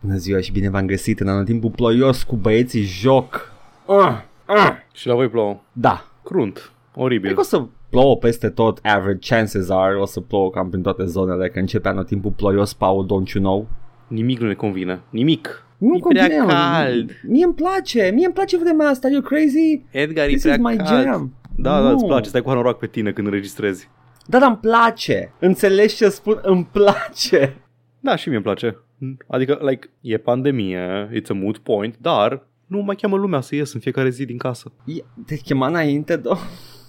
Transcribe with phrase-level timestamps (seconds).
[0.00, 3.52] Bună ziua și bine v-am găsit în anotimpul ploios cu băieții joc.
[3.86, 3.96] Uh,
[4.48, 4.70] uh.
[4.92, 5.60] Și la voi plouă.
[5.72, 6.72] Da, Crunt.
[6.94, 7.22] Oribil.
[7.24, 10.82] cred că o să plouă peste tot, average chances are, o să plouă cam prin
[10.82, 13.68] toate zonele, că începe anotimpul ploios, Paul, don't you know?
[14.06, 15.00] Nimic nu ne convine.
[15.10, 15.64] Nimic.
[15.78, 16.50] Nu E prea convine, mă.
[16.52, 17.10] cald.
[17.28, 19.82] Mie îmi place, mie îmi place vremea asta, are you crazy?
[19.90, 21.02] Edgar This e prea is my cald.
[21.04, 21.32] jam.
[21.56, 21.94] Da, da, Nu.
[21.94, 22.28] îți place.
[22.28, 23.88] Stai cu hanorac pe tine când înregistrezi.
[24.26, 25.32] Da, dar îmi place.
[25.38, 26.38] Înțelegi ce spun?
[26.42, 27.56] Îmi place.
[28.00, 28.76] Da, și mie îmi place.
[29.26, 33.72] Adică, like, e pandemie, it's a moot point, dar nu mai cheamă lumea să ies
[33.72, 34.72] în fiecare zi din casă.
[34.84, 36.34] E- Te chema înainte, do?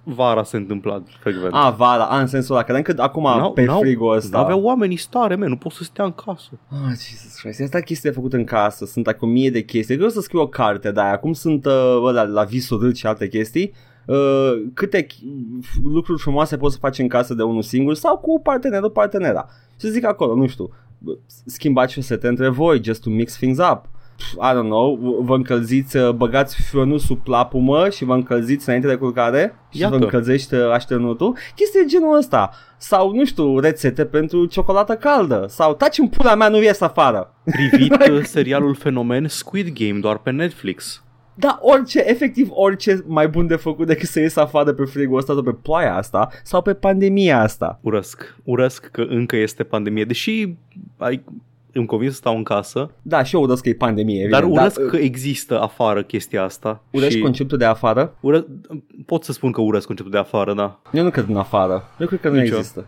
[0.03, 1.53] Vara se întâmpla frecvent.
[1.53, 4.37] A, vara, a, în sensul ăla, credeam că acum N-au- pe n-au- frigul ăsta.
[4.37, 6.49] N-aveau oamenii stare, man, nu pot să stea în casă.
[6.69, 9.95] Ah, Jesus Christ, asta chestii de făcut în casă, sunt acum mie de chestii.
[9.95, 13.05] Vreau să scriu o carte de aia, acum sunt uh, ăla, la visul râd și
[13.05, 13.73] alte chestii.
[14.05, 15.17] Uh, câte ch-
[15.83, 19.47] lucruri frumoase poți să faci în casă de unul singur sau cu partenerul partenera.
[19.79, 20.69] Și zic acolo, nu știu,
[21.45, 23.89] schimbați șosete între voi, just to mix things up.
[24.15, 28.87] Pff, I don't know, vă încălziți, uh, băgați fionul sub plapumă și vă încălziți înainte
[28.87, 29.97] de culcare și Iată.
[29.97, 31.37] vă încălzești uh, așternutul.
[31.55, 32.51] Chestii de genul ăsta.
[32.77, 35.45] Sau, nu știu, rețete pentru ciocolată caldă.
[35.49, 37.33] Sau, taci în pula mea, nu ies afară.
[37.43, 41.03] Privit uh, serialul fenomen Squid Game doar pe Netflix.
[41.41, 45.33] Da, orice, efectiv orice mai bun de făcut decât să ies afară pe frigul ăsta
[45.33, 47.79] sau pe ploaia asta sau pe pandemia asta.
[47.81, 48.35] Urăsc.
[48.43, 50.05] Urăsc că încă este pandemie.
[50.05, 50.53] Deși
[50.97, 51.23] ai,
[51.73, 54.61] îmi convins să stau în casă, Da, și eu urăsc că e pandemie, dar evident.
[54.61, 56.83] urăsc da, că există afară chestia asta.
[56.91, 58.15] Urăști și conceptul de afară?
[58.19, 58.45] ură...
[59.05, 60.79] Pot să spun că urăsc conceptul de afară, da.
[60.93, 61.83] Eu nu cred în afară.
[61.99, 62.57] Eu cred că nu Nici eu.
[62.57, 62.85] există.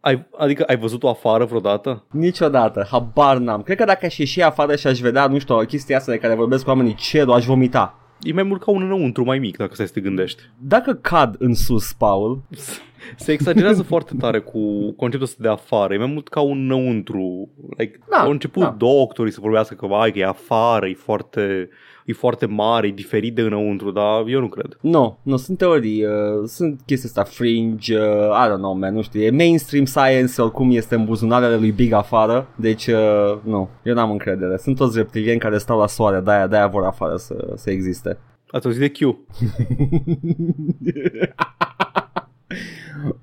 [0.00, 2.04] Ai, adică ai văzut-o afară vreodată?
[2.10, 3.62] Niciodată, habar n-am.
[3.62, 6.18] Cred că dacă aș ieși afară și aș vedea, nu știu, o chestie asta de
[6.18, 7.94] care vorbesc cu oamenii cerul, aș vomita.
[8.22, 10.42] E mai mult ca un înăuntru mai mic, dacă stai să te gândești.
[10.58, 12.40] Dacă cad în sus, Paul,
[13.16, 15.94] Se exagerează foarte tare cu conceptul ăsta de afară.
[15.94, 17.48] E mai mult ca un înăuntru.
[17.76, 18.74] Like, Da, au început da.
[18.78, 21.68] doctorii să vorbească că, vai, că e afară, e foarte,
[22.04, 24.78] e foarte mare, e diferit de înăuntru, dar eu nu cred.
[24.80, 26.10] Nu, nu, sunt teorii, uh,
[26.44, 28.04] sunt chestii astea fringe, uh,
[28.44, 31.92] I don't know, man, nu știu, e mainstream science, oricum este în buzunarele lui Big
[31.92, 34.56] afară, deci, uh, nu, eu n-am încredere.
[34.56, 38.18] Sunt toți reptilieni care stau la soare, de-aia, de-aia vor afară să, să existe.
[38.50, 38.98] Ați auzit de Q?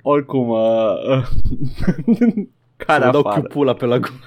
[0.09, 1.27] Oricum, uh, uh,
[2.85, 3.41] care Să dau afară?
[3.41, 4.19] Q pula pe la gu-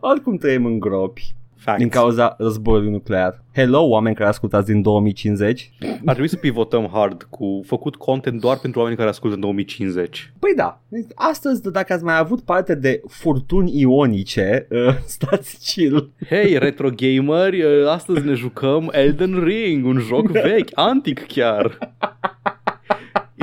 [0.00, 1.78] Oricum trăim în gropi Facts.
[1.78, 3.42] din cauza războiului nuclear.
[3.54, 5.72] Hello, oameni care ascultați din 2050.
[5.80, 10.32] Ar trebui să pivotăm hard cu făcut content doar pentru oamenii care ascultă în 2050.
[10.38, 10.80] Păi da,
[11.14, 16.10] astăzi dacă ați mai avut parte de furtuni ionice, uh, stați chill.
[16.28, 21.78] Hei, retro gameri, uh, astăzi ne jucăm Elden Ring, un joc vechi, antic chiar.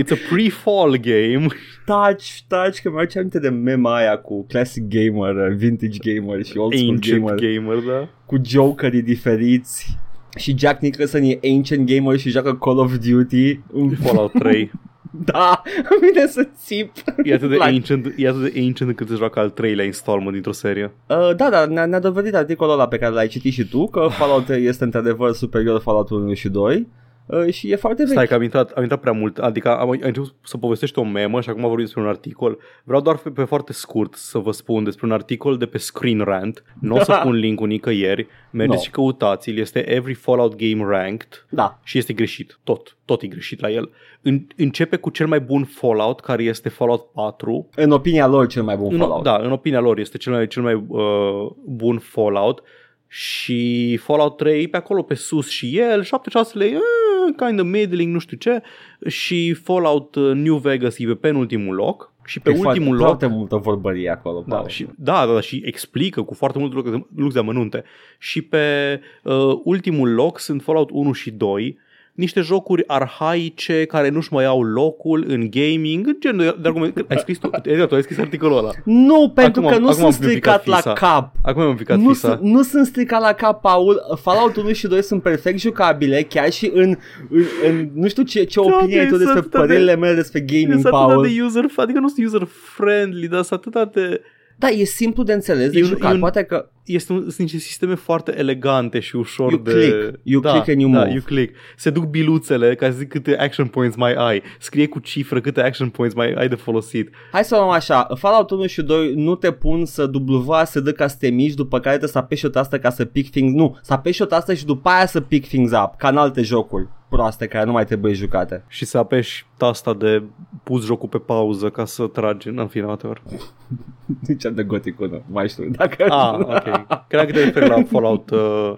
[0.02, 1.48] It's a pre-fall game.
[1.86, 6.58] Taci, taci, că mi-aduce aminte de mema aia cu classic gamer, uh, vintage gamer și
[6.58, 8.08] old school Ancient gamer, gamer, da?
[8.26, 9.98] cu jokerii diferiți.
[10.38, 13.60] Și Jack Nicholson e ancient gamer și joacă Call of Duty.
[14.04, 14.72] Fallout 3.
[15.26, 16.92] Da, îmi vine să țip.
[17.24, 20.32] E atât de Like- ancient, e atât de ancient încât se joacă al treilea installment
[20.32, 20.92] dintr-o serie.
[21.08, 24.08] Uh, da, da, ne-a, ne-a dovedit articolul ăla pe care l-ai citit și tu, că
[24.12, 26.88] Fallout 3 este într-adevăr superior Fallout 1 și 2
[27.30, 28.12] uh, și e foarte vechi.
[28.12, 31.04] Stai că am intrat, am intrat prea mult, adică am, am început să povestești o
[31.04, 32.58] memă și acum vorbim despre un articol.
[32.84, 36.20] Vreau doar pe, pe foarte scurt să vă spun despre un articol de pe Screen
[36.20, 36.64] Rant.
[36.80, 38.84] Nu o să pun linkul nicăieri, mergeți No.
[38.84, 43.60] și căutați-l, este Every Fallout Game Ranked Da, și este greșit, tot, tot e greșit
[43.62, 43.90] la el.
[44.22, 48.64] În, începe cu cel mai bun Fallout, care este Fallout 4, în opinia lor cel
[48.64, 49.24] mai bun în, Fallout.
[49.24, 52.62] da, în opinia lor este cel mai, cel mai uh, bun Fallout
[53.12, 57.66] și Fallout 3 pe acolo pe sus și el, 7 6 lei, uh, kind of
[57.66, 58.62] middling, nu știu ce,
[59.08, 63.06] și Fallout uh, New Vegas e pe penultimul loc și pe E ultimul foarte, loc
[63.08, 64.44] foarte multă vorbărie acolo.
[64.48, 64.68] da, Paul.
[64.68, 67.84] și, da, da, da, și explică cu foarte multe lucruri, lucruri de amănunte.
[68.18, 71.78] Și pe uh, ultimul loc sunt Fallout 1 și 2,
[72.20, 77.06] niște jocuri arhaice care nu-și mai au locul în gaming, în genul de argument.
[77.10, 78.70] Ai scris tu, Edgar, tu ai scris articolul ăla.
[78.84, 80.94] Nu, pentru Acum că am- nu acum am sunt stricat picat la fisa.
[80.94, 81.32] cap.
[81.44, 82.28] Acum am picat Nu fisa.
[82.28, 84.02] sunt, nu sunt stricat la cap, Paul.
[84.22, 86.96] Fallout 1 și 2 sunt perfect jucabile, chiar și în,
[87.30, 89.96] în, în nu știu ce, ce Da, opinie ai tu sunt despre atât de- părerile
[89.96, 91.24] mele despre gaming, Sunt atât Paul.
[91.24, 94.22] de user, adică nu sunt user friendly, dar sunt atât de...
[94.60, 96.12] Da, e simplu de înțeles, de E un- jucat.
[96.12, 99.72] e un- Poate că Este un, sunt niște sisteme foarte elegante și ușor You de...
[99.72, 101.12] click, you da, click and you da, move.
[101.12, 101.56] you click.
[101.76, 104.42] Se duc biluțele ca să zic câte action points mai ai.
[104.60, 107.10] Scrie cu cifră câte action points mai ai de folosit.
[107.32, 110.92] Hai să luăm așa, Fallout 1 și 2 nu te pun să W să dă
[110.92, 113.54] ca să te miști, după care trebuie să apeși o tastă ca să pick things,
[113.54, 116.42] nu, să apeși o tastă și după aia să pick things up, ca în alte
[116.42, 116.88] jocuri.
[117.10, 118.64] Proaste care nu mai trebuie jucate.
[118.68, 120.24] Și să apeși tasta de
[120.64, 123.22] pus jocul pe pauză ca să tragi în afinator.
[124.28, 125.70] Nici de Gothic 1, mai știu.
[125.70, 126.06] Dacă...
[126.10, 127.08] Ah, ok.
[127.08, 128.74] Cred că te referi la Fallout, uh,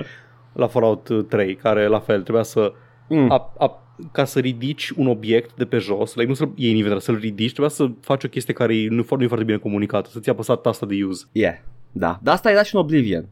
[0.54, 2.74] la Fallout 3, care la fel trebuia să...
[3.08, 3.32] Mm.
[3.32, 6.76] A, a, ca să ridici un obiect de pe jos, like, nu să-l iei în
[6.76, 9.46] inventar, să-l ridici, trebuia să faci o chestie care nu e foarte, nu e foarte
[9.46, 11.26] bine comunicată, să-ți apăsat tasta de use.
[11.32, 11.56] Yeah,
[11.92, 12.20] da.
[12.22, 13.26] Dar asta era și în Oblivion.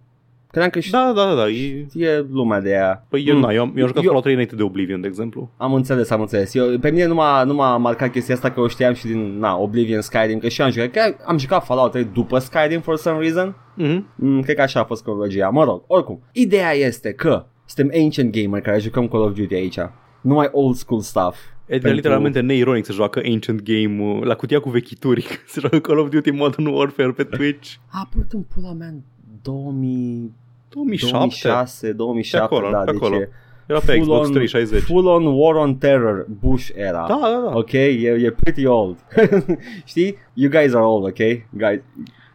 [0.51, 1.47] Credeam că și Da, da, da, da.
[1.49, 1.85] E...
[1.93, 3.05] e lumea de aia.
[3.09, 3.41] Păi eu, Mm.
[3.41, 5.51] na, eu, am- eu am jucat Eu- Fallout 3 înainte de Oblivion, de exemplu.
[5.57, 6.53] Am înțeles, am înțeles.
[6.55, 9.37] Eu, pe mine nu m-a, nu m-a marcat chestia asta că o știam și din
[9.39, 10.91] na, Oblivion, Skyrim, că și eu am jucat.
[10.91, 13.55] Că am jucat Fallout 3 după Skyrim for some reason.
[13.77, 14.03] Mm-hmm.
[14.15, 15.49] Mm, cred că așa a fost cronologia.
[15.49, 16.23] Mă rog, oricum.
[16.31, 19.77] Ideea este că suntem ancient gamer care jucăm Call of Duty aici.
[20.21, 21.37] Nu mai old school stuff.
[21.65, 25.79] Edgar Pentru- literalmente neironic să joacă Ancient Game uh, la cutia cu vechituri, să joacă
[25.79, 27.73] Call of Duty Modern Warfare pe Twitch.
[27.91, 28.99] A apărut în pula mea în
[29.41, 30.33] 2000,
[30.69, 31.11] 2007?
[31.11, 33.15] 2006, 2007, Pe acolo, da, pe deci acolo.
[33.15, 33.29] e
[33.65, 34.83] Era pe full Xbox on- 360.
[34.83, 37.05] Full on War on Terror, Bush era.
[37.07, 37.57] Da, da, da.
[37.57, 38.97] Ok, e, e pretty old.
[39.85, 40.15] Știi?
[40.33, 41.17] You guys are old, ok?
[41.51, 41.81] Guys.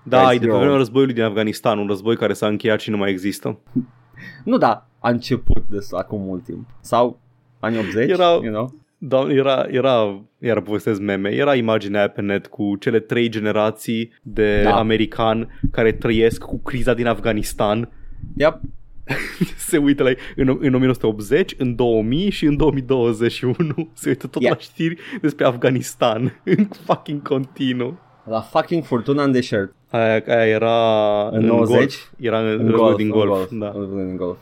[0.03, 2.81] Da, Guys, e de pe eu- vremea războiului din Afganistan, un război care s-a încheiat
[2.81, 3.59] și nu mai există.
[4.45, 6.67] Nu da, a început de acum mult timp.
[6.81, 7.19] Sau
[7.61, 8.75] anii 80, Era- you know?
[9.07, 14.61] Da, era, era, iar povestesc meme, era imaginea pe net cu cele trei generații de
[14.63, 14.77] Da.
[14.77, 17.91] americani care trăiesc cu criza din Afganistan.
[18.37, 18.61] Yep.
[19.69, 23.57] Se uită la în, în 1980, în 2000 și în 2021.
[23.93, 24.55] Se uită tot Yeah.
[24.57, 26.21] la știri despre Afganistan
[26.57, 27.99] în fucking continuu.
[28.29, 29.75] La fucking Fortuna în deșert.
[29.91, 31.77] Aia, aia era În 90?
[31.77, 31.95] Golf.
[32.21, 33.29] Era în, În războiul golf, din în golf.
[33.29, 33.51] golf.
[33.51, 33.67] Da.
[33.75, 34.37] În războiul din golf.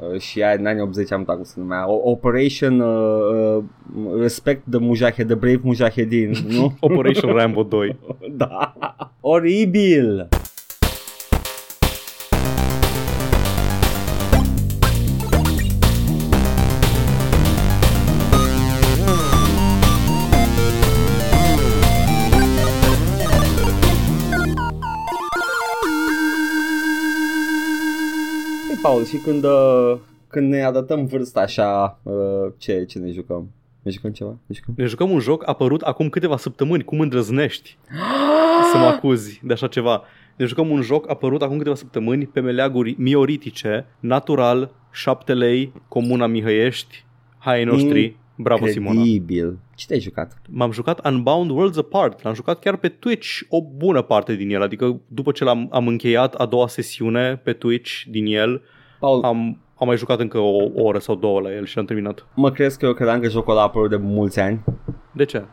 [0.00, 1.88] Uh, și aia în anii 80 am uitat cum se numea.
[1.90, 6.76] O- Operation uh, uh, Respect the Mujahid, the Brave Mujahedin, nu?
[6.80, 7.98] Operation Rambo 2.
[8.36, 8.74] da.
[9.20, 10.28] Oribil.
[28.82, 29.98] Paul, și când, uh,
[30.28, 33.50] când ne adaptăm vârsta așa, uh, ce, ce ne jucăm?
[33.82, 34.30] Ne jucăm ceva?
[34.46, 34.74] Ne jucăm?
[34.76, 36.84] Ne jucăm un joc apărut acum câteva săptămâni.
[36.84, 37.78] Cum îndrăznești
[38.72, 40.02] să mă acuzi de așa ceva?
[40.36, 46.26] Ne jucăm un joc apărut acum câteva săptămâni pe meleaguri mioritice, natural, 7 lei, Comuna
[46.26, 47.04] Mihăiești,
[47.38, 48.94] hai noștri, bravo Simona.
[48.94, 49.58] Incredibil.
[49.74, 50.40] Ce te-ai jucat?
[50.50, 54.62] M-am jucat Unbound Worlds Apart, l-am jucat chiar pe Twitch o bună parte din el,
[54.62, 58.62] adică după ce l-am am încheiat a doua sesiune pe Twitch din el,
[59.00, 61.84] Paul, am, am mai jucat încă o, o oră sau două la el și l-am
[61.84, 62.26] terminat.
[62.34, 64.64] mă crezi că eu credeam că jocul ăla a apărut de mulți ani?
[65.12, 65.44] De ce?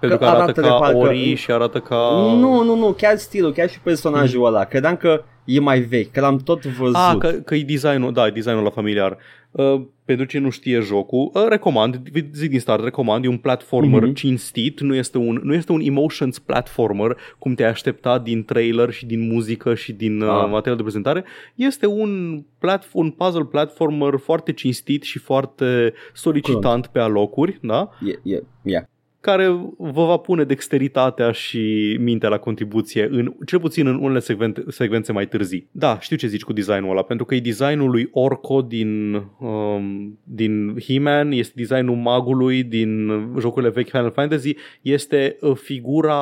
[0.00, 1.96] Pentru că, arată arată, de ca parcă- Ori și arată ca...
[1.96, 4.64] Nu, nu, nu, chiar stilul, chiar și personajul ăla.
[4.64, 6.94] Credeam că e mai vechi, că l-am tot văzut.
[6.94, 9.16] Ah, că, că e designul, da, e designul la familiar.
[9.50, 12.00] Uh, pentru ce nu știe jocul, uh, recomand,
[12.32, 14.10] zic din start, recomand, e un platformer Mhm.
[14.10, 14.14] mm-hmm.
[14.14, 19.06] cinstit, nu este, un, nu este un emotions platformer, cum te-ai aștepta din trailer și
[19.06, 20.48] din muzică și din uh, Ah.
[20.50, 21.24] material de prezentare.
[21.54, 27.90] Este un, plat, un puzzle platformer foarte cinstit și foarte solicitant pe alocuri, da?
[28.06, 28.84] E, e, yeah.
[29.28, 34.64] Care vă va pune dexteritatea și mintea la contribuție, în, cel puțin în unele secvente,
[34.68, 35.68] secvențe mai târzii.
[35.70, 40.18] Da, știu ce zici cu designul ăla, pentru că e designul lui Orco din, um,
[40.24, 46.16] din He-Man, este designul magului din jocurile vechi Final Fantasy, este uh, figura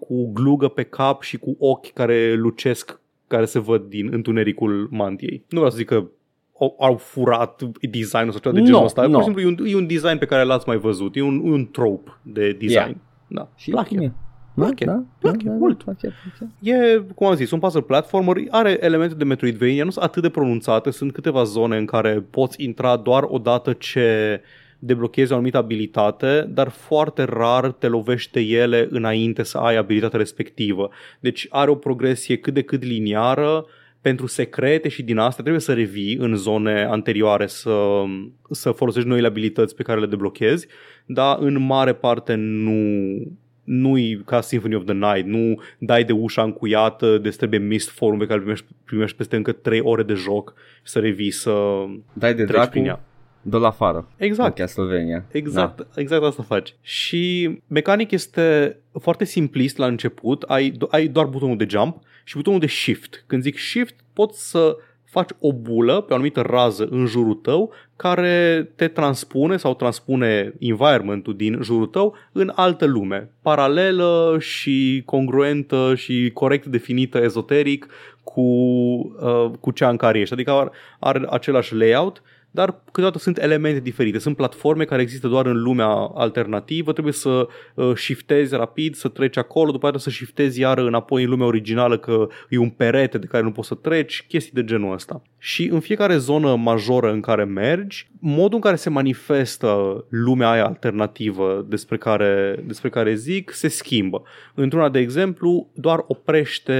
[0.00, 5.44] cu glugă pe cap și cu ochi care lucesc, care se văd din întunericul mantiei.
[5.48, 6.08] Nu vreau să zic că
[6.60, 9.02] au, au furat designul sau ceva de No, genul ăsta.
[9.06, 9.08] no.
[9.08, 11.16] Pur și simplu e un, e un design pe care l-ați mai văzut.
[11.16, 12.70] E un, e un trope de design.
[12.72, 12.90] Yeah.
[13.26, 13.48] Da.
[13.56, 13.94] Și Plache.
[13.96, 14.12] cum e?
[14.54, 14.84] Plache.
[14.84, 15.82] Da, da, Plache, da, da, mult.
[15.82, 16.52] plache, plache.
[16.78, 20.28] E, cum am zis, un puzzle platformer, are elemente de Metroidvania, nu sunt atât de
[20.28, 24.40] pronunțate, sunt câteva zone în care poți intra doar odată ce
[24.78, 30.18] deblochezi o anumită abilitate, dar foarte rar te lovești de ele înainte să ai abilitatea
[30.18, 30.90] respectivă.
[31.20, 33.64] Deci are o progresie cât de cât liniară,
[34.00, 38.02] pentru secrete și din astea trebuie să revii în zone anterioare să,
[38.50, 40.66] să folosești noile abilități pe care le deblochezi,
[41.06, 43.14] dar în mare parte nu,
[43.64, 48.18] nu-i ca Symphony of the Night, nu dai de ușa încuiată, de trebuie Mist Forum
[48.18, 51.84] pe care îl primești, primești peste încă 3 ore de joc și să revii să
[52.12, 53.00] Dai de treci dracu, prin ea.
[53.42, 54.08] De la afară.
[54.16, 54.58] Exact.
[54.58, 55.24] În Castlevania.
[55.30, 56.00] Exact, da.
[56.00, 56.74] exact asta faci.
[56.80, 62.36] Și mecanic este foarte simplist la început, ai, do- ai doar butonul de jump și
[62.36, 63.24] butonul de shift.
[63.26, 67.72] Când zic shift, poți să faci o bulă pe o anumită rază în jurul tău
[67.96, 75.94] care te transpune sau transpune environmentul din jurul tău în altă lume, paralelă și congruentă
[75.96, 77.86] și corect definită ezoteric
[78.22, 80.34] cu, uh, cu cea în care ești.
[80.34, 84.18] Adică are, are același layout, dar câteodată sunt elemente diferite.
[84.18, 89.36] Sunt platforme care există doar în lumea alternativă, trebuie să uh, shiftezi rapid, să treci
[89.36, 93.26] acolo, după aceea să shiftezi iar înapoi în lumea originală că e un perete de
[93.26, 95.22] care nu poți să treci, chestii de genul ăsta.
[95.38, 100.66] Și în fiecare zonă majoră în care mergi, modul în care se manifestă lumea aia
[100.66, 104.22] alternativă despre care, despre care zic se schimbă.
[104.54, 106.74] Într-una, de exemplu, doar oprește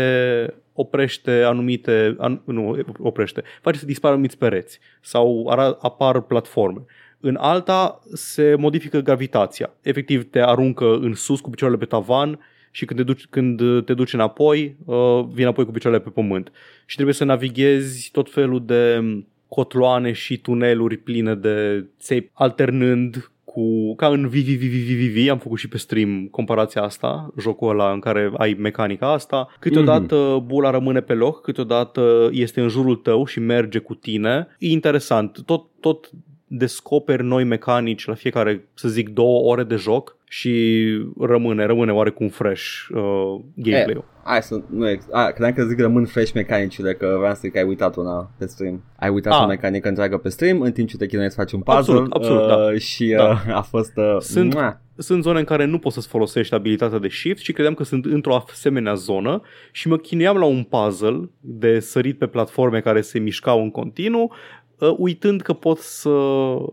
[0.73, 6.85] oprește anumite, an, nu oprește, face să dispară anumiți pereți sau ara, apar platforme.
[7.21, 9.75] În alta se modifică gravitația.
[9.83, 12.39] Efectiv te aruncă în sus cu picioarele pe tavan
[12.71, 16.53] și când te duci, când te duci înapoi, uh, vine apoi cu picioarele pe pământ.
[16.87, 19.03] Și trebuie să navighezi tot felul de
[19.49, 25.79] cotloane și tuneluri pline de țepi, alternând cu, ca în VVVVVV, am făcut și pe
[25.79, 29.49] stream comparația asta, jocul ăla în care ai mecanica asta.
[29.59, 30.47] Câteodată mm-hmm.
[30.47, 34.47] bula rămâne pe loc, câteodată este în jurul tău și merge cu tine.
[34.59, 36.11] E interesant, tot, tot
[36.47, 40.85] descoperi noi mecanici la fiecare, să zic, două ore de joc și
[41.21, 44.05] rămâne, rămâne oarecum fresh uh, gameplay-ul.
[44.07, 47.53] E, hai să, nu, a, credeam că zic rămân fresh mecanicile, că vreau să zic
[47.53, 48.85] că ai uitat una pe stream.
[48.99, 49.43] Ai uitat a.
[49.43, 51.79] o mecanică întreagă pe stream în timp ce te chinuiești să faci un puzzle.
[51.79, 52.57] Absolut, absolut, da.
[52.57, 52.79] uh, da.
[52.79, 53.57] Și uh, da.
[53.57, 53.97] a fost...
[53.97, 57.75] Uh, Sunt, sunt zone în care nu poți să-ți folosești abilitatea de shift și credeam
[57.75, 62.81] că sunt într-o asemenea zonă și mă chinuiam la un puzzle de sărit pe platforme
[62.81, 64.60] care se mișcau în continuu uh,
[64.97, 66.11] uitând că pot să,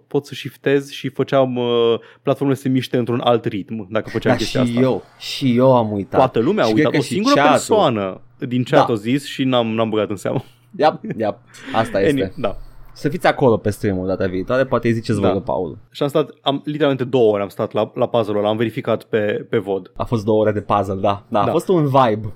[0.07, 4.31] pot să shiftez și făceam uh, platformele să se miște într-un alt ritm, dacă făceam
[4.31, 4.81] da, chestia și asta.
[4.81, 6.19] eu, și eu am uitat.
[6.19, 8.93] Toată lumea a uitat, o singură chat persoană din chat da.
[8.93, 10.43] a zis și n-am, n-am băgat în seamă.
[10.75, 11.37] Yep, yep.
[11.73, 12.21] Asta este.
[12.21, 12.57] Any, da.
[12.93, 15.31] Să fiți acolo pe stream-ul data viitoare, poate îi ziceți da.
[15.31, 15.77] vă Paul.
[15.91, 19.03] Și am stat, am, literalmente două ore am stat la, la puzzle-ul ăla, am verificat
[19.03, 19.91] pe, pe VOD.
[19.95, 21.25] A fost două ore de puzzle, da.
[21.27, 21.49] Da, da.
[21.49, 22.33] a fost un vibe.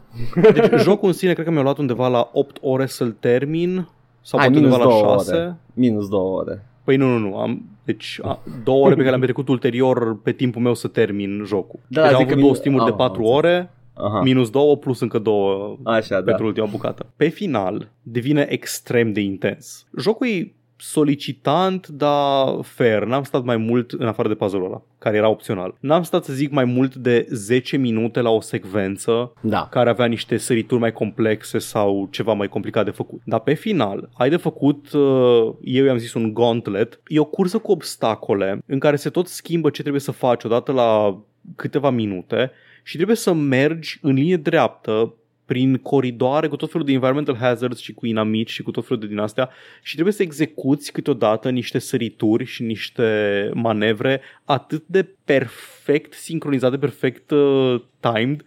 [0.53, 3.87] Deci jocul în sine cred că mi-a luat undeva la 8 ore să-l termin
[4.21, 5.35] sau Hai, poate undeva la 6.
[5.35, 5.57] Ore.
[5.73, 6.65] Minus două ore.
[6.83, 7.37] Păi nu, nu, nu.
[7.37, 11.43] Am, deci a, două ore pe care le-am petrecut ulterior pe timpul meu să termin
[11.45, 11.79] jocul.
[11.87, 14.21] Da, deci am avut două stimuri de patru ore, Aha.
[14.21, 16.47] minus două plus încă două Așa, pentru da.
[16.47, 17.05] ultima bucată.
[17.15, 19.87] Pe final devine extrem de intens.
[19.97, 23.03] Jocul e solicitant, dar fair.
[23.03, 25.75] N-am stat mai mult în afară de puzzle-ul ăla, care era opțional.
[25.79, 29.67] N-am stat să zic mai mult de 10 minute la o secvență da.
[29.71, 33.21] care avea niște sărituri mai complexe sau ceva mai complicat de făcut.
[33.25, 37.57] Dar pe final, ai de făcut, uh, eu i-am zis un gauntlet, e o cursă
[37.57, 41.21] cu obstacole în care se tot schimbă ce trebuie să faci odată la
[41.55, 42.51] câteva minute
[42.83, 45.15] și trebuie să mergi în linie dreaptă
[45.51, 48.99] prin coridoare cu tot felul de environmental hazards și cu inamici și cu tot felul
[48.99, 49.49] de din astea
[49.81, 57.31] și trebuie să execuți câteodată niște sărituri și niște manevre atât de perfect sincronizate, perfect
[57.31, 58.43] uh, timed,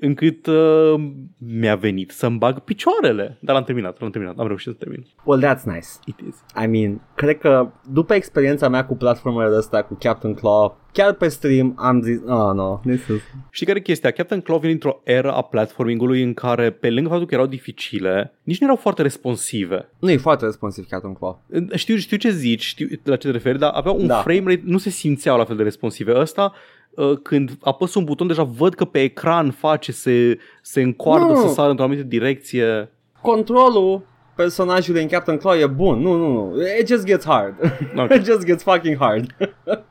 [0.00, 0.94] încât uh,
[1.38, 3.38] mi-a venit să-mi bag picioarele.
[3.40, 5.06] Dar l-am terminat, l-am terminat, am reușit să termin.
[5.24, 5.88] Well, that's nice.
[6.04, 6.36] It is.
[6.64, 11.28] I mean, cred că după experiența mea cu platformele astea, cu Captain Claw, chiar pe
[11.28, 13.22] stream am zis, oh, no, this is...
[13.50, 14.10] Știi care e chestia?
[14.10, 18.38] Captain Claw vine într-o era a platformingului în care, pe lângă faptul că erau dificile,
[18.42, 19.88] nici nu erau foarte responsive.
[19.98, 21.42] Nu e foarte responsiv Captain Claw.
[21.74, 24.16] Știu, știu ce zici, știu la ce te referi, dar avea un da.
[24.16, 26.18] frame rate, nu se simțeau la fel de responsive.
[26.18, 26.77] Ăsta Uh,
[27.22, 31.46] când apăs un buton, deja văd că pe ecran face, se, se încoardă, nu.
[31.46, 32.92] să sară într-o anumită direcție.
[33.20, 36.00] Controlul personajului în Captain Claw e bun.
[36.00, 36.56] Nu, nu, nu.
[36.80, 37.54] It just gets hard.
[37.96, 38.16] Okay.
[38.18, 39.36] It just gets fucking hard.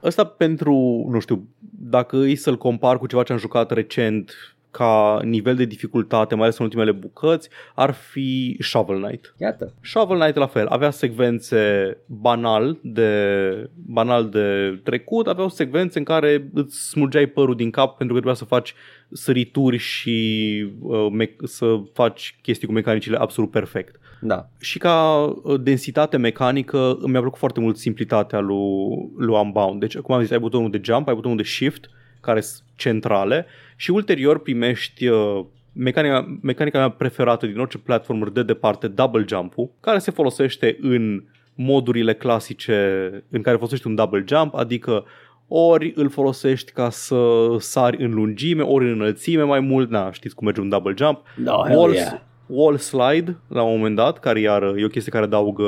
[0.01, 0.73] Asta pentru,
[1.11, 1.47] nu știu,
[1.79, 4.33] dacă îi să-l compar cu ceva ce am jucat recent,
[4.77, 9.33] ca nivel de dificultate, mai ales în ultimele bucăți, ar fi Shovel Knight.
[9.37, 9.73] Iată.
[9.81, 16.49] Shovel Knight la fel, avea secvențe banal de, banal de trecut, aveau secvențe în care
[16.53, 18.73] îți smulgeai părul din cap pentru că trebuia să faci
[19.11, 23.99] sărituri și uh, me- să faci chestii cu mecanicile absolut perfect.
[24.21, 24.49] Da.
[24.59, 29.79] Și ca uh, densitate mecanică mi-a plăcut foarte mult simplitatea lui, lui Unbound.
[29.79, 31.89] Deci, cum am zis, ai butonul de jump, ai butonul de shift,
[32.21, 33.45] care sunt centrale
[33.79, 39.71] și ulterior primești uh, mecanica, mecanica mea preferată din orice platformer de departe, double jump-ul,
[39.79, 41.23] care se folosește în
[41.55, 45.05] modurile clasice în care folosești un double jump, adică
[45.47, 47.17] ori îl folosești ca să
[47.59, 51.21] sari în lungime, ori în înălțime mai mult, na, știți cum merge un double jump.
[51.35, 52.21] No, wall, yeah.
[52.47, 55.63] Wall slide la un moment dat, care iar e o chestie care adaugă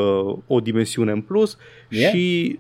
[0.48, 1.58] o dimensiune în plus
[1.90, 2.12] yeah.
[2.12, 2.60] și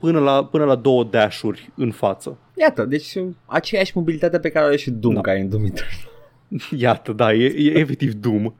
[0.00, 2.38] până la, până la două dash-uri în față.
[2.54, 3.12] Iată, deci
[3.46, 5.20] aceeași mobilitate pe care o are și Doom da.
[5.20, 5.62] ca în Doom
[6.76, 8.54] Iată, da, e, e efectiv Doom.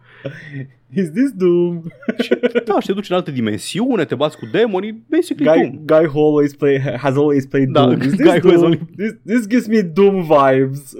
[0.94, 1.82] Is this Doom?
[2.22, 2.34] și,
[2.64, 5.84] da, și te duci în altă dimensiune, te bați cu demonii, basically guy, Doom.
[5.84, 8.00] Guy who always play, has always played da, Doom.
[8.00, 8.62] Is this, guy Doom?
[8.62, 8.80] Only...
[8.96, 10.92] This, this gives me Doom vibes.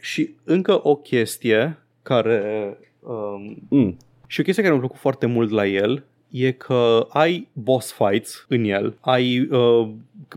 [0.00, 2.78] și încă o chestie care...
[3.00, 3.96] Um, mm.
[4.26, 8.44] Și o chestie care mi-a plăcut foarte mult la el e că ai boss fights
[8.48, 9.88] în el, ai uh,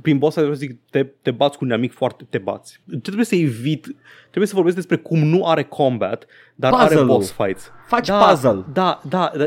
[0.02, 2.82] prin boss fights zic, te, te bați cu un amic foarte, te bați.
[2.90, 3.96] Ce trebuie să evit,
[4.30, 7.08] trebuie să vorbesc despre cum nu are combat, dar are Puzzle-ul.
[7.08, 7.72] boss fights.
[7.88, 8.66] Faci da, puzzle.
[8.74, 9.46] Da, da, da,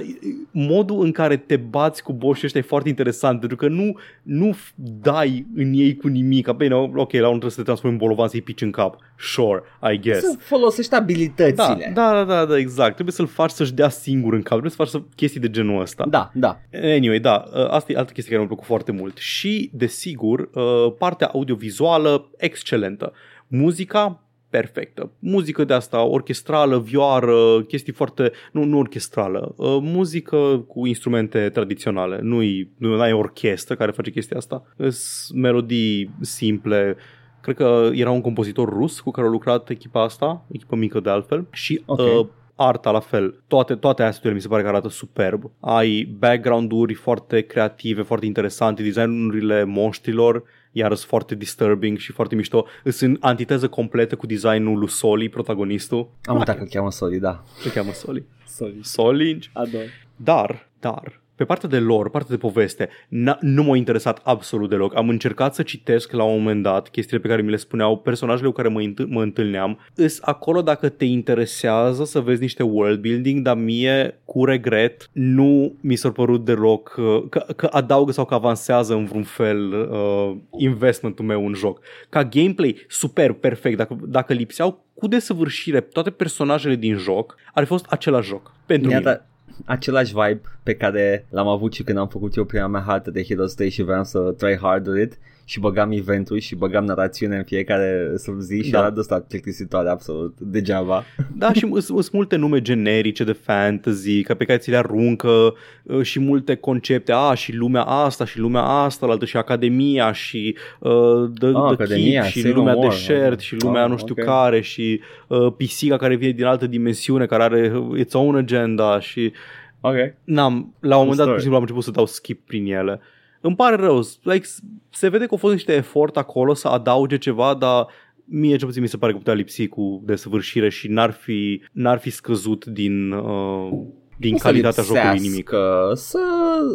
[0.51, 4.51] modul în care te bați cu boss ăștia e foarte interesant, pentru că nu, nu
[4.55, 6.51] f- dai în ei cu nimic.
[6.51, 8.97] Bine, ok, la un trebuie să te transformi în bolovan să-i pici în cap.
[9.19, 9.63] Sure,
[9.93, 10.21] I guess.
[10.21, 11.91] Să folosești Da, abilitățile.
[11.95, 12.93] da, da, da, da, exact.
[12.93, 14.49] Trebuie să-l faci să-și dea singur în cap.
[14.61, 16.05] Trebuie să faci să- chestii de genul ăsta.
[16.09, 16.61] da, da.
[16.83, 19.17] Anyway, da, uh, asta e altă chestie care mi-a plăcut foarte mult.
[19.17, 23.13] Și, desigur, uh, partea audiovizuală excelentă.
[23.47, 24.22] Muzica
[24.53, 25.11] perfectă.
[25.19, 28.33] Muzică de asta orchestrală, vioară, chestii foarte...
[28.53, 29.55] Nu, nu orchestrală.
[29.57, 32.19] uh, Muzică cu instrumente tradiționale.
[32.23, 34.63] Nu-i, nu ai orchestră care face chestia asta.
[34.77, 36.97] Sunt melodii simple.
[37.41, 41.11] Cred că era un compozitor rus cu care a lucrat echipa asta, echipă mică de
[41.11, 41.47] altfel.
[41.51, 41.99] Și Ok.
[41.99, 43.43] uh, arta la fel.
[43.47, 45.51] Toate, toate astea mi se pare că arată superb.
[45.61, 52.67] Ai background-uri foarte creative, foarte interesante, designurile monștrilor iar sunt foarte disturbing și foarte mișto.
[52.85, 56.11] Sunt în antiteză completă cu designul lui Soli, protagonistul.
[56.25, 57.43] Am uitat că îl cheamă Soli, da.
[57.61, 58.25] Se cheamă Soli.
[58.47, 58.79] Soli.
[58.83, 59.51] Soli.
[59.53, 59.85] Ador.
[60.17, 64.97] Dar, dar, pe partea de lore, partea de poveste, n- nu m-a interesat absolut deloc.
[64.97, 68.49] Am încercat să citesc la un moment dat chestiile pe care mi le spuneau personajele
[68.49, 69.79] cu care mă, înt- mă întâlneam.
[69.95, 75.75] Îs acolo dacă te interesează să vezi niște world building, dar mie, cu regret, nu
[75.81, 80.37] mi s-a părut deloc uh, că, că adaugă sau că avansează în vreun fel uh,
[80.59, 81.81] investmentul meu în joc.
[82.09, 83.77] Ca gameplay, super, perfect.
[83.77, 88.53] Dacă, dacă lipseau cu desăvârșire toate personajele din joc, ar fi fost același joc.
[88.67, 89.27] Pentru Mi-a mine.
[89.57, 93.11] Dat același vibe pe care l-am avut și când am făcut eu prima mea hartă
[93.11, 97.37] de Heroes 3 și vreau să try hard it și băgam eventuri și băgam narațiune
[97.37, 98.79] în fiecare zi și Da.
[98.79, 101.05] era de asta plictisitoare absolut degeaba.
[101.37, 106.03] Da, și sunt multe nume generice de fantasy ca pe care ți le aruncă uh,
[106.03, 110.57] și multe concepte, a, și lumea asta și lumea asta, la altă și Academia și
[110.79, 110.91] uh,
[111.39, 112.89] The, Ah, the Academia, Keep și Say No lumea More.
[112.89, 114.25] deșert și lumea Ah, nu știu ok.
[114.25, 119.01] care și uh, pisica care vine din altă dimensiune, care are uh, its own agenda
[119.01, 119.33] și
[119.81, 119.95] Ok.
[120.25, 121.29] n-am, la un moment dat story.
[121.31, 123.01] pur și simplu am început să dau skip prin ele.
[123.43, 124.47] Îmi pare rău, like,
[124.91, 127.87] se vede că au fost niște efort acolo să adauge ceva, dar
[128.25, 131.99] mie ce puțin mi se pare că putea lipsi cu desăvârșire și n-ar fi, n-ar
[131.99, 133.71] fi scăzut din, uh,
[134.17, 135.37] din Nu să calitatea jocului nimic.
[135.51, 136.19] lipsească, Să,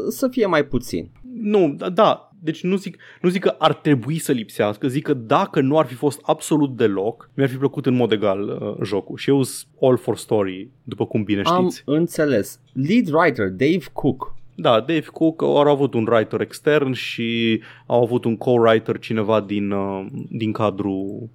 [0.10, 1.10] să fie mai puțin.
[1.34, 5.14] Nu, da, da, deci nu zic, nu zic că ar trebui să lipsească, zic că
[5.14, 9.18] dacă nu ar fi fost absolut deloc, mi-ar fi plăcut în mod egal uh, jocul.
[9.18, 11.84] Și eu sunt all for story, după cum bine știți.
[11.86, 12.60] Am înțeles.
[12.74, 14.36] Lead writer Dave Cook.
[14.60, 19.72] Da, Dave Cook au avut un writer extern și au avut un co-writer cineva din,
[19.72, 21.30] uh, din cadrul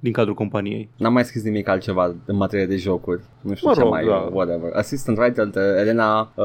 [0.00, 0.88] din cadrul companiei.
[0.96, 3.22] N-am mai scris nimic altceva în materie de jocuri.
[3.40, 4.28] Nu știu Mă ce rog, mai, da.
[4.32, 4.72] whatever.
[4.72, 6.44] Assistant writer de Elena uh,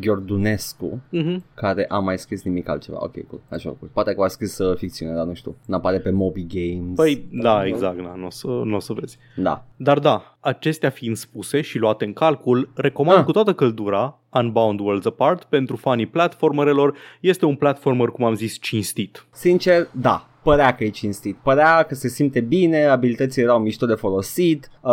[0.00, 1.36] Gheordunescu, Mm-hmm.
[1.54, 2.96] care a mai scris nimic altceva.
[3.00, 3.90] Ok, cool, la jocuri.
[3.92, 5.56] Poate că a scris uh, ficțiune, dar nu știu.
[5.66, 6.94] N-apare pe Moby Games.
[6.96, 9.18] Păi, da, exact, da, nu o să, n-o să vezi.
[9.36, 9.64] Da.
[9.76, 13.24] Dar da, acestea fiind spuse și luate în calcul, recomand Ah.
[13.24, 16.96] cu toată căldura Unbound Worlds Apart pentru fanii platformerelor.
[17.20, 19.26] Este un platformer, cum am zis, cinstit.
[19.30, 20.28] Sincer, da.
[20.44, 24.92] Părea că e cinstit, părea că se simte bine, abilitățile erau mișto de folosit, uh,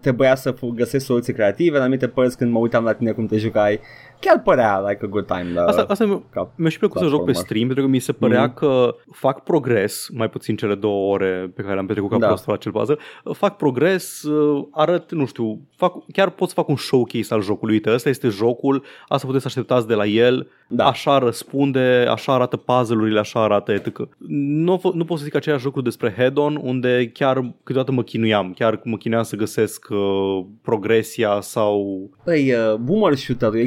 [0.00, 3.26] trebuia să f- găsesc soluții creative în anumite părți când mă uitam la tine cum
[3.26, 3.80] te jucai.
[4.26, 5.46] Chiar părea like a good time.
[5.54, 7.44] La, Asta, asta mi- ca mi-a și plăcut să joc pe platformer.
[7.44, 8.54] stream pentru că mi se părea Mhm.
[8.54, 12.26] că fac progres, mai puțin cele două ore pe care le-am petrecut ca Da.
[12.26, 12.96] prost la acel puzzle,
[13.32, 17.74] fac progres, uh, arăt, nu știu, fac, chiar pot să fac un showcase al jocului.
[17.74, 20.86] Uite, ăsta este jocul, asta puteți să așteptați de la el, Da.
[20.86, 24.08] așa răspunde, așa arată puzzle-urile, așa arată etc.
[24.28, 28.52] Nu, f- nu pot să zic același lucru despre Head-On, unde chiar câteodată mă chinuiam,
[28.58, 33.62] chiar mă chinuiam să găsesc uh, progresia sau Păi, uh, boomer shooter e o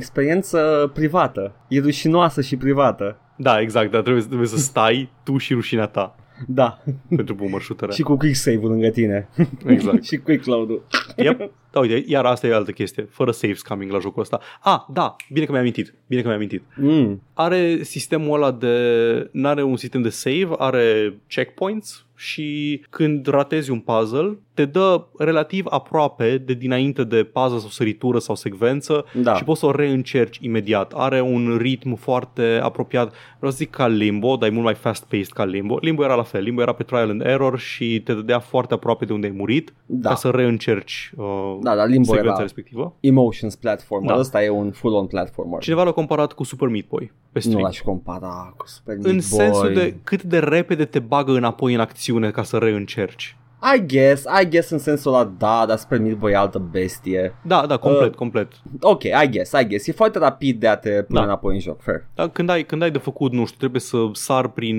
[0.46, 1.56] experiență privată.
[1.68, 3.18] E rușinoasă și privată.
[3.38, 6.16] Da, exact, dar trebuie, trebuie să stai tu și rușinea ta
[6.48, 6.82] Da.
[7.16, 7.92] pentru boomer shooter.
[7.98, 9.30] și cu quick save-ul lângă tine.
[9.66, 10.04] Exact.
[10.04, 10.86] și quick load-ul.
[11.16, 11.52] Yep.
[11.76, 14.40] Da, uite, iar asta e altă chestie, fără saves coming la jocul ăsta.
[14.64, 16.64] Ah, da, bine că mi-am amintit, bine că mi-am amintit.
[16.76, 17.22] Mm.
[17.34, 23.80] Are sistemul ăla de, n-are un sistem de save, are checkpoints și când ratezi un
[23.80, 29.36] puzzle, te dă relativ aproape de dinainte de puzzle sau săritură sau secvență Da.
[29.36, 30.94] și poți să o reîncerci imediat.
[30.96, 35.28] Are un ritm foarte apropiat, vreau să zic ca Limbo, dar e mult mai fast-paced
[35.34, 35.78] ca Limbo.
[35.82, 39.06] Limbo era la fel, Limbo era pe trial and error și te dădea foarte aproape
[39.06, 40.10] de unde ai murit Da.
[40.10, 42.96] ca să reîncerci uh, Da, dar Limbo secvența era respectivă.
[43.00, 44.10] Emotions platformer.
[44.14, 44.20] Da.
[44.20, 45.60] Ăsta e un full-on platformer.
[45.60, 47.58] Cineva l-a comparat cu Super Meat Boy pe stream.
[47.58, 49.22] Nu l-aș compara cu Super în Meat Boy.
[49.22, 53.38] sensul de cât de repede te bagă înapoi în acțiune ca să reîncerci.
[53.76, 57.36] I guess, I guess în sensul ăla, da, dar să permit băi altă bestie.
[57.44, 58.48] Da, da, complet, uh, complet.
[58.82, 59.88] Ok, I guess, I guess.
[59.88, 61.26] E foarte rapid de a te pune Da.
[61.26, 62.06] înapoi în joc, fair.
[62.16, 64.78] Dar când ai, când ai de făcut, nu știu, trebuie să sar prin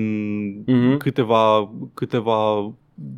[0.65, 0.97] Mhm.
[0.97, 2.71] câteva, câteva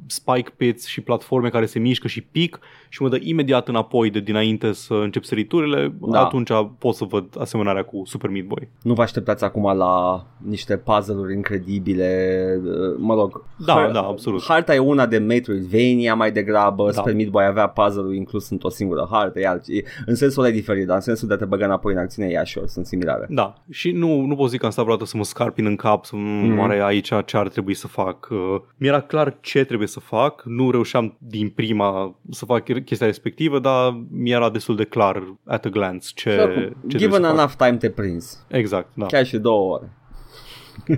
[0.08, 4.19] spike pits și platforme care se mișcă și pic și mă dă imediat înapoi de
[4.19, 6.19] dinainte să încep săriturile, Da.
[6.25, 8.69] atunci pot să văd asemănarea cu Super Meat Boy.
[8.82, 13.43] Nu vă așteptați acum la niște puzzle-uri incredibile, uh, mă rog.
[13.65, 14.43] Da, har- da, absolut.
[14.43, 16.91] Harta e una de Metroidvania mai degrabă, Da.
[16.91, 20.52] Super Meat Boy avea puzzle-ul inclus într-o singură hartă, e alt, e, în sensul ăla
[20.52, 22.86] e diferit, dar în sensul de a te băga înapoi în acțiune, e sure, sunt
[22.86, 23.25] similare.
[23.30, 26.06] Da, și nu, nu pot zic că am stat vreodată să mă scarpin în cap,
[26.06, 26.47] să mm.
[26.49, 26.60] Mhm.
[26.60, 28.28] oare aici ce ar trebui să fac.
[28.32, 28.38] Uh,
[28.78, 34.04] Mi-era clar ce trebuie să fac, nu reușeam din prima să fac chestia respectivă, dar
[34.12, 37.38] mi-era destul de clar at a glance ce, Și ce oricum, trebuie given să fac.
[37.38, 38.46] enough time te prins.
[38.48, 39.06] Exact, da.
[39.06, 39.92] Chiar și două ore.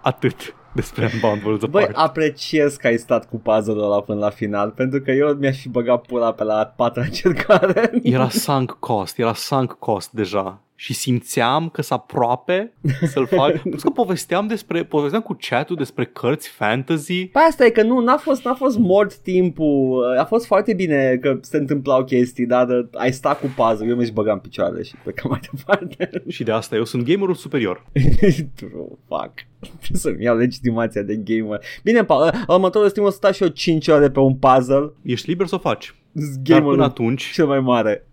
[0.00, 1.96] Atât despre Unbound Worlds Băi, Apart.
[1.96, 5.68] apreciez că ai stat cu puzzle-ul ăla până la final, pentru că eu mi-aș fi
[5.68, 7.90] băgat pula pe la a patra încercare.
[8.02, 10.62] Era sunk cost, era sunk cost deja.
[10.80, 12.72] Și simțeam că s aproape
[13.06, 13.58] să-l fac.
[13.70, 17.26] Plus că povesteam despre, povesteam cu chat-ul despre cărți fantasy.
[17.26, 21.18] Păi asta e că nu, n-a fost, n-a fost mort timpul, a fost foarte bine
[21.20, 24.82] că se întâmplau chestii, dar uh, ai stat cu puzzle, eu mi-aș băga în picioare
[24.82, 26.10] și plecam mai departe.
[26.34, 27.86] Și de asta eu sunt gamerul superior.
[28.56, 29.34] True, fuck.
[29.58, 31.60] Trebuie să-mi iau legitimația de gamer.
[31.82, 34.92] Bine, pa, uh, următorul stream o să stau și eu 5 ore pe un puzzle.
[35.02, 35.94] Ești liber să o faci.
[36.14, 38.06] Sunt Dar până Gamerul atunci, cel mai mare.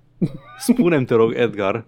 [0.57, 1.85] spune-mi, te rog, Edgar.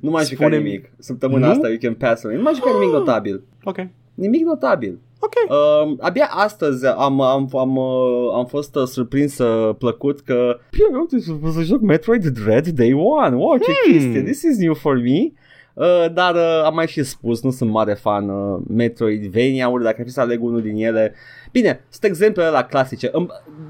[0.00, 0.90] Nu mai jucat Spune-mi- nimic.
[0.98, 1.52] Săptămâna Nu?
[1.52, 2.36] asta, you can pass away.
[2.36, 3.42] Nu mai jucat nimic notabil.
[3.64, 3.76] Ok.
[4.14, 4.98] Nimic notabil.
[5.20, 5.32] Ok.
[5.50, 10.98] Uh, abia astăzi am, am, am, uh, am fost uh, surprins uh, plăcut că "Bine,
[10.98, 13.36] uite, să, să joc Metroid Dread Day One.
[13.36, 13.92] Wow, ce Hmm.
[13.92, 14.22] chestie.
[14.22, 15.32] This is new for me.
[15.74, 20.04] Uh, dar uh, am mai și spus, nu sunt mare fan uh, Metroidvania-uri, dacă ar
[20.06, 21.14] fi să aleg unul din ele.
[21.52, 23.08] Bine, sunt exemplele la clasice.
[23.12, 23.28] Îmi-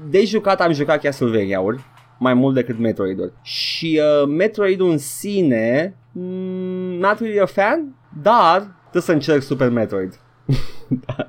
[0.09, 1.79] De jucat am jucat Castlevania-uri,
[2.19, 3.31] mai mult decât Metroid-uri.
[3.41, 9.69] Și uh, Metroid-ul în sine, mm, not really a fan, dar trebuie să încerc Super
[9.69, 10.19] Metroid.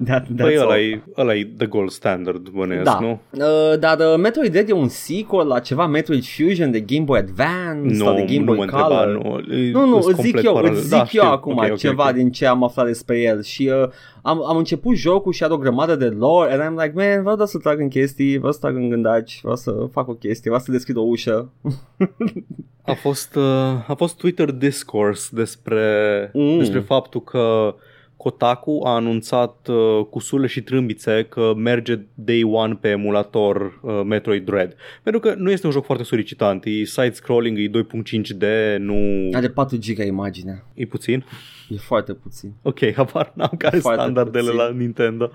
[0.05, 0.63] That, that's Păi all.
[0.71, 3.21] ăla e, ăla e the gold standard, bănuiesc, Da, nu?
[3.31, 7.19] uh, dar uh, Metroid Dread e un sequel la ceva Metroid Fusion de Game Boy
[7.19, 9.07] Advance sau de Nu, Game nu Boy mă întreba, Color.
[9.07, 9.41] nu.
[9.73, 10.73] Nu, nu, Îs îți zic complet eu, paralel.
[10.77, 11.23] îți zic Da, eu știu.
[11.23, 12.15] acum Ok, ok, ceva ok.
[12.15, 13.89] din ce am aflat despre el și uh,
[14.23, 17.37] am, am început jocul și are o grămadă de lore and I'm like, man, vreau
[17.37, 20.51] doar să trag în chestii, vreau să trag în gândaci, vreau să fac o chestie,
[20.51, 21.53] vreau să deschid o ușă.
[22.83, 23.43] A fost, uh,
[23.89, 25.85] a fost Twitter discourse despre,
[26.35, 26.59] Mm.
[26.59, 27.75] despre faptul că
[28.19, 34.01] Kotaku a anunțat uh, cu sule și trâmbițe că merge day one pe emulator uh,
[34.05, 34.77] Metroid Dread.
[35.03, 39.29] Pentru că nu este un joc foarte solicitant, e side-scrolling, e 2.5D, nu...
[39.33, 41.25] Are 4 giga imagine, E puțin?
[41.69, 42.53] E foarte puțin.
[42.63, 44.59] Ok, apar n-am care Foarte standardele puțin.
[44.59, 45.31] la Nintendo.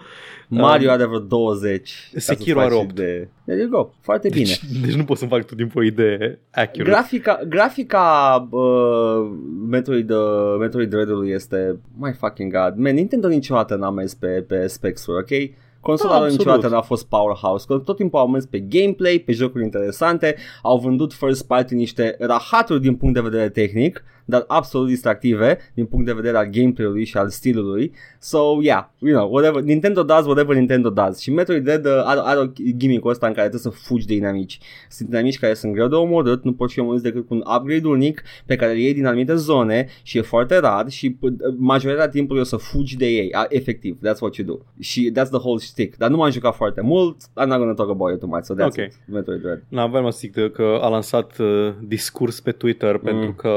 [0.48, 2.10] Mario Um, are vreo 20.
[2.14, 2.96] ca să Sekiro faci are 8.
[2.96, 3.28] De...
[3.46, 4.44] There you go, foarte bine.
[4.44, 6.90] Deci, deci nu pot să-mi fac tot timpul o idee accurate.
[6.90, 9.32] Grafica, grafica uh,
[9.70, 14.68] Metroid, uh, Metroid Dread-ului este My fucking god Man, Nintendo niciodată n-a mers pe, pe
[14.68, 15.56] specs-uri, ok?
[15.80, 16.46] Consola Da, lor absolut.
[16.46, 20.78] niciodată n-a fost powerhouse că Tot timpul au mers pe gameplay, pe jocuri interesante Au
[20.80, 26.06] vândut first party niște rahaturi din punct de vedere tehnic Dar absolut distractive din punct
[26.06, 30.56] de vedere al gameplay-ului și al stilului So yeah, you know, whatever, Nintendo does whatever
[30.56, 32.46] Nintendo does Și Metroid Dread uh, are, are o
[32.78, 34.60] gimmick ăsta în care trebuie să fugi de inamici
[34.90, 37.88] Sunt inamici care sunt greu de omorât, nu poți fi omorâți decât cu un upgrade
[37.88, 42.10] unic pe care îl iei din anumite zone și e foarte rar și p- majoritatea
[42.12, 44.58] timpului o să fugi de ei, A, efectiv, that's what you do.
[44.80, 45.98] Și that's the whole stick.
[45.98, 48.54] Dar nu m-am jucat foarte mult, I'm not gonna talk about it too much, so
[48.54, 48.76] that's Ok.
[48.76, 49.64] it, Metroid Dread.
[49.68, 53.02] Nu, aveam să zic de- că a lansat uh, discurs pe Twitter mm.
[53.02, 53.50] pentru că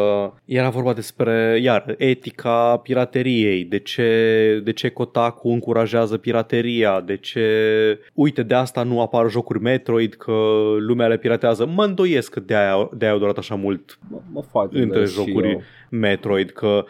[0.57, 7.49] era vorba despre, iar, etica pirateriei, de ce, de ce Kotaku încurajează pirateria, de ce,
[8.15, 10.33] uite, de asta nu apar jocuri Metroid, că
[10.79, 11.67] lumea le piratează.
[11.67, 15.19] Mă îndoiesc că de-aia, de-aia au durat așa mult Mă, mă foarte între îndoiesc și
[15.19, 15.63] jocuri eu.
[15.89, 16.85] Metroid, că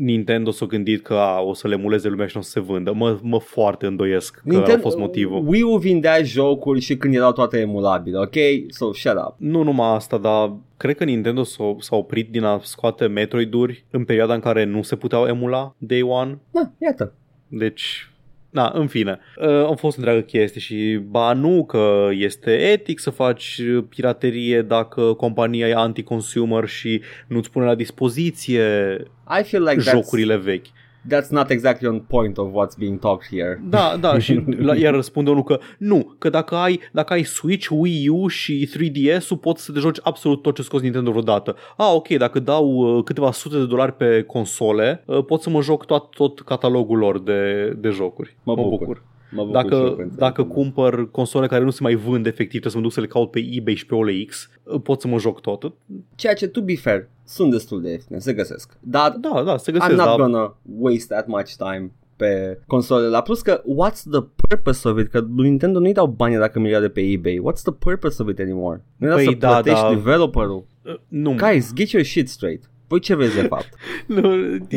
[0.00, 2.60] Nintendo s-a gândit că a, o să le emuleze lumea și nu o să se
[2.60, 2.92] vândă.
[2.92, 5.42] Mă, mă foarte îndoiesc că a fost motivul.
[5.46, 8.34] Wii-ul vindea jocuri și când erau toate emulabile, ok?
[8.68, 9.34] So shut up.
[9.36, 14.04] Nu numai asta, dar cred că Nintendo s-a, s-a oprit din a scoate Metroid-uri în
[14.04, 16.38] perioada în care nu se puteau emula Day One.
[16.50, 17.12] Da, iată.
[17.48, 18.09] Deci,
[18.50, 23.00] na, în fine, uh, a fost o întreagă chestie și ba nu că este etic
[23.00, 28.96] să faci piraterie dacă compania e anti-consumer și nu-ți pune la dispoziție
[29.40, 30.66] I feel like that's, jocurile vechi.
[31.08, 33.62] That's not exactly on point of what's being talked here.
[33.68, 37.68] Da, da, și la, iar răspunde unul că nu, că dacă ai, dacă ai Switch,
[37.70, 41.56] Wii U și 3DS-ul poți să te joci absolut tot ce scoți Nintendo vreodată.
[41.76, 45.60] Ah, ok, dacă dau uh, câteva sute de dolari pe console, uh, pot să mă
[45.62, 48.36] joc tot, tot catalogul lor de, de jocuri.
[48.42, 49.02] Mă bucur.
[49.32, 50.62] Mă bucur și eu Dacă, pentru dacă Nintendo.
[50.62, 53.30] cumpăr console care nu se mai vând efectiv, trebuie să mă duc să le caut
[53.30, 54.50] pe eBay și pe OLX,
[54.82, 55.72] pot să mă joc tot.
[56.14, 58.76] Ceea ce, to be fair, sunt destul de ieftine, se găsesc.
[58.80, 63.06] Dar Da, da, se I'm găsesc, not dar gonna waste that much time pe console.
[63.06, 65.08] La plus că, what's the purpose of it?
[65.08, 67.40] Că lui Nintendo nu-i dau bani dacă miliarde pe eBay.
[67.50, 68.84] What's the purpose of it anymore?
[68.96, 69.88] Nu era Păi să da, plătești da.
[69.88, 70.66] developerul.
[71.08, 72.70] nu, Guys, get your shit straight.
[72.90, 73.68] Voi ce vezi de fapt?
[74.16, 74.20] nu,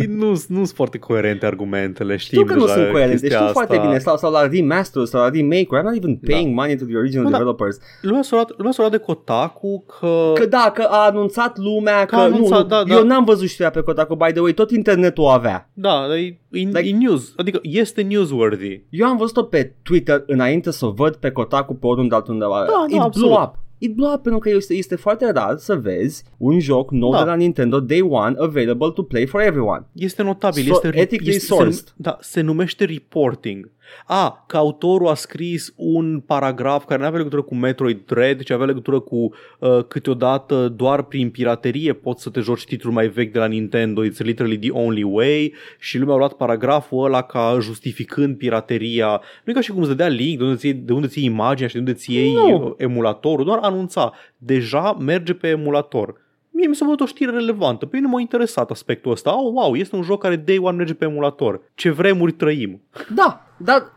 [0.07, 3.45] nu, nu sunt foarte coerente argumentele, știm Știu că nu deja sunt coerente, chestia știu
[3.47, 3.59] asta.
[3.59, 3.99] foarte bine.
[3.99, 7.23] Sau, sau la remaster sau la remake I'm not even paying money to the original
[7.23, 7.37] Nu, da.
[7.37, 7.77] developers.
[8.01, 10.31] Lumea s-a luat, lumea s-a luat de Kotaku că...
[10.35, 12.95] Că da, că a anunțat lumea că, a nu, anunțat, nu, da, da.
[12.95, 15.69] eu n-am văzut știrea pe Kotaku, by the way, tot internetul o avea.
[15.73, 18.83] Da, dar e, e, Like- e news, adică este newsworthy.
[18.89, 22.65] Eu am văzut-o pe Twitter înainte să o văd pe Kotaku pe oriunde altundeva.
[22.67, 23.37] Da, It da, blew absolut.
[23.37, 23.61] up.
[23.85, 27.17] It blew up pentru că este, este foarte rar să vezi un joc nou Da.
[27.19, 29.85] de la Nintendo Day One available to play for everyone.
[29.93, 31.73] Este notabil, So- este, re- ethically este se, sourced.
[31.73, 33.71] nume- da, se numește reporting.
[34.07, 38.49] A, că autorul a scris un paragraf care nu avea legătură cu Metroid Dread, ci
[38.49, 43.31] avea legătură cu uh, câteodată doar prin piraterie poți să te joci titluri mai vechi
[43.31, 47.57] de la Nintendo, it's literally the only way și lumea a luat paragraful ăla ca
[47.61, 49.21] justificând pirateria.
[49.43, 51.19] Nu e ca și cum îți dădea link de unde ți iei, de unde ți
[51.19, 52.65] iei imaginea și de unde ți iei Nu.
[52.65, 54.13] uh, emulatorul, doar anunța.
[54.37, 56.21] Deja merge pe emulator.
[56.55, 57.85] Mie mi s-a părut o știre relevantă.
[57.85, 59.39] Pe mine m-a interesat aspectul ăsta.
[59.39, 61.61] Oh, wow, este un joc care day one merge pe emulator.
[61.75, 62.81] Ce vremuri trăim.
[63.15, 63.91] Da, dar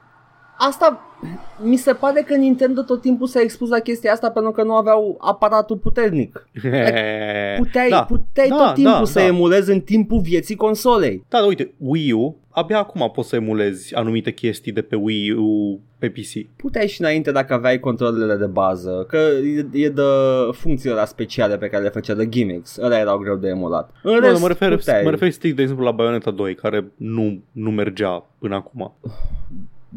[0.59, 1.00] asta
[1.62, 4.74] mi se pare că Nintendo tot timpul s-a expus la chestia asta pentru că nu
[4.74, 6.48] aveau aparatul puternic.
[7.62, 9.24] Puteai, da, puteai da, tot timpul da, să da.
[9.24, 11.24] emulezi în timpul vieții consolei.
[11.29, 15.32] Da, dar uite, Wii U, abia acum poți să emulezi anumite chestii de pe Wii
[15.32, 16.56] U pe PC.
[16.56, 20.02] Puteai și înainte dacă aveai controlele de bază, că e, e de
[20.52, 22.76] funcțiile alea speciale pe care le făcea de gimmicks.
[22.76, 23.90] Ăla erau greu de emulat.
[24.02, 25.02] În Nu, rest, mă refer, puteai.
[25.04, 28.96] mă refer strict, de exemplu, la Bayonetta 2, care nu, nu mergea până acum.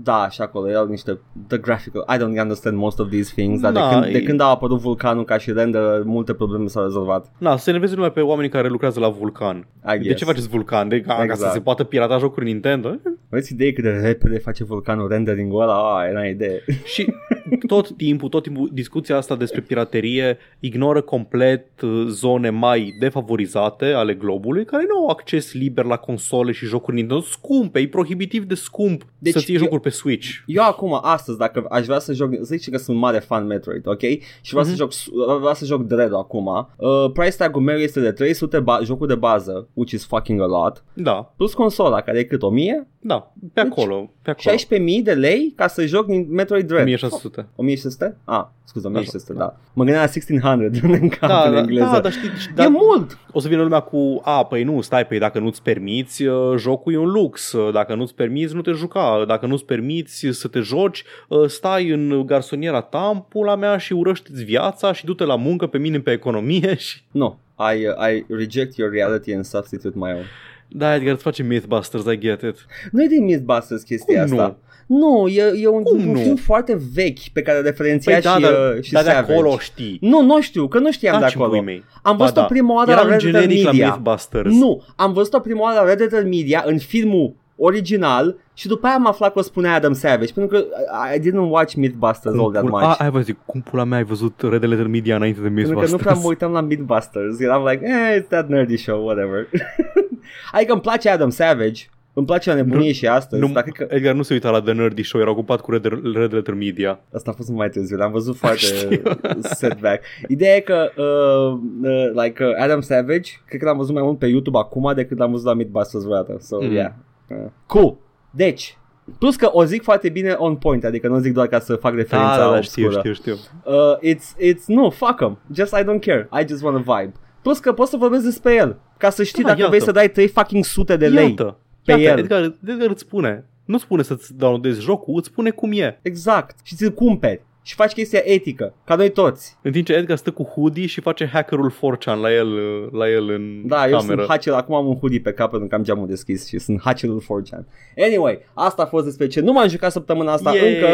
[0.04, 3.72] Da, și acolo erau niște The graphical I don't understand most of these things Dar
[3.72, 6.84] Da, de, când, de e- când a apărut vulcanul ca și render Multe probleme s-au
[6.84, 9.68] rezolvat Na, să ne vezi numai pe oamenii care lucrează la Vulcan.
[9.86, 10.18] I De guess.
[10.18, 10.88] ce faceți Vulcan?
[10.88, 11.54] De, ca, ca să Exact.
[11.54, 12.96] se poată pirata jocuri Nintendo?
[13.32, 15.74] Aveți idee cât de repede face vulcanul rendering-ul ăla?
[16.00, 17.14] Ah, era idee Și
[17.68, 24.14] tot timpul, tot timpul discuția asta despre piraterie ignoră complet uh, zone mai defavorizate ale
[24.14, 28.56] globului care nu au acces liber la console și jocuri Nintendo scumpe, e prohibitiv de
[28.56, 30.28] scump Deci să ții eu- jocuri pe Switch.
[30.46, 33.88] Eu acum, astăzi, dacă aș vrea să joc Să zice că sunt mare fan Metroid,
[33.88, 34.00] ok?
[34.42, 34.76] Și vreau, Mhm.
[34.76, 34.92] să, joc,
[35.40, 36.46] vreau să joc Dread acum
[36.78, 40.46] uh, Price tag-ul meu este de 300 ba- jocul de bază Which is fucking a
[40.46, 42.42] lot Da, Plus consola, care e cât?
[42.42, 42.88] 1000?
[43.02, 44.56] Da, pe Deci, acolo, pe acolo.
[44.98, 47.48] 16.000 de lei ca să joc Metroid Dread 1600.
[47.56, 48.18] 1600?
[48.24, 49.60] Ah, scuze, 1600, Așa, da.
[49.74, 50.08] Mă gândeam
[50.44, 51.90] la 1600 în cap Da, în da, engleză.
[51.92, 53.18] da, dar știi, E da, mult!
[53.32, 56.94] o să vină lumea cu, a, păi nu, stai, păi dacă nu-ți permiți, uh, jocul
[56.94, 60.60] e un lux, Uh, dacă nu-ți permiți, nu te juca, dacă nu-ți permiți să te
[60.60, 65.36] joci, uh, stai în garsoniera ta, în pula mea și urăște-ți viața și du-te la
[65.36, 67.02] muncă pe mine pe economie și...
[67.12, 67.36] No,
[67.76, 70.24] I, uh, I reject your reality and substitute my own.
[70.70, 72.56] Da, Edgar, îți face Mythbusters, I get it.
[72.92, 74.58] Nu e din Mythbusters chestia Cum asta.
[74.88, 76.20] Nu, e, e un, Cum un nu?
[76.20, 79.34] film foarte vechi pe care referenția Păi da, și, dar, uh, și dar de Savage.
[79.34, 79.98] acolo știi.
[80.02, 81.50] Nu, nu știu, că nu știam de Taci, acolo.
[81.50, 81.84] pui mei.
[82.02, 82.46] Am Ba văzut-o da.
[82.46, 83.88] prima oară Era la un Red Letter generic la Media.
[83.88, 84.54] Mythbusters.
[84.54, 88.96] Nu, am văzut-o prima oară la Red Letter Media în filmul original și după aia
[88.96, 90.66] am aflat că o spunea Adam Savage pentru că
[91.14, 92.84] I, I didn't watch Mythbusters all that Cum, much.
[92.84, 95.70] a, ai văzut, cum pula mea ai văzut Red Letter Media înainte de Pentru că
[95.70, 95.92] Mythbusters?
[95.92, 97.40] nu prea mă uitam la Mythbusters.
[97.40, 99.48] Eram like, eh, it's that nerdy show, whatever.
[100.52, 103.74] adică îmi place Adam Savage, îmi place la nebunie Nu- și astăzi, nu, dar cred
[103.88, 106.54] că Edgar nu se uita la The Nerdy Show, era ocupat cu Red, Red Letter
[106.54, 107.00] Media.
[107.14, 109.02] asta a fost mai târziu, l-am văzut foarte Știu.
[109.42, 110.04] setback.
[110.28, 114.18] Ideea e că uh, uh, like uh, Adam Savage, cred că l-am văzut mai mult
[114.20, 116.38] pe YouTube acum decât l-am văzut la Mythbusters vreodată.
[116.42, 116.72] So, Mm.
[116.72, 116.92] yeah.
[117.28, 117.38] Uh.
[117.66, 117.98] Cool.
[118.32, 118.78] Deci,
[119.20, 121.76] plus că o zic foarte bine on point, adică nu o zic doar ca să
[121.76, 123.14] fac referința Da, da, da, știu, obscură.
[123.14, 123.36] știu, știu.
[123.66, 125.38] Uh, it's, it's, no, fuck them.
[125.54, 126.30] Just I don't care.
[126.42, 127.14] I just want a vibe.
[127.50, 128.78] Plus că poți să vorbesc despre el.
[128.98, 129.72] Ca să știi Da, dacă iată.
[129.72, 131.30] vrei să dai 3 fucking sute de lei.
[131.30, 132.18] Iată, pe iată, el.
[132.18, 133.46] Edgar, Edgar îți spune.
[133.66, 136.00] Nu spune să-ți downloadezi jocul, îți spune cum e.
[136.02, 136.58] Exact.
[136.64, 137.42] Și ți-l cumperi.
[137.70, 138.74] Și faci chestia etică.
[138.86, 139.58] Ca noi toți.
[139.62, 142.48] În timp ce Edgar stă cu hoodie și face hackerul 4chan la el,
[142.92, 144.16] la el în Da, eu cameră.
[144.16, 144.54] sunt hacker.
[144.54, 147.64] Acum am un hoodie pe cap pentru că am geamul deschis și sunt hackerul 4chan.
[147.98, 150.74] Anyway, asta a fost despre ce nu m-am jucat săptămâna asta Yay!
[150.74, 150.88] încă.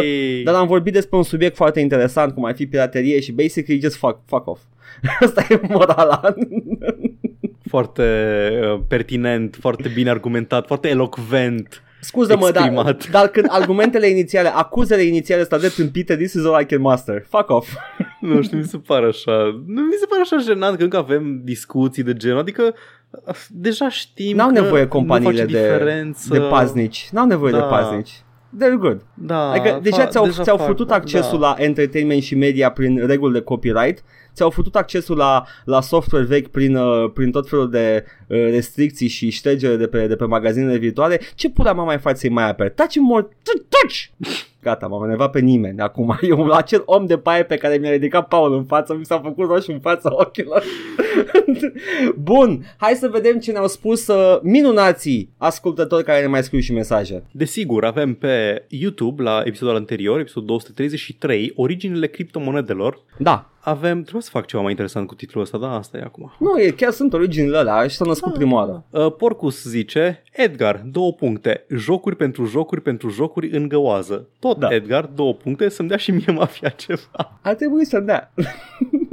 [0.44, 3.96] Dar am vorbit despre un subiect foarte interesant cum ar fi piraterie și basically just
[3.96, 4.62] fuck, fuck off.
[5.26, 6.22] Asta e morala.
[7.70, 8.04] Foarte
[8.64, 11.84] uh, pertinent, foarte bine argumentat, foarte elocvent.
[12.06, 13.10] Scuză-mă, dar, Exprimat.
[13.10, 17.26] dar când argumentele inițiale, acuzele inițiale stau de tâmpite, this is all I can master.
[17.30, 17.74] Fuck off.
[18.20, 19.64] Nu știu, mi se pare așa.
[19.68, 22.40] Nu mi se pare așa jenant că încă avem discuții de genul.
[22.40, 22.74] Adică
[23.50, 26.28] deja știm N-au că nevoie nu companiile face de, diferență.
[26.34, 27.10] de paznici.
[27.12, 27.58] N-au nevoie Da.
[27.58, 28.12] de paznici.
[28.60, 29.02] They're good.
[29.14, 31.48] Da, Adică deja fa- ți-au, deja ți-au fac, făcut accesul da.
[31.48, 36.48] la entertainment și media prin reguli de copyright, ți-au făcut accesul la, la software vechi
[36.48, 40.78] prin, uh, prin tot felul de uh, restricții și ștergere de pe, de pe magazinele
[40.78, 41.20] virtuale.
[41.36, 42.74] Ce pula mea mai faci să-i mai aperi?
[42.74, 44.30] Taci more, touch!
[44.66, 46.18] Gata, m-am enervat pe nimeni acum.
[46.30, 49.48] Eu acel om de paie pe care mi-a ridicat Paul în față, mi s-a făcut
[49.48, 50.64] roșu în fața ochilor.
[52.30, 56.74] Bun, hai să vedem ce ne-au spus uh, minunații ascultători care ne mai scriu și
[56.74, 57.24] mesaje.
[57.32, 63.00] Desigur, avem pe YouTube, la episodul anterior, episodul 233, originile criptomonedelor.
[63.18, 66.34] Da, Avem, trebuie să fac ceva mai interesant cu titlul ăsta, da, asta e acum.
[66.40, 68.84] nu, e, chiar sunt originile alea și s-au născut prima oară.
[68.90, 74.28] Uh, Porcus zice, Edgar, două puncte, jocuri pentru jocuri pentru jocuri în găoază.
[74.40, 74.68] Tot Da.
[74.68, 74.76] da.
[74.76, 77.40] Edgar, două puncte, să-mi dea și mie mafia ceva.
[77.42, 78.32] Ar trebui să dea.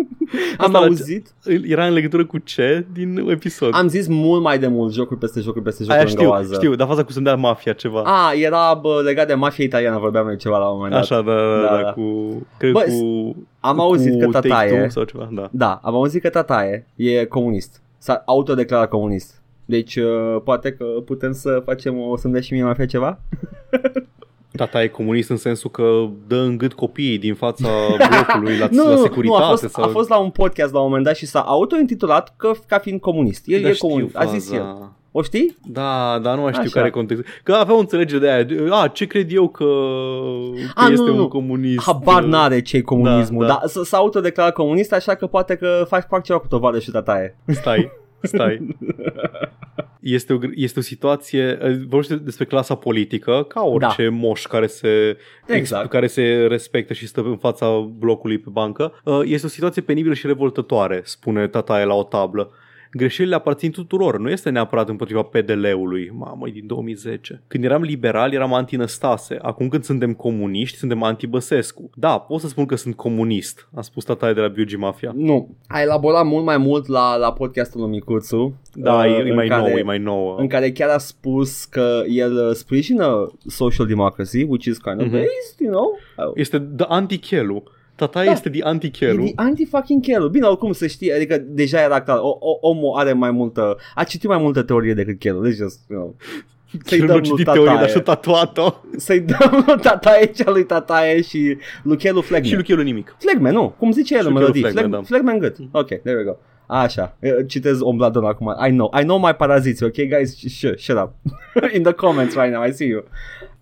[0.59, 3.71] Am Asta la- auzit, Era în legătură cu ce din episod?
[3.75, 6.55] am zis mult mai de mult jocuri peste jocuri peste jocuri Aia în știu, găoază.
[6.55, 8.03] știu, dar faza cu să-mi dea mafia ceva.
[8.05, 11.03] A, era bă, legat de mafia italiană, vorbeam noi ceva la un moment dat.
[11.03, 11.93] Așa, da, da, Da, da, da.
[11.93, 12.03] cu...
[12.59, 13.37] Cred Bă, cu...
[13.61, 15.49] am cu auzit că Take-Two tataie, sau ceva, da.
[15.53, 17.83] da, am auzit că tataie e comunist.
[17.99, 19.43] S-a autodeclarat comunist.
[19.65, 23.19] Deci uh, poate că putem să facem o să-mi dea și mie mafia ceva?
[24.57, 27.69] Tata e comunist în sensul că dă în gât copiii din fața
[28.11, 29.85] blocului la, Nu, la nu, securitate nu, a fost, sau...
[29.85, 33.01] a fost la un podcast la un moment dat și s-a autointitulat că, ca fiind
[33.01, 33.43] comunist.
[33.47, 34.61] El Da, e știu comunist, a zis faza.
[34.61, 34.91] el.
[35.15, 35.57] O știi?
[35.65, 36.73] Da, dar nu mai știu Așa.
[36.75, 37.29] care e contextul.
[37.43, 38.43] Că avea o înțelegere de aia.
[38.43, 41.23] de, A, ce cred eu că, că A, nu, este nu, nu.
[41.23, 41.83] un comunist.
[41.85, 43.67] Habar n-are ce comunismul, Da, da, da.
[43.75, 46.91] dar s- s-a autodeclarat comunist, așa că poate că fac, fac ceva cu tovadă și
[46.91, 47.37] tataie.
[47.47, 47.91] Stai,
[48.23, 48.61] stai.
[50.03, 54.11] Este o, gr- este o situație, eh, vorbește despre clasa politică, ca orice da.
[54.11, 55.89] moș care se, Exact.
[55.89, 59.01] care se respectă și stă în fața blocului pe bancă.
[59.05, 62.51] Uh, Este o situație penibilă și revoltătoare, spune tataie la o tablă.
[62.95, 67.43] Greșelile aparțin tuturor, nu este neapărat împotriva PDL-ului, mamă, e din 2010.
[67.47, 69.39] Când eram liberal, eram anti-Năstase.
[69.43, 71.91] Acum când suntem comuniști, suntem anti-Băsescu.
[71.95, 75.13] Da, pot să spun că sunt comunist, a spus tataie de la Biugi Mafia.
[75.17, 78.61] Nu, a elaborat mult mai mult la, la podcastul lui Micuțu.
[78.75, 80.37] Da, uh, e, e în mai care, nouă, e mai nouă.
[80.39, 85.07] În care chiar a spus că el uh, sprijină social democracy, which is kind of
[85.07, 85.13] Mhm.
[85.15, 85.99] based, you know?
[86.27, 86.85] Uh, Este de
[87.97, 88.11] anti-chelu.
[88.11, 88.33] Tataie Da.
[88.33, 89.25] este de E anti-chelu.
[89.25, 90.29] de anti-fucking Chelu.
[90.29, 94.05] Bine, oricum să știi, adică deja era clar, o, o, omul are mai multă, a
[94.05, 95.43] citit mai multă teorie decât Chelu.
[95.43, 96.17] Deci just, you know,
[96.85, 97.91] să-i Chelu dăm nu lui citit teorie, dar tataie.
[97.93, 98.75] și-a tatuat-o.
[98.97, 102.47] Să-i dăm lui tataie cea lui tataie și lui Chelu Flegme.
[102.49, 103.17] Și lui Chelu nimic.
[103.19, 104.63] Flegme, nu, cum zice el Și în Chelu melodie.
[104.63, 105.03] Flegme, Flegme, da.
[105.07, 105.57] Flegme în gât.
[105.73, 106.37] Ok, there we go.
[106.67, 108.55] Așa, eh, citez Ombladon acum.
[108.67, 110.37] I know, I know my paraziți, ok guys?
[110.59, 111.11] Shut, shut up.
[111.77, 113.05] In the comments right now, I see you.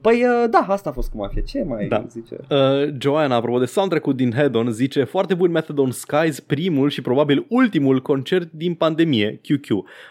[0.01, 1.43] Păi uh, da, asta a fost cu mafia.
[1.47, 2.05] Ce mai Da.
[2.09, 2.37] zice?
[2.51, 7.03] Uh, Joanna, apropo de soundtrack-ul din Head-On, zice foarte bun Method on Skies, primul și
[7.03, 9.67] probabil ultimul concert din pandemie, QQ.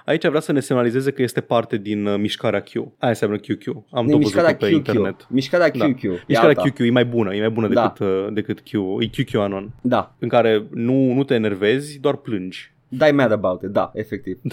[0.06, 2.72] Aici vrea să ne semnalizeze că este parte din uh, mișcarea Q.
[2.74, 3.66] Aia înseamnă QQ.
[3.92, 4.76] Am Din tot mișcarea văzut pe QQ.
[4.76, 5.28] internet.
[5.30, 5.86] Mișcarea Da.
[5.86, 6.04] QQ.
[6.04, 6.62] e Mișcarea alta.
[6.70, 7.82] QQ e mai bună, e mai bună Da.
[7.98, 8.72] decât, uh, decât Q.
[9.00, 10.16] E QQ Anon, Da.
[10.20, 12.74] în care nu, nu te enervezi, doar plângi.
[12.92, 14.38] Die mad about it, da, efectiv.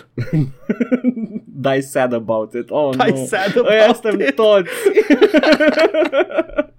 [1.58, 2.70] Die sad about it.
[2.70, 3.24] Oh, Die nu.
[3.26, 4.34] sad Ăia about suntem it.
[4.34, 4.70] toți.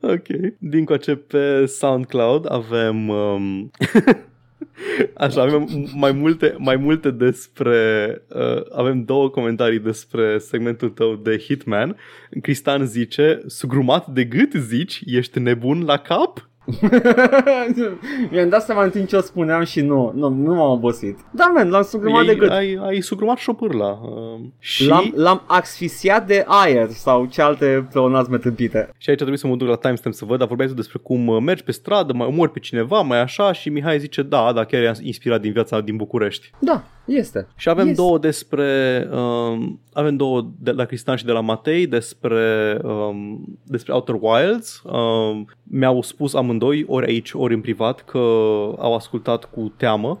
[0.00, 0.26] Ok.
[0.58, 3.08] Din coace pe SoundCloud avem...
[3.08, 3.70] Um...
[5.14, 7.76] Așa, avem mai multe, mai multe despre...
[8.28, 11.96] Uh, avem două comentarii despre segmentul tău de Hitman.
[12.42, 16.47] Cristan zice, sugrumat de gât zici, ești nebun la cap?
[18.30, 21.18] Mi-am dat seama în timp ce o spuneam și nu, nu, nu m-am obosit.
[21.30, 22.50] Da, man, l-am sugrumat de ai, gât.
[22.50, 24.00] ai, ai sugrumat șopârla.
[24.02, 28.90] Uh, și, L-am, l-am asfixiat de aer sau ce alte pleonazme tâmpite.
[28.98, 31.26] și aici trebuie să mă duc la timestamp să văd, dar vorbeai tu despre cum
[31.26, 34.64] uh, mergi pe stradă, mai omori pe cineva, mai așa și Mihai zice, da, da,
[34.64, 36.50] chiar e inspirat din viața din București.
[36.58, 37.46] Da, este.
[37.56, 37.96] Și avem Yes.
[37.96, 43.92] două despre um, avem două de la Cristian și de la Matei despre um, despre
[43.92, 44.82] Outer Wilds.
[44.84, 48.18] Um, mi-au spus amândoi ori aici, ori în privat că
[48.78, 50.18] au ascultat cu teamă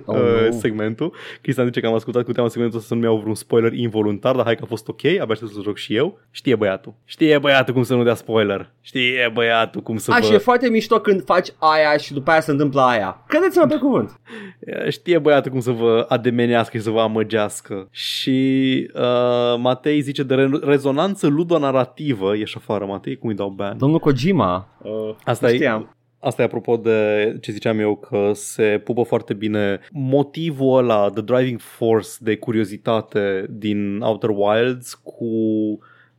[0.06, 0.58] Oh, uh, nu.
[0.58, 1.12] segmentul.
[1.40, 4.34] Cristian zice că am ascultat cu teamă segmentul ăsta să nu iau vreun spoiler involuntar,
[4.34, 6.18] dar hai că a fost ok, abia aștept să joc și eu.
[6.30, 6.94] Știe băiatul.
[7.04, 8.70] Știe băiatul cum să nu dea spoiler.
[8.80, 10.26] Știe băiatul cum să A, vă...
[10.26, 13.24] și e foarte mișto când faci aia și după aia se întâmplă aia.
[13.28, 14.20] Credeți-mă pe cuvânt.
[14.88, 17.88] Știe băiatul cum să vă ademenească și să vă amăgească.
[17.90, 22.36] Și uh, Matei zice de re- rezonanță ludonarrativă.
[22.36, 23.16] Ești afară, Matei?
[23.16, 23.78] Cum îi dau ban?
[23.78, 24.68] Domnul Kojima.
[24.82, 25.96] Uh, Asta e, știam.
[26.24, 31.22] Asta e apropo de ce ziceam eu, că se pupă foarte bine motivul ăla, the
[31.22, 35.24] driving force de curiozitate din Outer Wilds cu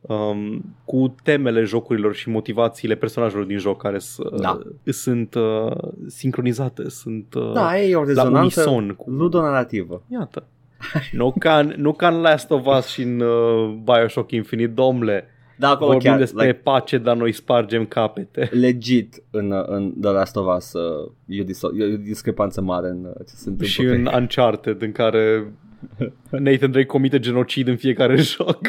[0.00, 4.58] um, cu temele jocurilor și motivațiile personajelor din joc care s- Da.
[4.84, 5.76] sunt uh,
[6.06, 8.40] sincronizate, sunt uh, Da, e o la rezonanță
[8.70, 10.02] unison cu ludonarrativă.
[10.08, 10.46] Iată.
[11.12, 15.28] nu ca, nu ca în Last of Us și în uh, Bioshock Infinite, domnule.
[15.56, 18.48] Da, acolo Vorbim chiar, despre like, pace, dar noi spargem capete.
[18.66, 22.88] legit în, în The Last of Us uh, e, o dis- e o discrepanță mare
[22.88, 23.66] în uh, ce se întâmplă.
[23.66, 25.52] Și pe- în Uncharted, în care
[26.30, 28.60] Nathan Drake comite genocid în fiecare joc.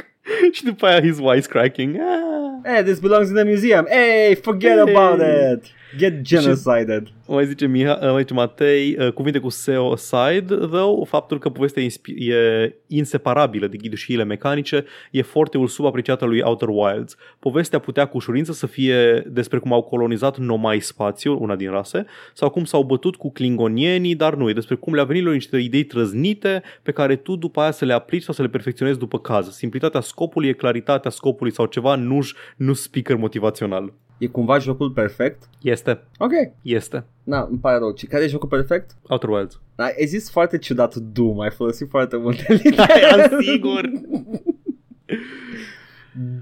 [0.51, 1.95] și după aia he's wisecracking.
[1.95, 2.71] Ah.
[2.73, 3.85] Hey, this belongs in the museum.
[3.89, 4.95] Hey, forget Hey.
[4.95, 5.63] about it.
[5.97, 7.07] Get genocided.
[7.27, 11.83] Mai zice, Miha, mai zice Matei, uh, cuvinte cu SEO side, though, faptul că povestea
[11.83, 17.15] inspi- e inseparabilă de ghidușiile mecanice e forteul subapreciat al lui Outer Wilds.
[17.39, 22.05] Povestea putea cu ușurință să fie despre cum au colonizat nomai spațiul, una din rase,
[22.33, 25.57] sau cum s-au bătut cu klingonienii, dar nu, e despre cum le-a venit lor niște
[25.57, 29.19] idei trăznite pe care tu după aia să le aplici sau să le perfecționezi după
[29.19, 29.51] caz.
[29.55, 32.19] Simplitatea scopului e claritatea scopului sau ceva, nu,
[32.55, 33.93] nu speaker motivațional.
[34.17, 35.49] E cumva jocul perfect?
[35.61, 36.31] Este, Ok.
[36.61, 37.05] este.
[37.23, 37.91] Na, îmi pare rău.
[37.91, 38.95] Ce- Care e jocul perfect?
[39.09, 39.59] Outer Wilds.
[39.75, 43.03] Ai ai zis foarte ciudat Doom, ai folosit foarte multe litere.
[43.03, 43.89] Am sigur.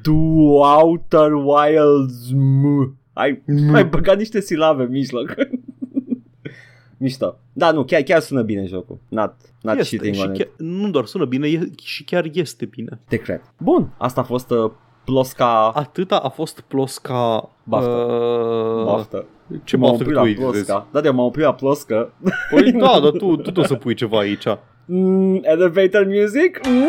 [0.01, 2.97] Do Outer Wilds M.
[3.13, 3.43] Ai,
[3.74, 5.36] ai băgat niște silabe în mijloc.
[6.97, 7.39] Mișto.
[7.53, 8.99] Da, nu, chiar, chiar sună bine jocul.
[9.09, 10.38] Not, not Este, cheating și on it.
[10.38, 12.99] chiar, nu doar sună bine, e, și chiar este bine.
[13.07, 13.41] Te cred.
[13.57, 14.71] Bun, asta a fost uh,
[15.06, 15.68] plosca...
[15.68, 17.49] Atâta a fost plosca...
[17.64, 17.89] Baftă.
[17.89, 19.26] Uh, Baftă.
[19.64, 20.66] Ce M-am baftă oprit că tu la îi vezi?
[20.66, 20.88] plosca.
[20.91, 22.14] Da, de m-am oprit la ploscă.
[22.51, 24.45] Păi da, dar tu, tu trebuie să pui ceva aici.
[24.86, 26.68] Mm, elevator music?
[26.68, 26.88] Mm.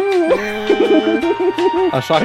[1.98, 2.18] Așa?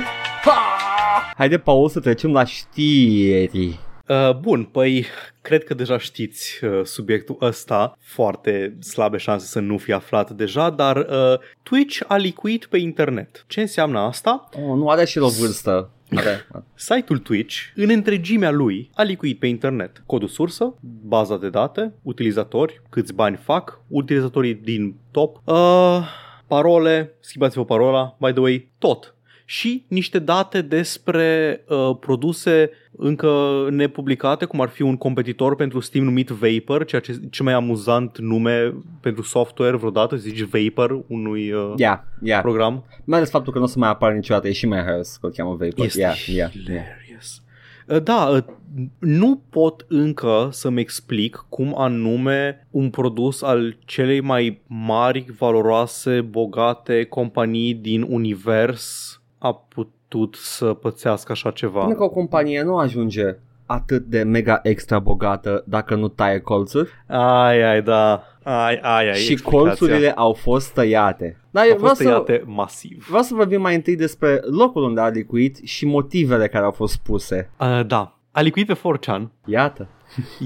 [1.38, 3.80] Haide, Paul, să trecem la știri.
[4.10, 5.06] Uh, bun, păi
[5.42, 10.70] cred că deja știți uh, subiectul ăsta, foarte slabe șanse să nu fi aflat deja,
[10.70, 13.44] dar uh, Twitch a licuit pe internet.
[13.48, 14.50] Ce înseamnă asta?
[14.54, 15.90] Oh, nu are și el o vârstă.
[16.16, 16.48] Are.
[16.74, 20.04] Site-ul Twitch, în întregimea lui, a licuit pe internet.
[20.06, 20.74] Codul sursă,
[21.06, 26.02] baza de date, utilizatori, câți bani fac, utilizatorii din top, uh,
[26.48, 29.16] parole, schimbați-vă parola, by the way, tot.
[29.50, 33.32] Și niște date despre uh, produse încă
[33.70, 38.18] nepublicate, cum ar fi un competitor pentru Steam numit Vapor, ceea ce cel mai amuzant
[38.18, 42.42] nume pentru software vreodată, zici Vapor unui uh, Yeah, yeah.
[42.42, 42.86] program.
[43.04, 45.26] Mai ales faptul că nu o să mai apară niciodată, e și mai haios că
[45.26, 45.86] o cheamă Vapor.
[45.86, 46.86] Este yeah, yeah, yeah.
[46.86, 47.42] hilarious.
[47.88, 48.44] Uh, Da, uh,
[49.00, 57.04] nu pot încă să-mi explic cum anume un produs al celei mai mari, valoroase, bogate
[57.04, 61.80] companii din univers a putut să pățească așa ceva.
[61.82, 63.36] Până că o companie nu ajunge
[63.66, 68.24] atât de mega extra bogată dacă nu taie colțuri Ai, ai, da.
[68.44, 69.14] Ai, ai, ai.
[69.16, 69.60] și explicația.
[69.60, 71.40] colțurile au fost tăiate.
[71.52, 73.06] Dar eu au vreau fost să, tăiate masiv.
[73.08, 76.98] vreau să vorbim mai întâi despre locul unde a licuit și motivele care au fost
[76.98, 77.50] puse.
[77.60, 78.18] Uh, da.
[78.32, 79.88] A licuit pe 4chan, Iată.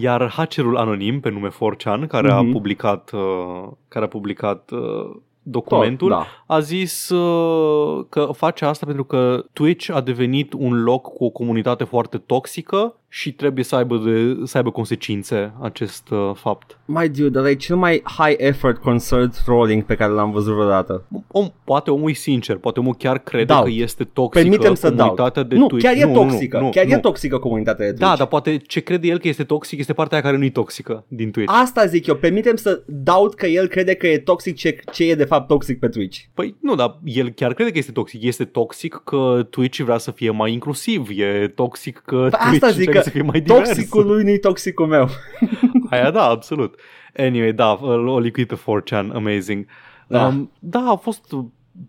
[0.02, 2.52] iar hackerul anonim pe nume 4chan, care a Mhm.
[2.52, 6.26] publicat, uh, care a publicat uh, documentul, Tot, da.
[6.56, 11.30] a zis uh, că face asta pentru că Twitch a devenit un loc cu o
[11.30, 16.78] comunitate foarte toxică și trebuie să aibă, de, să aibă consecințe acest uh, fapt.
[16.86, 21.05] My dude, dar e cel mai high effort concert trolling pe care l-am văzut vreodată.
[21.32, 23.64] Om, poate omul e sincer, poate omul chiar crede Doubt.
[23.64, 24.97] că este toxică Permitem să dau.
[24.97, 25.86] comunitatea de Nu, Twitch.
[25.88, 26.59] chiar e nu, nu, toxică.
[26.59, 26.91] Nu, chiar nu.
[26.91, 28.09] e toxică comunitatea de Twitch.
[28.09, 30.49] Da, dar poate ce crede el că este toxic este partea aia care nu e
[30.49, 31.53] toxică din Twitch.
[31.61, 35.16] Asta zic eu, permitem să doubt că el crede că e toxic ce, ce e
[35.16, 36.20] de fapt toxic pe Twitch.
[36.34, 38.24] Păi nu, dar el chiar crede că este toxic.
[38.24, 41.07] Este toxic că Twitch vrea să fie mai inclusiv.
[41.09, 43.68] E toxic că Păi Twitch asta zic trebuie că să fie mai divers.
[43.70, 45.08] Toxicul lui nu-i toxicul meu.
[45.89, 46.80] Aia da, absolut.
[47.18, 49.66] Anyway, da, o licuit pe 4chan, amazing.
[50.08, 50.18] Da.
[50.18, 50.28] Da.
[50.28, 51.36] Um, da, a fost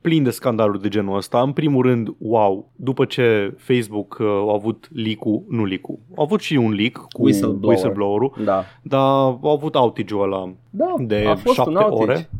[0.01, 1.41] plin de scandaluri de genul ăsta.
[1.43, 6.41] În primul rând, wow, după ce Facebook uh, a avut leak-ul, nu leak-ul, a avut
[6.41, 7.69] și un leak cu Whistleblower.
[7.69, 8.65] whistleblower-ul, Da.
[8.83, 12.31] dar au avut outage-ul ăla Da, de a fost un șapte outage ore.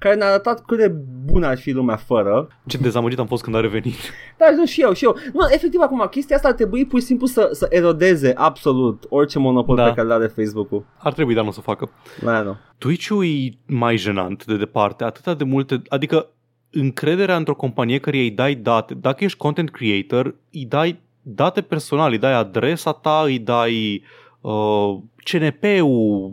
[0.00, 0.88] Care ne-a arătat cât de
[1.24, 2.48] bună ar fi lumea fără.
[2.66, 3.94] Ce dezamăgit am fost când a revenit.
[4.38, 5.16] Dar nu și eu, și eu.
[5.32, 9.38] Nu, efectiv acum, chestia asta ar trebui pur și simplu să, să erodeze absolut orice
[9.38, 9.84] monopol Da.
[9.84, 10.84] pe care l-are Facebook-ul.
[10.98, 11.90] Ar trebui, dar nu o să facă.
[12.24, 12.56] Da, nu.
[12.78, 16.26] Twitch-ul e mai jenant de departe, atâta de multe, adică
[16.70, 22.12] încrederea într-o companie care îi dai date, dacă ești content creator, îi dai date personale,
[22.12, 24.02] îi dai adresa ta, îi dai
[24.40, 26.32] uh, CNP-ul,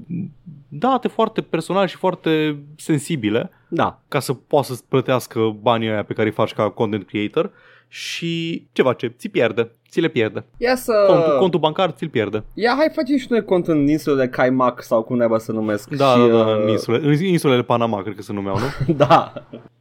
[0.68, 4.01] date foarte personale și foarte sensibile Da.
[4.07, 7.51] ca să poată să plătească banii aia pe care îi faci ca content creator
[7.88, 9.08] și ce face?
[9.18, 10.46] Ți pierde, ți le pierde.
[10.58, 10.94] Ia să...
[11.08, 12.44] Contul, contul bancar ți-l pierde.
[12.54, 15.90] Ia, hai facem și noi cont în insulele Caimac sau cum neba să numesc.
[15.90, 18.94] Da, și, da, da, uh, în, insule, în insulele Panama, cred că se numeau, nu?
[19.06, 19.34] da.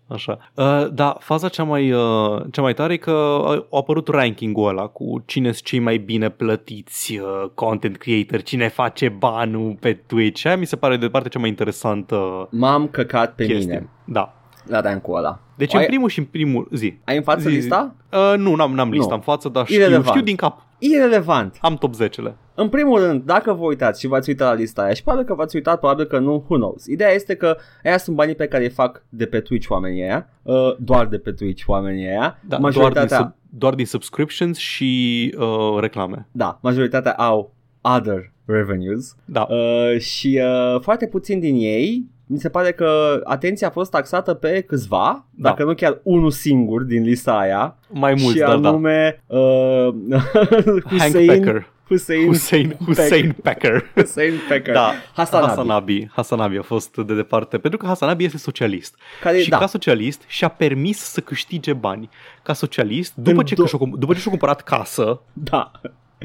[0.08, 0.38] Așa.
[0.54, 3.10] Uh, da, faza cea mai, uh, cea mai tare e că
[3.44, 8.42] a a apărut ranking-ul ăla cu cine sunt cei mai bine plătiți uh, content creator,
[8.42, 10.46] cine face banul pe Twitch.
[10.46, 13.64] Aia mi se pare de partea cea mai interesantă M-am căcat pe chestie.
[13.66, 13.88] mine.
[14.04, 14.34] Da.
[14.68, 15.40] La rank ăla.
[15.56, 16.98] Deci Ai- în primul și în primul zi.
[17.04, 17.94] Ai în față Zi- lista?
[18.12, 19.14] Uh, nu, n-am, n-am lista Nu.
[19.14, 20.06] în față, dar știu, Irelevant.
[20.06, 20.64] știu din cap.
[20.78, 21.56] Irelevant.
[21.60, 22.36] Am top 10-le.
[22.54, 25.34] În primul rând, dacă vă uitați și v-ați uitat la lista aia și probabil că
[25.34, 26.86] v-ați uitat, probabil că nu, who knows.
[26.86, 30.28] Ideea este că aia sunt banii pe care îi fac de pe Twitch oamenii aia,
[30.42, 32.18] uh, doar de pe Twitch oamenii aia.
[32.48, 36.28] Da, doar, din, majoritatea, sub, doar din subscriptions și uh, reclame.
[36.32, 39.46] da, majoritatea au other revenues Da.
[39.50, 44.34] uh, și uh, foarte puțin din ei mi se pare că atenția a fost taxată
[44.34, 45.48] pe câțiva, Da.
[45.48, 48.68] dacă nu chiar unul singur din lista aia, Mai mulți, și dar da.
[48.68, 49.88] anume uh,
[50.60, 51.66] Hank Hussein, Packer.
[51.88, 53.84] Hussein, Hussein, Hussein Packer.
[53.94, 56.08] Hussein Packer, Da, Hasanabi, Hasanabi.
[56.12, 58.94] Hasanabi a fost de departe, pentru că Hasanabi este socialist.
[59.22, 62.08] care, și da, ca socialist și-a permis să câștige bani.
[62.42, 65.70] Ca socialist, după ce, do- și-a, cum- după ce și-a cumpărat casă, da,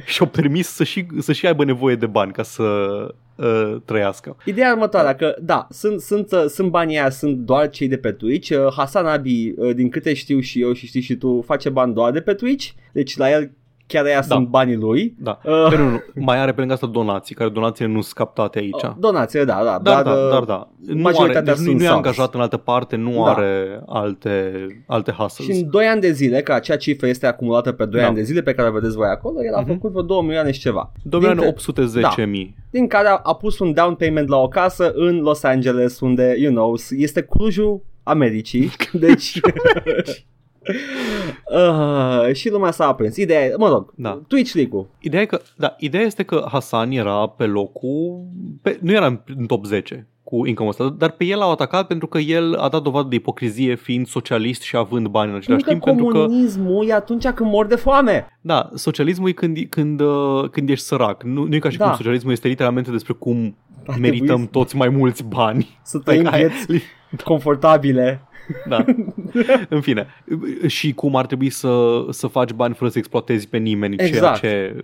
[0.06, 2.66] și-a permis să și, să și aibă nevoie de bani ca să
[3.42, 4.38] uh, trăiască.
[4.46, 7.98] Ideea e următoarea, că da, sunt, sunt, uh, sunt banii aia, sunt doar cei de
[7.98, 8.50] pe Twitch.
[8.50, 11.94] Uh, Hasan Abi, uh, din câte știu și eu și știi și tu, face bani
[11.94, 12.70] doar de pe Twitch.
[12.92, 13.52] Deci la el
[13.92, 14.22] chiar aia Da.
[14.22, 15.16] sunt banii lui.
[15.20, 15.40] Da.
[15.44, 18.60] Uh, Dar nu, nu, mai are pe lângă asta donații, care donațiile nu sunt captate
[18.60, 18.84] aici.
[18.84, 19.80] uh, donație, da, da.
[19.84, 20.68] Dar, da, uh, dar, da.
[20.86, 21.96] Nu, are, majoritatea deci nu, sunt nu e subs.
[21.98, 23.32] angajat în altă parte, nu Da.
[23.32, 24.52] are alte,
[24.88, 25.48] alte hustles.
[25.48, 28.06] Și în 2 ani de zile, că acea cifră este acumulată pe 2 Da.
[28.08, 29.68] ani de zile pe care o vedeți voi acolo, el a Mhm.
[29.72, 30.92] făcut vreo 2 milioane și ceva.
[31.04, 32.56] 2 milioane Din- 810 mii.
[32.72, 36.36] Din care a, a pus un down payment la o casă în Los Angeles, unde,
[36.40, 38.72] you know, este Clujul Americii.
[38.94, 39.40] Deci...
[41.54, 43.16] uh, și lumea s-a aprins.
[43.18, 44.22] Ideea e, mă rog, Da.
[44.28, 44.88] Twitch League-ul.
[45.00, 48.26] Ideea, e că, da, ideea este că Hasan era pe locul,
[48.62, 51.88] pe, nu era în, în top 10 cu income ăsta, dar pe el l-au atacat
[51.88, 55.64] pentru că el a dat dovadă de ipocrizie fiind socialist și având bani în același
[55.64, 58.28] Pentru timp, că pentru că, comunismul e atunci când mor de foame.
[58.42, 61.24] da, socialismul e când, când, uh, când ești sărac.
[61.24, 61.86] Nu, nu e ca și Da.
[61.86, 63.56] cum socialismul este literalmente despre cum
[63.88, 65.80] Ar merităm trebui toți mai mulți bani.
[65.84, 68.22] Să trăim Like, aia- vieți confortabile.
[68.68, 68.86] Da.
[69.70, 70.08] În fine.
[70.68, 74.40] Și cum ar trebui să, să faci bani fără să exploatezi pe nimeni, Exact.
[74.40, 74.82] ceea ce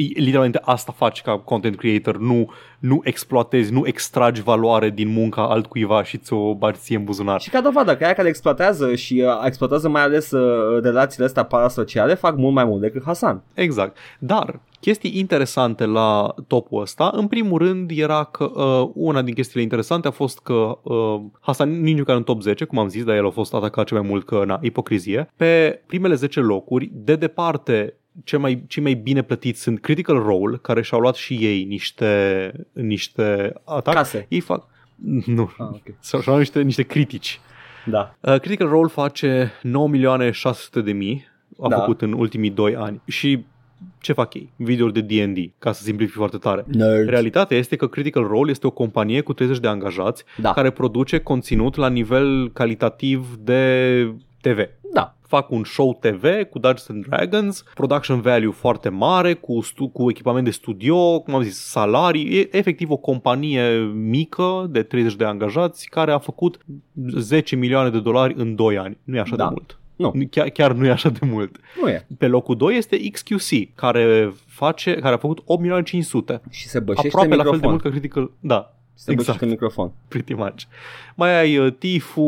[0.00, 6.02] literalmente asta faci ca content creator, nu, nu exploatezi, nu extragi valoare din munca altcuiva
[6.02, 7.40] și ți-o bagi ție în buzunar.
[7.40, 11.44] Și ca dovadă că aia care exploatează și uh, exploatează mai ales uh, relațiile astea
[11.44, 13.42] parasociale fac mult mai mult decât Hasan.
[13.54, 13.96] Exact.
[14.18, 19.62] Dar chestii interesante la topul ăsta, în primul rând era că uh, una din chestiile
[19.62, 23.16] interesante a fost că uh, Hasan nici măcar în top 10, cum am zis, dar
[23.16, 25.30] el a fost atacat cel mai mult că na, ipocrizie.
[25.36, 27.94] Pe primele 10 locuri, de departe
[28.24, 32.52] cei mai, cei mai bine plătiți sunt Critical Role, care și-au luat și ei niște,
[32.72, 33.94] niște atac.
[33.94, 34.26] Case.
[34.28, 34.66] Ei fac...
[35.26, 35.94] Nu, Ah, ok.
[36.04, 37.40] și-au luat niște, niște critici.
[37.86, 38.14] Da.
[38.20, 41.24] Uh, Critical Role face 9 milioane 600 de mii,
[41.62, 41.78] a Da.
[41.78, 43.00] făcut în ultimii 2 ani.
[43.06, 43.44] Și
[44.00, 44.52] ce fac ei?
[44.56, 46.64] Videouri de D&D, ca să simplific foarte tare.
[46.66, 47.08] Nerd.
[47.08, 50.52] Realitatea este că Critical Role este o companie cu 30 de angajați Da.
[50.52, 54.58] care produce conținut la nivel calitativ de TV.
[54.92, 55.14] Da.
[55.30, 60.10] Fac un show TV cu Dungeons and Dragons, production value foarte mare, cu, stu- cu
[60.10, 62.38] echipament de studio, cum am zis, salarii.
[62.38, 66.58] E efectiv o companie mică de 30 de angajați care a făcut
[67.16, 68.98] 10 milioane de dolari în 2 ani.
[69.04, 69.44] Nu e așa Da.
[69.44, 69.78] de mult.
[69.96, 70.12] Nu.
[70.30, 71.56] Chiar, chiar nu e așa de mult.
[71.82, 72.06] Nu e.
[72.18, 76.40] Pe locul 2 este XQC, care face, care a făcut 8 milioane 500.
[76.50, 77.70] Și se bășește Aproape la fel de microfon.
[77.70, 78.30] mult ca Critical.
[78.40, 79.26] Da, Se exact.
[79.26, 79.92] bășește microfon.
[80.08, 80.62] pretty much.
[81.14, 82.20] Mai ai uh, Tifu,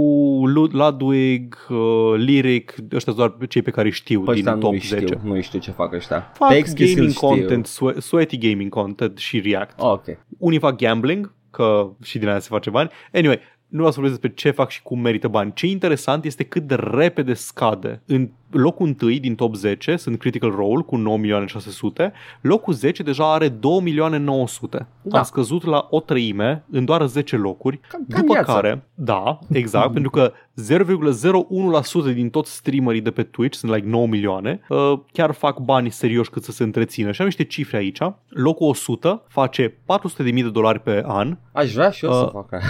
[0.47, 4.61] Lud- Ludwig, uh, Lyric, ăștia sunt doar cei pe care îi știu Păi ăștia din
[4.61, 5.21] nu top știu, 10.
[5.23, 6.31] nu știu ce fac ăștia.
[6.35, 7.27] Fac Pe XQC gaming știu.
[7.29, 9.81] content, swe- sweaty gaming content și React.
[9.81, 10.05] Oh, ok.
[10.39, 12.91] Unii fac gambling, că și din aia se face bani.
[13.13, 13.37] Anyway,
[13.69, 15.53] nu vreau să vorbesc despre ce fac și cum merită bani.
[15.55, 18.03] Ce interesant este cât de repede scade.
[18.07, 22.13] În locul întâi din top 10 sunt Critical Role cu 9 milioane 600.
[22.41, 24.87] Locul 10 deja are 2 milioane 900.
[25.03, 25.19] Da.
[25.19, 27.77] A scăzut la o treime în doar 10 locuri.
[27.77, 28.53] Cam- cam după viața.
[28.55, 30.33] care, da, exact, pentru că
[30.73, 35.91] 0,01% din toți streamerii de pe Twitch sunt like 9 milioane, uh, chiar fac bani
[35.91, 37.13] serioși cât să se întrețină.
[37.13, 37.99] Și am niște cifre aici.
[38.29, 42.53] Locul 100 face 400.000 de dolari pe an, Aș vrea și eu să Uh, fac
[42.53, 42.63] aia.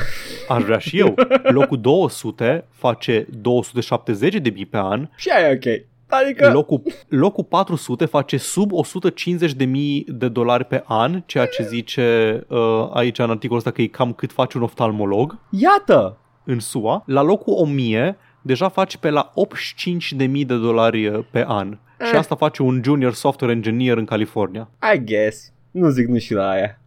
[0.48, 1.14] Aș vrea și eu.
[1.58, 5.08] Locul 200 face 270 de mii pe an.
[5.16, 5.71] Și aia e ok.
[6.20, 6.50] Adică...
[6.50, 12.40] Locul, locul 400 face sub 150 de mii de dolari pe an, ceea ce zice
[12.48, 16.16] uh, aici în articolul ăsta că e cam cât face un oftalmolog Iată!
[16.44, 17.02] în SUA.
[17.06, 21.78] La locul 1000 deja faci pe la 85 de mii de dolari uh, pe an.
[22.04, 22.18] Și Eh.
[22.18, 24.70] asta face un junior software engineer în California.
[24.94, 25.52] I guess.
[25.70, 26.80] Nu zic nu și la aia.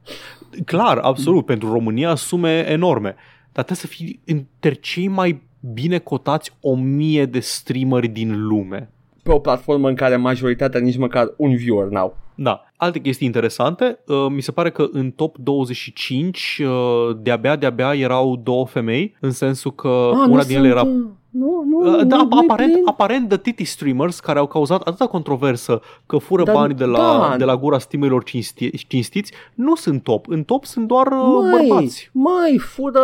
[0.65, 3.15] Clar, absolut, pentru România sume enorme.
[3.51, 5.41] Dar trebuie să fii între cei mai
[5.73, 8.89] bine cotați o mie de streameri din lume.
[9.25, 12.17] Pe o platformă în care majoritatea nici măcar un viewer n-au.
[12.35, 12.63] Da.
[12.77, 18.35] Alte chestii interesante, uh, mi se pare că în top 25 uh, de-abia, de-abia erau
[18.43, 21.77] două femei, în sensul că Ah, una nu din ele era sunt, uh, Nu, nu,
[21.97, 22.83] Uh, Da, nu, nu-i aparent, plin.
[22.87, 27.27] aparent The Titty Streamers care au cauzat atâta controversă că fură Dar- bani de la,
[27.29, 27.35] da.
[27.37, 30.25] de la gura streamerilor cinsti, cinstiți, nu sunt top.
[30.29, 32.09] În top sunt doar uh, Măi, bărbați.
[32.13, 33.01] măi, fură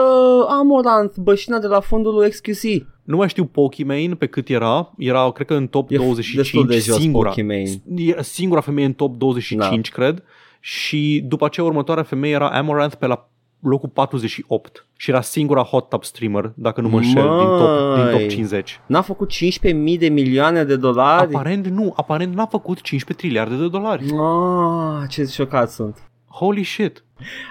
[0.48, 2.88] Amoranth, bășina de la fondul lui XQC.
[3.12, 4.92] Nu mai știu Pokimane pe cât era.
[4.98, 7.30] Era, cred că în top E destul 25, de jos singura.
[7.30, 7.82] Pokimane.
[7.96, 10.24] Era singura femeie în top 25, cred.
[10.60, 15.90] Și după aceea următoarea femeie era Amaranth pe la locul 48 și era singura hot
[15.90, 18.28] tub streamer, dacă nu mă înșel, din top, din top Măi.
[18.28, 18.80] 50.
[18.86, 21.34] N-a făcut 15.000 de milioane de dolari?
[21.34, 24.04] Aparent nu, aparent n-a făcut 15 triliarde de dolari.
[24.04, 26.12] Ah, ce șocat sunt.
[26.28, 27.04] Holy shit.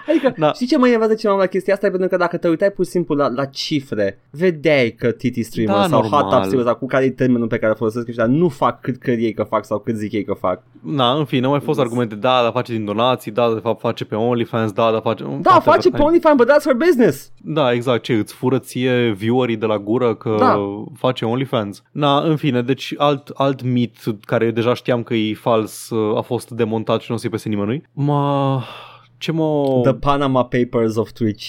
[0.09, 0.53] Adică, Da.
[0.53, 1.87] știi ce mă enervează ceva la chestia asta?
[1.87, 5.45] E pentru că dacă te uitai pur și simplu la, la cifre, vedeai că TT
[5.45, 6.23] streamer Da, sau normal.
[6.23, 8.97] hot tub streamer sau cu care e termenul pe care folosesc ăștia nu fac cât
[8.97, 10.63] cred ei că fac sau cât zic ei că fac.
[10.83, 13.81] Na, în fine, au mai fost argumente, da, dar face din donații, da, de fapt
[13.81, 15.25] face pe OnlyFans, da, dar face...
[15.41, 17.33] Da, face pe OnlyFans, but that's her business.
[17.37, 20.57] Da, exact, ce, îți fură ție viewerii de la gură că Da.
[20.97, 21.83] face OnlyFans.
[21.93, 26.51] Na, în fine, deci alt, alt mit care deja știam că e fals a fost
[26.51, 27.83] demontat și nu o să-i pese nimănui.
[27.93, 28.63] Ma...
[29.21, 29.81] Ce mă...
[29.83, 31.47] The Panama Papers of Twitch.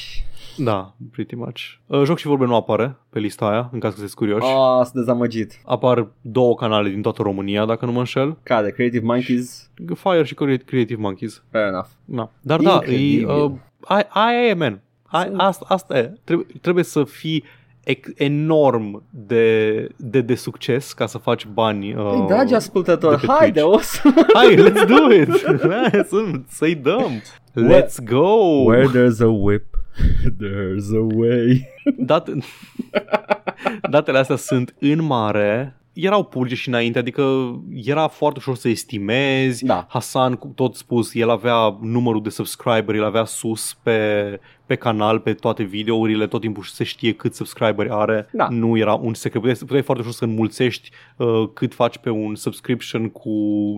[0.57, 1.61] Da, pretty much.
[1.87, 4.45] Uh, Joc și vorbe nu apare pe lista aia, în caz că sunteți curioși.
[4.45, 5.61] Ah, sunt dezamăgit.
[5.65, 8.37] Apar două canale din toată România, dacă nu mă înșel.
[8.43, 8.71] Care?
[8.71, 9.69] Creative Monkeys?
[9.95, 10.33] Fire și
[10.65, 11.43] Creative Monkeys.
[11.51, 11.87] Fair enough.
[12.05, 12.29] Da.
[12.41, 13.29] Dar da, e, Incredibil.
[13.29, 13.51] uh,
[13.81, 14.81] ai- aia e, man.
[15.05, 16.13] Ai, asta, asta e.
[16.23, 17.43] Trebuie, trebuie să fii
[17.83, 21.93] ex- enorm de, de, de succes ca să faci bani.
[21.93, 23.75] Uh, Păi, dragi ascultători, de pe haide, Twitch.
[23.77, 24.01] o să...
[24.33, 25.29] Hai, let's do it!
[25.91, 27.11] Hai, să- Să-i dăm!
[27.53, 28.63] Let's go!
[28.63, 29.77] Where there's a whip,
[30.39, 31.67] there's a way.
[31.97, 32.29] Dat,
[33.91, 39.65] datele astea sunt în mare erau publice și înainte, adică era foarte ușor să estimezi.
[39.65, 39.85] Da.
[39.89, 45.19] Hasan, cum tot spus, el avea numărul de subscriberi, el avea sus pe, pe canal,
[45.19, 48.27] pe toate videourile, tot timpul se știe cât subscriberi are.
[48.33, 48.47] Da.
[48.49, 49.41] Nu era un secret.
[49.41, 53.29] Puteai, puteai foarte ușor să înmulțești uh, cât faci pe un subscription cu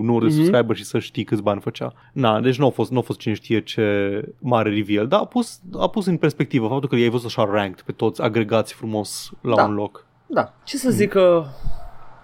[0.01, 0.43] numărul de Mhm.
[0.43, 1.93] subscriberi și să știi câți bani făcea.
[2.13, 5.25] Na, deci nu a fost, nu a fost cine știe ce mare reveal, dar a
[5.25, 9.31] pus, a pus în perspectivă faptul că i-ai văzut așa ranked pe toți agregați frumos
[9.41, 9.63] la Da.
[9.63, 10.05] un loc.
[10.27, 11.43] Da, ce să zic că...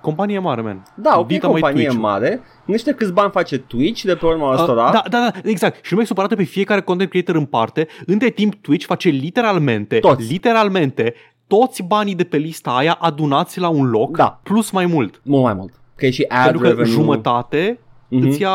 [0.02, 0.84] Companie mare, man.
[0.96, 2.02] Da, ok, Dita mai companie Twitch-ul.
[2.02, 2.42] mare.
[2.66, 4.84] Nu știu câți bani face Twitch de pe urma ăstora.
[4.86, 5.76] Uh, da, da, da, exact.
[5.86, 7.88] Și nu mai supărată pe fiecare content creator în parte.
[8.06, 10.32] Între timp, Twitch face literalmente, Toți.
[10.32, 11.14] literalmente,
[11.48, 14.40] toți banii de pe lista aia adunați la un loc, Da.
[14.44, 15.22] plus mai mult.
[15.24, 15.74] Mult mai mult.
[15.96, 16.92] Că e și ad Pentru că revenue.
[16.92, 18.28] jumătate Mhm.
[18.28, 18.52] îți ia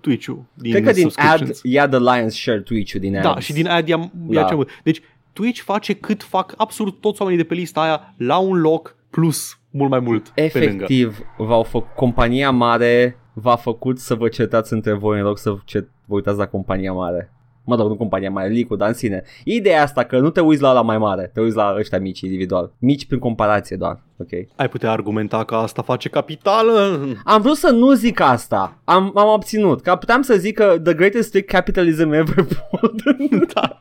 [0.00, 1.60] Twitch-ul din Cred că din ad subscriptions.
[1.64, 3.44] ia the lion's share Twitch-ul din Da, ads.
[3.44, 3.98] și din ad ia,
[4.30, 4.42] ia Da.
[4.48, 4.68] ce mult.
[4.82, 5.00] Deci
[5.32, 9.58] Twitch face cât fac absolut toți oamenii de pe lista aia la un loc, plus
[9.70, 10.66] mult mai mult pe lângă.
[10.66, 15.56] Efectiv, v-au făcut, compania mare v-a făcut să vă certați între voi în loc să
[15.64, 17.32] ce, vă uitați la compania mare.
[17.64, 19.22] Mă rog, nu compania mare, Licu, dar în sine.
[19.44, 22.20] Ideea asta că nu te uiți la la mai mare, te uiți la ăștia mici
[22.20, 22.72] individual.
[22.78, 24.30] Mici prin comparație doar, ok?
[24.56, 27.06] Ai putea argumenta că asta face capitală?
[27.24, 30.94] Am vrut să nu zic asta, am, am obținut, că puteam să zic că the
[30.94, 33.52] greatest strict capitalism ever pulled.
[33.54, 33.80] da.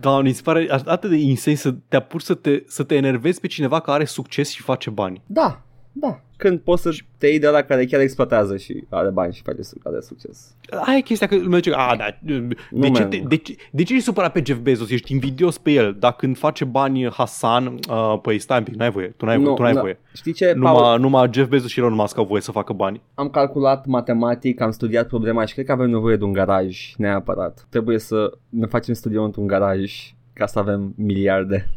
[0.00, 3.40] Da, mi se pare atât de insane să te apuci să te, să te enervezi
[3.40, 5.22] pe cineva care are succes și face bani.
[5.26, 6.20] da, da.
[6.36, 9.62] Când poți să te iei de la care chiar exploatează și are bani și face
[9.62, 10.54] su- are succes.
[10.70, 13.10] Aia e chestia că lumea zice, a, da, de, Nu, ce, man.
[13.10, 14.90] te, de, ce, de ce ești supărat pe Jeff Bezos?
[14.90, 15.96] Ești invidios pe el.
[15.98, 19.54] Dar când face bani Hasan, uh, păi stai un pic, n-ai voie, tu n-ai, voie,
[19.54, 19.98] tu n-ai na- voie.
[20.14, 20.76] Știi ce, Paul?
[20.80, 23.00] Numai, numai Jeff Bezos și Elon Musk au voie să facă bani.
[23.14, 27.66] Am calculat matematic, am studiat problema și cred că avem nevoie de un garaj neapărat.
[27.68, 29.92] Trebuie să ne facem studiul într-un garaj
[30.32, 31.70] ca să avem miliarde.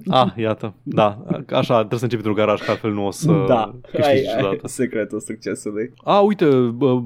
[0.10, 3.74] Ah, iată, da, așa, trebuie să începi într-un garaj, că altfel nu o să da,
[3.90, 4.68] câștigi ai, ai, niciodată.
[4.68, 5.92] secretul succesului.
[6.04, 7.00] A, uite, bă,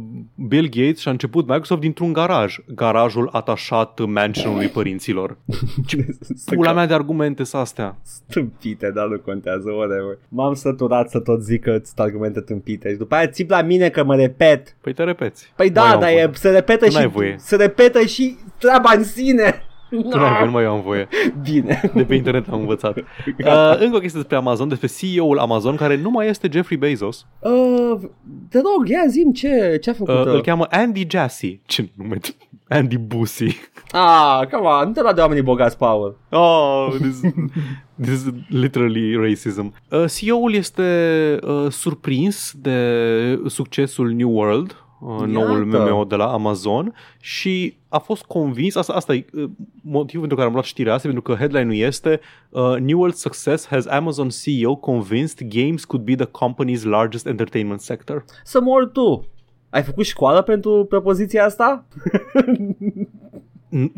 [0.48, 2.56] Bill Gates și-a început Microsoft dintr-un garaj.
[2.74, 5.36] Garajul atașat mansionului părinților.
[6.54, 7.96] Pula mea de argumente sunt astea.
[8.02, 10.18] Stâmpite, dar nu contează, whatever.
[10.28, 13.88] M-am săturat să tot zic că sunt argumente tâmpite și după aia țip la mine
[13.88, 14.76] că mă repet.
[14.80, 15.52] Păi te repeți.
[15.56, 16.30] Păi Nu da, eu dar am e, voie.
[16.34, 17.34] se repetă Tu n-ai și voie.
[17.38, 19.60] se repetă și treaba în sine.
[19.90, 21.08] Tu n-ai voie, nu mai eu am voie.
[21.42, 21.90] Bine.
[21.94, 22.96] De pe internet am învățat.
[23.26, 27.26] Uh, încă o chestie despre Amazon, despre CEO-ul Amazon, care nu mai este Jeffrey Bezos.
[27.40, 27.98] Uh,
[28.48, 30.14] te rog, ia zim ce, ce a făcut.
[30.14, 31.60] Uh, Uh, îl cheamă Andy Jassy.
[31.66, 32.18] Ce nume?
[32.68, 33.56] Andy Bussy.
[33.92, 36.18] ah, come on, nu te la de oamenii bogați, Paul.
[36.30, 37.20] Oh, this,
[38.00, 39.74] this is literally racism.
[39.90, 40.82] Uh, CEO-ul este
[41.42, 42.78] uh, surprins de
[43.46, 45.88] succesul New World, uh, noul Iată.
[45.90, 49.44] MMO de la Amazon și a fost convins, asta, asta e uh,
[49.82, 52.20] motivul pentru care am luat știrea asta, pentru că headline-ul este
[52.50, 57.80] uh, New World Success has Amazon CEO convinced games could be the company's largest entertainment
[57.80, 58.24] sector.
[58.44, 59.26] Să mor tu.
[59.70, 61.86] Ai făcut școală pentru propoziția asta?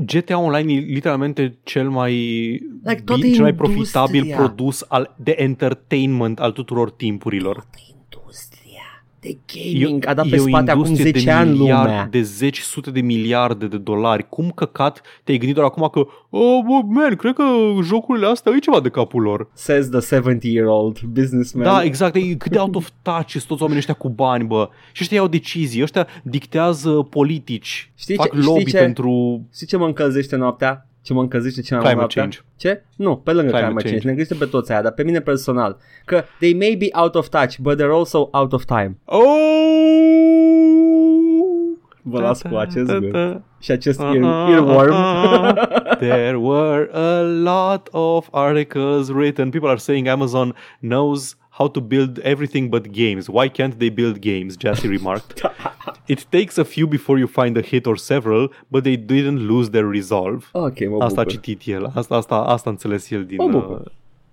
[0.07, 2.13] GTA Online e literalmente cel mai,
[2.83, 3.53] Like, toată cel mai industria.
[3.53, 7.57] profitabil produs al, de entertainment al tuturor timpurilor.
[7.57, 7.88] Industria
[9.21, 12.09] de gaming a dat pe spate acum industrie 10 de ani miliard, lumea.
[12.11, 14.29] De zeci, sute de miliarde de dolari.
[14.29, 15.99] Cum căcat te-ai gândit doar acum că
[16.31, 17.45] oh, bă, man, cred că
[17.83, 19.49] jocurile astea e ceva de capul lor.
[19.53, 21.65] Says the 70-year-old businessman.
[21.65, 22.15] Da, exact.
[22.15, 24.69] E, cât de out of touch sunt toți oamenii ăștia cu bani, bă.
[24.93, 25.83] Și ăștia iau decizii.
[25.83, 27.91] Ăștia dictează politici.
[27.95, 28.79] Știi fac ce- știi lobby ce?
[28.79, 30.88] pentru Știi ce mă încălzește noaptea?
[31.09, 32.43] Ce mă încălzește cel mai mult climate noaptea?
[32.57, 32.79] change.
[32.79, 32.85] Ce?
[33.05, 33.89] Nu, pe lângă Climate climate, change.
[33.89, 34.07] change.
[34.07, 35.77] Ne gândește pe toți aia, dar pe mine personal.
[36.05, 38.99] Că they may be out of touch, but they're also out of time.
[39.05, 39.27] Oh!
[42.03, 43.13] Vă las cu acest Da, gând.
[43.13, 43.41] da.
[43.61, 44.95] Și acest Uh-huh, ear, earworm.
[44.95, 45.67] uh-huh.
[45.99, 49.51] There were a lot of articles written.
[49.51, 53.27] People are saying Amazon knows how to build everything but games.
[53.29, 54.55] Why can't they build games?
[54.59, 55.41] Jassy remarked.
[56.07, 59.71] It takes a few before you find a hit or several, but they didn't lose
[59.71, 60.45] their resolve.
[60.53, 61.41] ok, mă Asta a bucur.
[61.41, 61.91] citit el.
[61.95, 63.37] Asta, asta, asta a înțeles el din...
[63.37, 63.77] Mă bucur.
[63.77, 63.87] uh,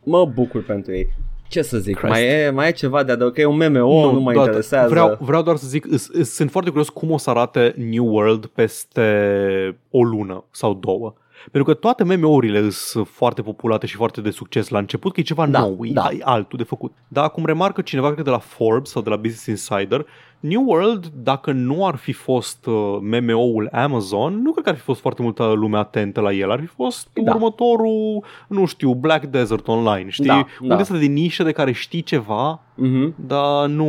[0.04, 1.08] Mă bucur pentru ei.
[1.48, 2.12] Ce să zic, Christ.
[2.14, 4.90] mai e, mai e ceva de adăugat, că e un MMO, nu, mă doar- interesează.
[4.90, 8.06] Vreau, vreau doar să zic, îs- îs- sunt foarte curios cum o să arate New
[8.14, 11.14] World peste o lună sau două.
[11.52, 15.24] Pentru că toate MMO-urile sunt foarte populate și foarte de succes la început, că e
[15.24, 16.08] ceva Da, nou, e- da.
[16.12, 16.92] e altul de făcut.
[17.08, 20.06] Dar cum remarcă cineva, cred că de la Forbes sau de la Business Insider,
[20.40, 24.82] New World, dacă nu ar fi fost uh, MMO-ul Amazon, nu cred că ar fi
[24.82, 26.52] fost foarte multă lume atentă la el.
[26.52, 27.34] Ar fi fost Da.
[27.34, 30.26] următorul, nu știu, Black Desert Online, știi?
[30.28, 30.76] Da, Un da.
[30.76, 33.14] de de nișă de care știi ceva, Mhm.
[33.28, 33.86] dar nu,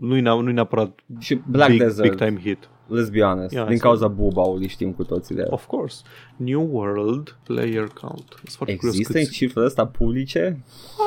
[0.00, 2.68] nu-i, nea- nu-i neapărat Și Black big, Desert, big time hit.
[2.88, 5.48] Let's be honest, Ia, din să- cauza bubaului știm cu toții de el.
[5.52, 6.02] Of course.
[6.36, 8.24] New World Player Count.
[8.36, 10.40] Sunt foarte curios Există în câți- cifrele astea publice?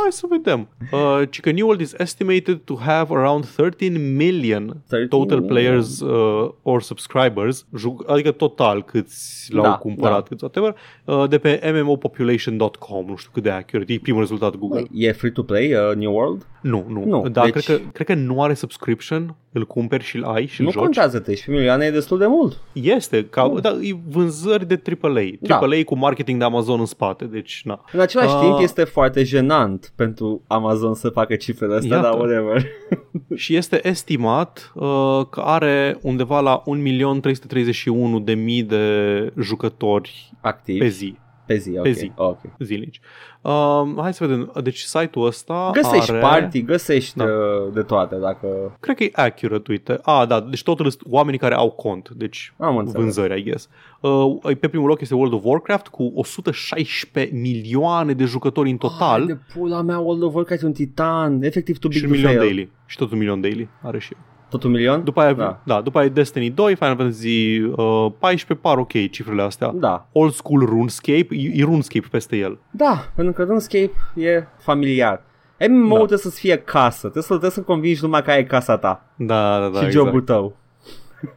[0.01, 0.67] Hai să vedem.
[0.91, 5.47] Uh, ci că New World is estimated to have around 13 million 13 total million.
[5.47, 10.21] players uh, or subscribers, ju- adică total câți l-au Da, cumpărat, da.
[10.27, 10.75] câți whatever,
[11.05, 14.83] uh, de pe mmopopulation.com, nu știu cât de accurate, e primul rezultat Google.
[14.93, 16.45] E free to play uh, New World?
[16.61, 20.15] Nu, nu, Nu, dar deci- cred, că, cred că nu are subscription, îl cumperi și
[20.15, 20.81] îl ai și îl nu joci.
[20.83, 22.57] contează 13 milioane, e destul de mult.
[22.73, 23.59] Este, ca, Mm.
[23.61, 25.23] da, e vânzări de AAA.
[25.39, 25.55] Da.
[25.57, 27.83] AAA cu marketing de Amazon în spate, deci na.
[27.91, 28.39] În același Ah.
[28.43, 32.07] timp este foarte jenant pentru Amazon să facă cifrele astea, Iată.
[32.09, 32.65] dar whatever.
[33.35, 40.79] și este estimat uh, că are undeva la 1.331.000 de jucători Activ.
[40.79, 41.15] pe zi,
[41.51, 41.83] Pe zi, ok.
[41.83, 42.11] Pe zi.
[42.15, 42.39] ok.
[42.59, 42.99] zilnici.
[43.41, 44.51] Uh, hai să vedem.
[44.63, 46.19] Deci site-ul ăsta Găsești are...
[46.19, 47.23] party, găsești Da.
[47.23, 48.47] uh, de toate dacă...
[48.79, 49.99] Cred că e accurate, uite.
[50.03, 53.01] Ah, da, deci totul sunt oamenii care au cont, deci Am înțeles.
[53.01, 53.69] vânzări, I guess.
[53.99, 59.19] Uh, pe primul loc este World of Warcraft cu 116 milioane de jucători în total.
[59.21, 62.15] Ai de pula mea, World of Warcraft e un titan, efectiv tu și big un
[62.15, 62.47] to milion fail.
[62.53, 62.69] daily.
[62.85, 64.19] Și tot un milion daily are și el.
[64.51, 65.03] Tot un milion?
[65.03, 65.43] După aia, Da.
[65.43, 65.59] da.
[65.75, 69.71] da, după aia Destiny 2, Final Fantasy uh, 14, par ok cifrele astea.
[69.75, 70.07] Da.
[70.11, 72.57] Old school RuneScape, e, e RuneScape peste el.
[72.71, 75.21] Da, pentru că RuneScape e familiar.
[75.69, 75.95] MMO Da.
[75.95, 79.59] trebuie să-ți fie casă, trebuie să, trebuie să convingi lumea că ai casa ta Da,
[79.59, 79.79] da, da.
[79.79, 79.91] și exact.
[80.05, 80.55] jobul tău.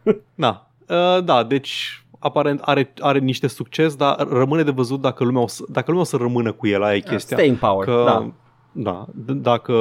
[0.34, 5.42] Da, uh, da, deci aparent are, are niște succes, dar rămâne de văzut dacă lumea
[5.42, 7.36] o să, dacă lumea o să rămână cu el, aia e chestia.
[7.36, 8.32] Staying power, că, da.
[8.72, 9.72] da, d- dacă,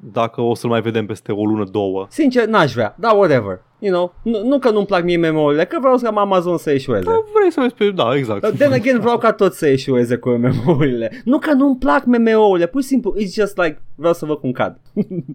[0.00, 2.06] dacă o să-l mai vedem peste o lună, două.
[2.10, 3.62] Sincer, n-aș vrea, da, whatever.
[3.78, 6.70] You know, nu, nu că nu-mi plac mie MMO-urile, că vreau să am Amazon să
[6.70, 7.04] eșueze.
[7.04, 7.90] Da, vrei să vezi pe...
[7.90, 8.40] Da, exact.
[8.40, 11.22] But Then again, vreau ca toți să eșueze cu MMO-urile.
[11.24, 14.52] Nu că nu-mi plac MMO-urile, pur și simplu, it's just like, vreau să văd cum
[14.52, 14.80] cad.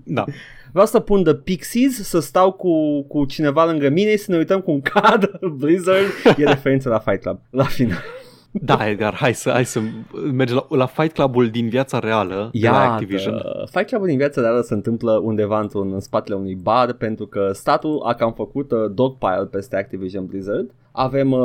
[0.04, 0.24] Da.
[0.72, 4.38] Vreau să pun The Pixies, să stau cu, cu cineva lângă mine și să ne
[4.38, 6.06] uităm cum cad Blizzard.
[6.38, 8.04] E referință la Fight Club, la final.
[8.62, 9.80] Da, Edgar, hai să, hai să
[10.34, 13.42] mergem la, la Fight Club-ul din viața reală de la Iată, Activision.
[13.72, 17.52] Fight Club din viața reală se întâmplă undeva într-un, în spatele unui bar pentru că
[17.54, 20.72] statul a cam făcut uh, dogpile peste Activision Blizzard.
[20.98, 21.40] Avem uh,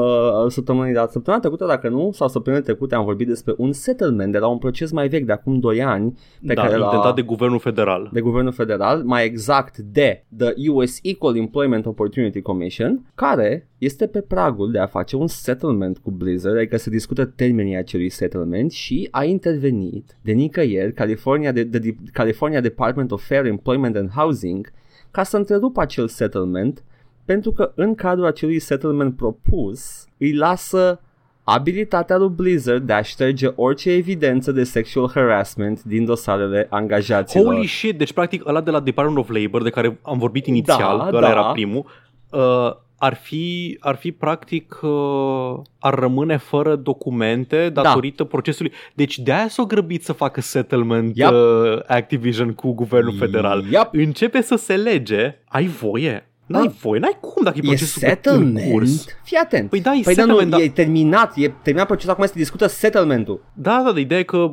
[0.49, 4.47] săptămâna, săptămâna trecută, dacă nu, sau săptămâna trecută am vorbit despre un settlement de la
[4.47, 7.59] un proces mai vechi de acum 2 ani pe da, care l-a intentat de guvernul
[7.59, 8.11] federal.
[8.13, 14.21] de guvernul federal, mai exact de The US Equal Employment Opportunity Commission, care este pe
[14.21, 19.09] pragul de a face un settlement cu Blizzard, adică se discută termenii acelui settlement și
[19.11, 24.73] a intervenit de nicăieri California, de, de, California Department of Fair Employment and Housing
[25.11, 26.85] ca să întrerupă acel settlement
[27.33, 31.01] pentru că în cadrul acelui settlement propus îi lasă
[31.45, 37.45] abilitatea lui Blizzard de a șterge orice evidență de sexual harassment din dosarele angajaților.
[37.45, 40.99] Holy shit, deci practic ăla de la Department of Labor de care am vorbit inițial,
[40.99, 41.31] Da, că ăla da.
[41.31, 41.85] era primul,
[42.31, 48.29] uh, ar fi, ar fi practic, uh, ar rămâne fără documente datorită da.
[48.29, 48.73] procesului.
[48.95, 51.31] Deci de-aia s-o grăbit să facă settlement Yep.
[51.31, 53.65] uh, Activision cu guvernul federal.
[53.71, 53.89] Yep.
[53.93, 56.25] Începe să se lege, ai voie.
[56.51, 56.73] N-ai Da.
[56.81, 58.73] voie, n-ai cum dacă e E procesul pe- în settlement?
[58.73, 59.05] curs.
[59.23, 59.71] Fii atent.
[59.71, 60.63] Păi da, e păi da, settlement, nu, da.
[60.63, 63.45] e terminat, e terminat procesul, acum se discută settlementul.
[63.55, 64.53] Da, da, de ideea e că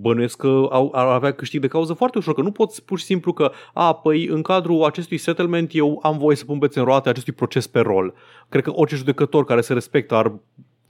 [0.00, 3.04] bănuiesc că au, ar avea câștig de cauză foarte ușor, că nu poți pur și
[3.04, 6.84] simplu că, a, păi în cadrul acestui settlement eu am voie să pun bețe în
[6.84, 8.14] roate acestui proces pe rol.
[8.48, 10.32] Cred că orice judecător care se respectă ar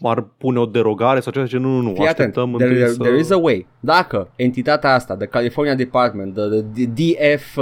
[0.03, 2.77] ar pune o derogare sau ceva, zice nu, nu, nu, Fii atent, așteptăm there, întâi
[2.83, 2.99] there, să...
[3.03, 3.67] there is a way.
[3.81, 7.57] Dacă entitatea asta, the California Department, the, the DFEH,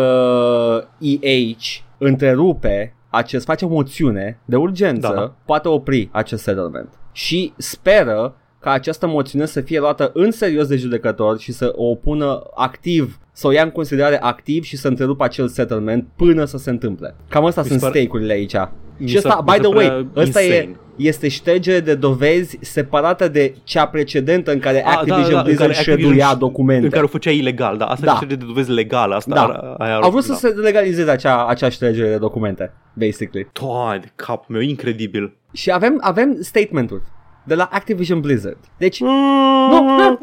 [1.99, 5.34] întrerupe acest, face o moțiune de urgență, Da, da.
[5.44, 6.88] poate opri acest settlement.
[7.12, 11.94] Și speră ca această moțiune să fie luată în serios de judecător și să o
[11.94, 16.59] pună activ, să o ia în considerare activ și să întrerupă acel settlement până să
[16.59, 17.14] se întâmple.
[17.28, 18.55] Cam astea Mi sunt se pare- stake-urile aici.
[18.97, 20.76] Mi Și se- asta, mi by se the way, prea ăsta e, insane.
[20.97, 25.44] Este ștergere de dovezi separată de cea precedentă în care A, da, Activision da, în
[25.44, 26.84] Blizzard care shreduia Activision- documente.
[26.84, 27.84] În care o făcea ilegal, da.
[27.84, 28.12] Asta Da.
[28.12, 28.18] da.
[28.22, 29.14] e de dovezi legală.
[29.14, 29.42] Asta Da.
[29.42, 30.34] ar, aia ar, Au vrut da.
[30.34, 33.49] să se legalizeze acea, acea ștergere de documente, basically.
[33.53, 35.36] Doamne, capul meu, incredibil.
[35.53, 37.03] Și avem, avem statement-uri
[37.44, 38.59] de la Activision Blizzard.
[38.78, 39.09] Deci, Nu,
[39.84, 40.18] nu,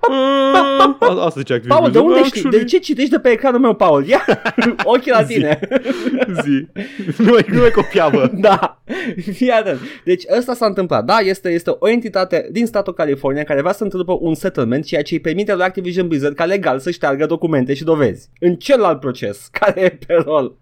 [0.00, 2.38] A- Asta zice Activision Paul, de unde știi?
[2.40, 4.04] Actually, De ce citești de pe ecranul meu, Paul?
[4.06, 4.24] Ia
[4.84, 5.32] ochii la Zi.
[5.32, 5.58] tine.
[6.42, 6.66] Zi.
[7.18, 8.30] Nu mai, nu mai copia, bă.
[8.48, 8.82] da,
[9.32, 9.78] fii atent.
[10.04, 11.04] Deci ăsta s-a întâmplat.
[11.04, 15.02] Da, este, este o entitate din statul California care vrea să întrerupă un settlement, ceea
[15.02, 18.28] ce îi permite lui Activision Blizzard ca legal să șteargă documente și dovezi.
[18.40, 20.56] În celălalt proces, care e pe rol.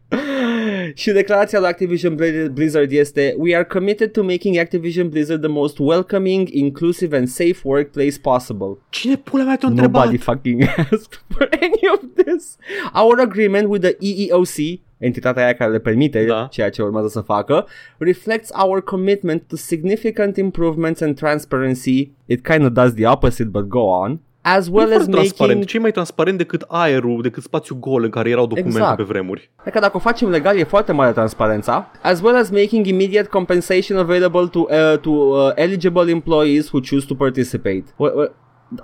[0.95, 5.51] Și declarația lui Activision Bli- Blizzard este We are committed to making Activision Blizzard the
[5.51, 8.79] most welcoming, inclusive and safe workplace possible.
[8.91, 10.01] Cine pula mea te-a întrebat?
[10.05, 12.57] Nobody fucking asked for any of this.
[12.95, 16.47] Our agreement with the EEOC, entitatea aia care le permite Da.
[16.51, 17.67] ceea ce urmează să facă,
[17.99, 22.11] reflects our commitment to significant improvements and transparency.
[22.27, 24.21] It kind of does the opposite, but go on.
[24.57, 25.39] As well Nu e as foarte transparent.
[25.59, 25.65] making...
[25.65, 28.97] Ce e mai transparent decât aerul, decât spațiul gol în care erau documente Exact.
[28.97, 29.51] pe vremuri?
[29.57, 31.91] Adică dacă o facem legal e foarte mare transparența.
[32.03, 34.59] As well as making immediate compensation available to,
[34.93, 37.85] uh, to uh, eligible employees who choose to participate.
[37.85, 38.33] Wha- wha-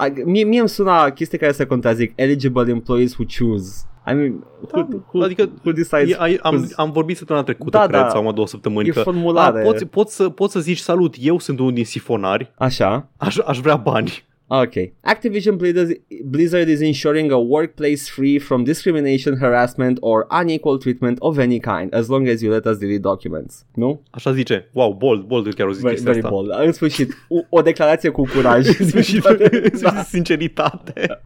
[0.07, 2.13] I- Mie, mie îmi sună chestii care se contrazic.
[2.15, 3.75] Eligible employees who choose.
[4.11, 6.11] I mean, who, who, adică who decides?
[6.11, 8.09] E, ai, am, who's- am vorbit săptămâna trecută, Da, cred, da.
[8.09, 8.89] sau mai două săptămâni.
[8.89, 9.61] E că, formulare.
[9.61, 13.09] a, poți, poți, să, poți să zici salut, eu sunt unul din sifonari, Așa.
[13.17, 14.25] aș, aș vrea bani.
[14.47, 14.75] Ok.
[15.03, 21.39] Activision Blizzard, Blizzard is ensuring a workplace free from discrimination, harassment or unequal treatment of
[21.39, 23.65] any kind, as long as you let us delete documents.
[23.75, 24.01] Nu?
[24.11, 24.69] Așa zice.
[24.73, 26.37] Wow, bold, bold chiar o zis Very, chestia very asta.
[26.37, 26.67] bold.
[26.67, 28.67] În sfârșit, o, o declarație cu curaj.
[28.81, 29.23] În sfârșit,
[29.83, 30.03] Da.
[30.03, 31.07] sinceritate.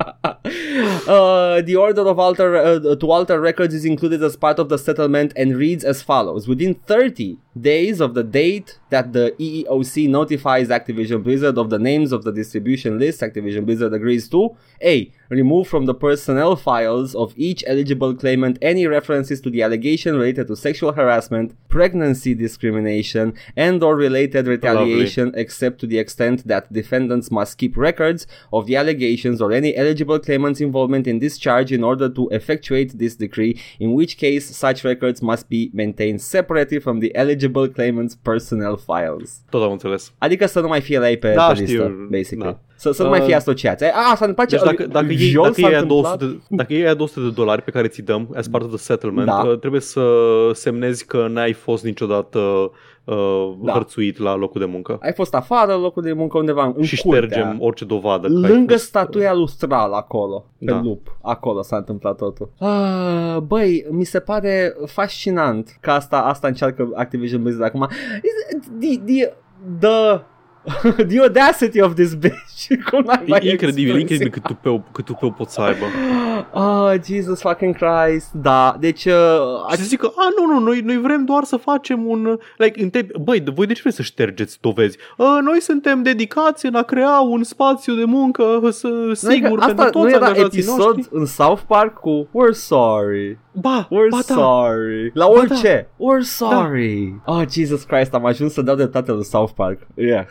[1.07, 4.77] Uh, the order of alter uh, to alter records is included as part of the
[4.77, 10.69] settlement and reads as follows: Within 30 days of the date that the EEOC notifies
[10.69, 14.57] Activision Blizzard of the names of the distribution list, Activision Blizzard agrees to.
[14.83, 20.17] A remove from the personnel files of each eligible claimant any references to the allegation
[20.17, 26.73] related to sexual harassment, pregnancy discrimination, and or related retaliation except to the extent that
[26.73, 31.73] defendants must keep records of the allegations or any eligible claimant's involvement in this charge
[31.73, 36.79] in order to effectuate this decree, in which case such records must be maintained separately
[36.79, 39.39] from the eligible claimant's personnel files.
[39.51, 40.13] Tot am înțeles.
[40.19, 42.53] Adică să nu mai fie la ei pe, Da, pe știu, listă, basically.
[42.53, 42.59] da.
[42.77, 43.85] Să, să nu mai Uh, fie asociați.
[43.85, 44.57] A, asta nu place.
[44.57, 46.19] Deci dacă, dacă, iei, Jol dacă, s-a iei aia întâmplat?
[46.19, 48.71] 200 de, dacă iei aia 200 de dolari pe care ți dăm as part of
[48.71, 49.43] the settlement, Da.
[49.47, 50.03] uh, trebuie să
[50.53, 52.71] semnezi că n-ai fost niciodată
[53.13, 53.73] uh, Da.
[53.73, 54.99] hărțuit la locul de muncă.
[55.03, 57.21] Ai fost afară, în locul de muncă undeva în și curtea.
[57.29, 58.27] ștergem orice dovadă.
[58.29, 60.81] că ai Lângă fost, uh, statuia lui Stral acolo, pe Da.
[60.83, 61.17] lup.
[61.23, 62.51] Acolo s-a întâmplat totul.
[62.59, 67.89] Ah, băi, mi se pare fascinant că asta, asta încearcă Activision Blizzard acum.
[68.23, 69.33] Is- The, the,
[69.81, 70.21] the,
[71.09, 72.67] the audacity of this bitch.
[72.91, 73.99] Cum n-ai mai E incredibil, expresia.
[73.99, 75.85] incredibil cât tupeu, cât tupeu pot să aibă.
[76.53, 78.33] Oh, Jesus fucking Christ.
[78.33, 79.05] Da, deci...
[79.05, 79.13] Uh,
[79.71, 82.25] Și să zic că, a, nu, nu, noi, noi vrem doar să facem un...
[82.25, 84.99] uh, Like, întrebi, băi, voi de ce vreți să ștergeți dovezi?
[85.17, 89.61] A, noi suntem dedicați în a crea un spațiu de muncă să, sigur Adică pentru
[89.65, 91.09] asta toți nu era angajații episod noștri.
[91.19, 93.39] în South Park cu We're sorry.
[93.53, 94.35] Ba, We're ba da.
[94.35, 95.11] sorry.
[95.15, 95.89] La Ba orice.
[95.95, 97.21] We're sorry.
[97.27, 99.87] Oh, Jesus Christ, am ajuns să dau dreptate lui South Park.
[99.95, 100.25] Yeah.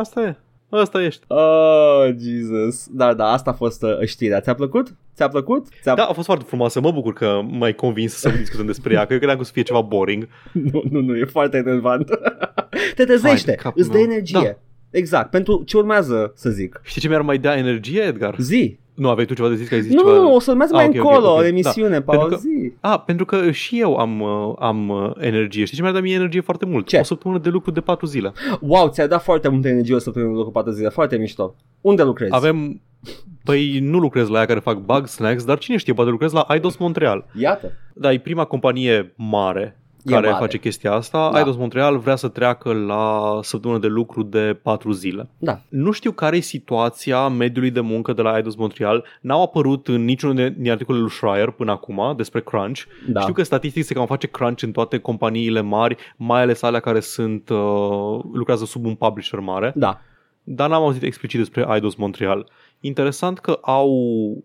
[0.00, 0.36] Asta e.
[0.70, 1.24] Asta ești.
[1.26, 2.86] Oh, Jesus.
[2.90, 4.40] Da, da, asta a fost uh, știrea.
[4.40, 4.94] Ți-a plăcut?
[5.14, 5.66] Ți-a plăcut?
[5.82, 5.94] Ți-a...
[5.94, 6.80] Da, a fost foarte frumoasă.
[6.80, 9.52] Mă bucur că m-ai convins să discutăm despre ea, că eu credeam că o să
[9.52, 10.28] fie ceva boring.
[10.72, 12.08] Nu, nu, nu, e foarte relevant.
[12.96, 14.04] Te trezește, Hai de capul îți dă meu.
[14.04, 14.40] energie.
[14.42, 14.98] Da.
[14.98, 16.80] Exact, pentru ce urmează să zic.
[16.84, 18.34] Știi ce mi-ar mai da energie, Edgar?
[18.38, 18.78] Zi.
[18.98, 20.12] Nu, aveai tu ceva de zis că ai zis Nu, ceva?
[20.12, 21.36] nu, o să urmez Ah, mai ok, ok, încolo, ok.
[21.38, 21.46] o Da.
[21.46, 22.46] emisiune, Pentru că- pauzi.
[22.80, 25.64] A, pentru că și eu am, uh, am uh, energie.
[25.64, 26.86] Știi ce mi-a dat mie energie foarte mult?
[26.86, 26.98] Ce?
[26.98, 28.32] O săptămână de lucru de 4 zile.
[28.60, 31.54] Wow, ți-a dat foarte multă energie o săptămână de lucru 4 zile, foarte mișto.
[31.80, 32.34] Unde lucrezi?
[32.34, 32.80] Avem...
[33.44, 36.46] Păi nu lucrez la ea care fac bug snacks, dar cine știe, poate lucrez la
[36.48, 37.26] Eidos Montreal.
[37.38, 37.72] Iată.
[37.94, 39.77] Da, e prima companie mare E
[40.14, 40.38] care mare.
[40.40, 41.30] face chestia asta.
[41.32, 41.38] Da.
[41.38, 45.28] Eidos Montreal vrea să treacă la săptămână de lucru de 4 zile.
[45.38, 45.60] Da.
[45.68, 49.04] Nu știu care e situația mediului de muncă de la Eidos Montreal.
[49.20, 52.80] N-au apărut în niciunul din articolele lui Schreier până acum despre crunch.
[53.08, 53.20] Da.
[53.20, 57.00] Știu că statistic se cam face crunch în toate companiile mari, mai ales alea care
[57.00, 57.58] sunt uh,
[58.32, 60.00] lucrează sub un publisher mare, Da.
[60.42, 62.46] dar n-am auzit explicit despre Eidos Montreal.
[62.80, 63.92] Interesant că au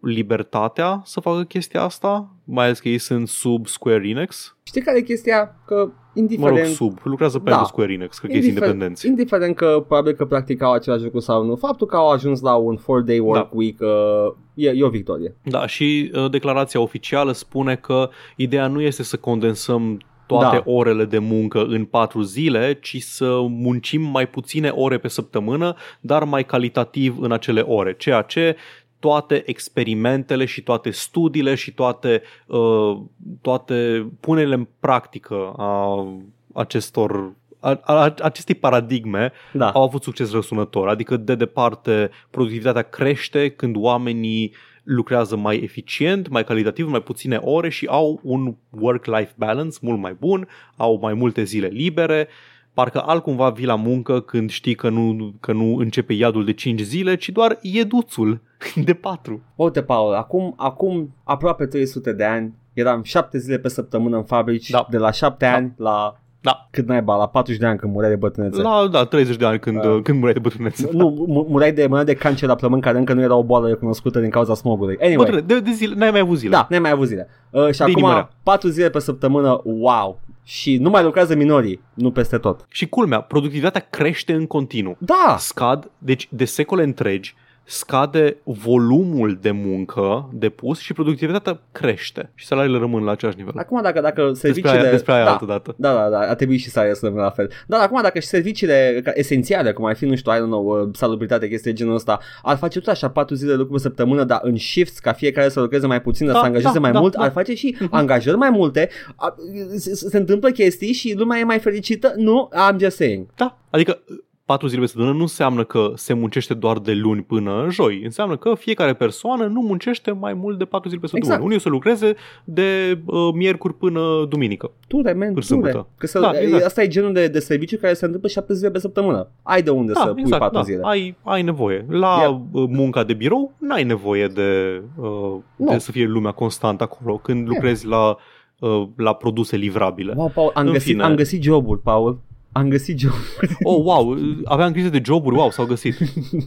[0.01, 4.55] libertatea să facă chestia asta, mai ales că ei sunt sub Square Enix.
[4.63, 5.55] Știi care e chestia?
[5.65, 6.57] Că Mă indiferent...
[6.57, 6.97] rog, sub.
[7.03, 7.43] Lucrează Da.
[7.43, 9.07] pentru Square Enix, că chestii independenți.
[9.07, 12.77] indiferent că probabil că practicau același lucru sau nu, faptul că au ajuns la un
[12.77, 13.49] 4-day work Da.
[13.53, 15.35] week uh, e, e o victorie.
[15.43, 20.71] Da, și uh, declarația oficială spune că ideea nu este să condensăm toate Da.
[20.71, 26.23] orele de muncă în patru zile, ci să muncim mai puține ore pe săptămână, dar
[26.23, 28.55] mai calitativ în acele ore, ceea ce
[28.99, 32.97] toate experimentele și toate studiile și toate, uh,
[33.41, 36.07] toate punerile în practică a
[36.53, 39.69] acestor a, a, acestei paradigme Da.
[39.69, 44.53] au avut succes răsunător, adică de departe productivitatea crește când oamenii
[44.83, 50.15] lucrează mai eficient, mai calitativ, mai puține ore și au un work-life balance mult mai
[50.19, 52.27] bun, au mai multe zile libere,
[52.73, 56.79] parcă altcumva vii la muncă când știi că nu, că nu începe iadul de 5
[56.81, 58.41] zile, ci doar ieduțul
[58.85, 59.41] de 4.
[59.55, 64.69] Uite, Paul, acum, acum aproape 300 de ani eram 7 zile pe săptămână în fabrici,
[64.69, 64.87] Da.
[64.89, 65.53] de la 7 Da.
[65.53, 68.61] ani la Da, cât naiba, la 40 de ani când mureai de bătrânețe.
[68.61, 69.99] la da, 30 de ani când, Da.
[70.03, 70.89] când mureai de bătrânețe.
[70.91, 73.67] Nu, mu- mureai de, mureai de cancer la plămâni care încă nu era o boală
[73.67, 74.97] recunoscută din cauza smogului.
[75.01, 76.49] Anyway, Bătrâne, de, de zile, n-ai mai avut zile.
[76.51, 77.27] da, n-ai mai avut zile.
[77.49, 78.29] Uh, și acum Inimă rea.
[78.43, 80.19] 4 zile pe săptămână, wow.
[80.43, 82.65] Și nu mai lucrează minorii, nu peste tot.
[82.69, 84.95] Și culmea, productivitatea crește în continuu.
[84.99, 87.35] Da, scad, deci de secole întregi,
[87.65, 93.53] scade volumul de muncă depus și productivitatea crește și salariile rămân la același nivel.
[93.55, 94.81] acum dacă, dacă Despre serviciile...
[94.81, 95.73] aia, despre aia da, altă dată.
[95.77, 97.51] Da, da, da, a trebuit și să să la fel.
[97.67, 100.81] Dar acum dacă și serviciile ca- esențiale, cum ar fi, nu știu, I don't know,
[100.81, 103.79] uh, salubritate, chestii de genul ăsta, ar face tot așa 4 zile de lucru pe
[103.79, 106.79] săptămână, dar în shifts, ca fiecare să lucreze mai puțin, dar Da, să angajeze da,
[106.79, 107.23] mai da, mult, da.
[107.23, 109.35] ar face și angajări mai multe, a-
[109.75, 112.13] se, se întâmplă chestii și lumea e mai fericită.
[112.15, 113.25] Nu, I'm just saying.
[113.35, 113.99] Da, adică
[114.45, 118.01] patru zile pe săptămână nu înseamnă că se muncește doar de luni până joi.
[118.03, 121.33] Înseamnă că fiecare persoană nu muncește mai mult de patru zile pe săptămână.
[121.33, 121.45] Exact.
[121.45, 124.71] Unii o să lucreze de uh, miercuri până duminică.
[124.87, 125.45] Ture, man, Până ture.
[125.45, 125.87] sâmbătă.
[125.97, 126.63] Că să, Da, exact.
[126.65, 129.27] Asta e genul de, de serviciu care se întâmplă 7 zile pe săptămână.
[129.43, 130.63] Ai de unde să Da, pui exact, 4 da.
[130.63, 130.79] zile.
[130.83, 131.85] Ai, ai nevoie.
[131.89, 132.39] La Yep.
[132.51, 135.07] uh, munca de birou n-ai nevoie de, uh,
[135.55, 135.65] Nu.
[135.71, 137.17] de să fie lumea constantă acolo.
[137.17, 138.17] Când lucrezi la,
[138.59, 140.13] uh, la produse livrabile.
[140.15, 141.03] Wow, Paul, am În găsit, fine.
[141.03, 142.19] am găsit joburi, Paul.
[142.53, 143.57] Am găsit joburi.
[143.63, 145.95] Oh, wow, aveam grijă de joburi, wow, s-au găsit.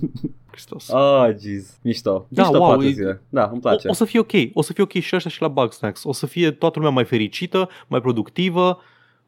[0.51, 0.89] Hristos.
[0.89, 1.79] Oh, jeez.
[1.83, 2.27] Mișto.
[2.29, 3.23] Da, Mișto wow, patru e- zile.
[3.29, 3.89] Da, îmi O, place.
[3.89, 6.05] o să fie ok, o să fie ok și ăștia și la Bugsnax.
[6.05, 8.79] O să fie toată lumea mai fericită, mai productivă,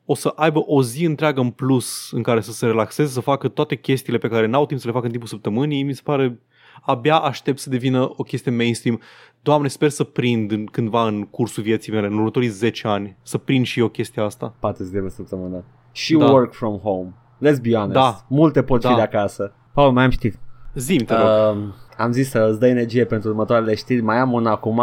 [0.04, 3.48] o să aibă o zi întreagă în plus în care să se relaxeze, să facă
[3.48, 5.82] toate chestiile pe care n-au timp să le facă în timpul săptămânii.
[5.82, 6.40] Mi se pare,
[6.80, 9.00] abia aștept să devină o chestie mainstream.
[9.42, 13.38] Doamne, sper să prind în, cândva în cursul vieții mele, în următorii 10 ani, să
[13.38, 14.54] prind și eu chestia asta.
[14.60, 15.64] 4 zile pe săptămână.
[15.98, 16.30] Și Da.
[16.30, 17.14] work from home.
[17.36, 17.92] Let's be honest.
[17.92, 18.24] Da.
[18.28, 18.94] Multe pot fi Da.
[18.94, 19.52] de acasă.
[19.72, 20.38] Paul, mai am știri.
[20.74, 21.56] Zim, te rog.
[21.56, 21.64] Uh,
[21.98, 24.00] am zis să îți dai energie pentru următoarele știri.
[24.00, 24.82] Mai am una acum.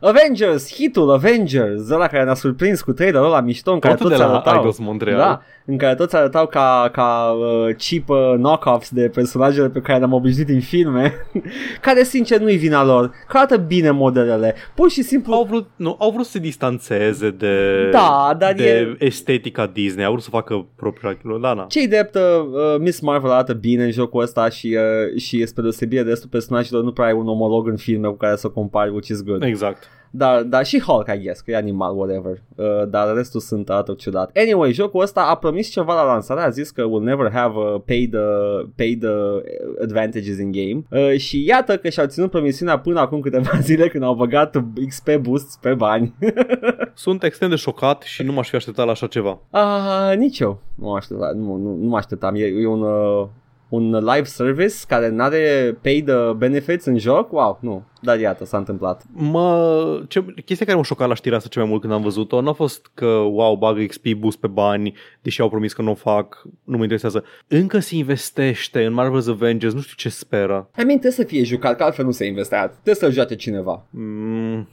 [0.00, 4.14] Avengers, hitul Avengers, ăla care ne-a surprins cu trailerul ăla mișto în care Tot de
[4.14, 4.56] toți la arătau.
[4.56, 5.18] Eidos Montreal.
[5.18, 9.98] Da, în care toți arătau ca, ca uh, cheap uh, knock-offs de personajele pe care
[9.98, 11.14] le-am obișnuit în filme,
[11.80, 15.96] care sincer nu-i vina lor, că arată bine modelele, pur și simplu Au vrut, nu,
[15.98, 20.30] au vrut să se distanțeze de, Da, dar de e- estetica Disney, au vrut să
[20.30, 21.18] facă propria...
[21.40, 21.66] Da, na.
[21.68, 24.76] Cei drept, uh, uh, Miss Marvel arată bine în jocul ăsta și,
[25.12, 28.14] uh, și spre deosebire de restul personajelor nu prea ai un omolog în filme cu
[28.14, 29.42] care să compari, which is good.
[29.42, 29.88] Exact.
[30.16, 32.42] Dar, dar și Hulk, I guess, că e animal, whatever.
[32.54, 34.30] Uh, dar restul sunt arată ciudat.
[34.36, 37.80] Anyway, jocul ăsta a promis ceva la lansare, a zis că will never have uh,
[37.86, 39.40] paid, uh, paid uh,
[39.82, 40.82] advantages in game.
[40.90, 45.16] Uh, și iată că și-au ținut promisiunea până acum câteva zile când au băgat XP
[45.20, 46.14] boosts pe bani.
[46.94, 49.40] Sunt extrem de șocat și nu m-aș fi așteptat la așa ceva.
[49.50, 52.34] Ah, nici eu nu mă așteptam, nu, nu, nu mă așteptam.
[52.34, 53.26] E, e un, uh,
[53.74, 57.84] un live service care n-are paid uh, benefits în joc, wow, nu.
[58.00, 59.02] Dar iată, s-a întâmplat.
[59.12, 62.40] Mă, ce, chestia care m-a șocat la știrea asta cel mai mult când am văzut-o
[62.40, 65.94] n-a fost că, wow, bagă XP boost pe bani, deși au promis că nu o
[65.94, 67.24] fac, nu mă interesează.
[67.48, 70.68] Încă se investește în Marvel's Avengers, nu știu ce speră.
[70.70, 72.66] I mean, trebuie să fie jucat, că altfel nu se investea.
[72.66, 73.86] Trebuie să-l joace cineva.
[73.90, 74.68] Mm,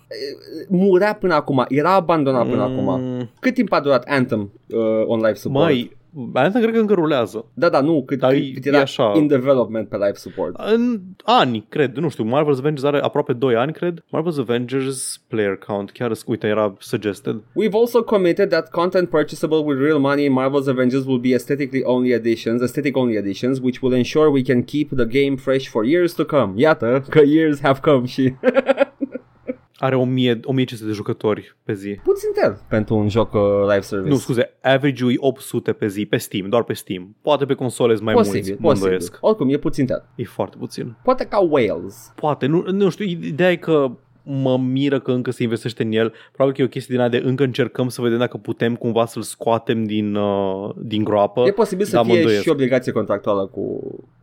[0.67, 3.29] Murea până acum, era abandonat până mm, acum.
[3.39, 5.65] Cât timp a durat Anthem uh, on live support?
[5.65, 5.97] Mai,
[6.33, 7.45] Asta cred că încă rulează.
[7.53, 9.13] Da, da, nu, cât, Dar cât, e- cât e era așa.
[9.15, 10.55] in development pe live support.
[10.73, 13.99] În ani, cred, nu știu, Marvel's Avengers are aproape 2 ani, cred.
[13.99, 17.35] Marvel's Avengers player count, chiar, uite, era suggested.
[17.35, 21.83] We've also committed that content purchasable with real money in Marvel's Avengers will be aesthetically
[21.83, 25.85] only editions, aesthetic only editions, which will ensure we can keep the game fresh for
[25.85, 26.53] years to come.
[26.55, 28.33] Iată că years have come și
[29.81, 31.99] Are 1000, 1500 de jucători pe zi.
[32.03, 34.09] puțin tel pentru un joc uh, live service.
[34.09, 37.15] Nu, scuze, average-ul e 800 pe zi, pe Steam, doar pe Steam.
[37.21, 38.83] Poate pe console sunt mai posibil, mulți, mă posibil.
[38.83, 39.17] îndoiesc.
[39.21, 40.05] Oricum, e puțin tel.
[40.15, 40.97] E foarte puțin.
[41.03, 42.13] Poate ca Wales.
[42.15, 43.91] Poate, nu, nu știu, ideea e că
[44.23, 46.13] mă miră că încă se investește în el.
[46.31, 49.05] Probabil că e o chestie din aia de încă încercăm să vedem dacă putem cumva
[49.05, 51.43] să-l scoatem din, uh, din groapă.
[51.47, 52.43] E posibil să dar mă fie îndoiesc.
[52.43, 53.81] și obligație contractuală cu,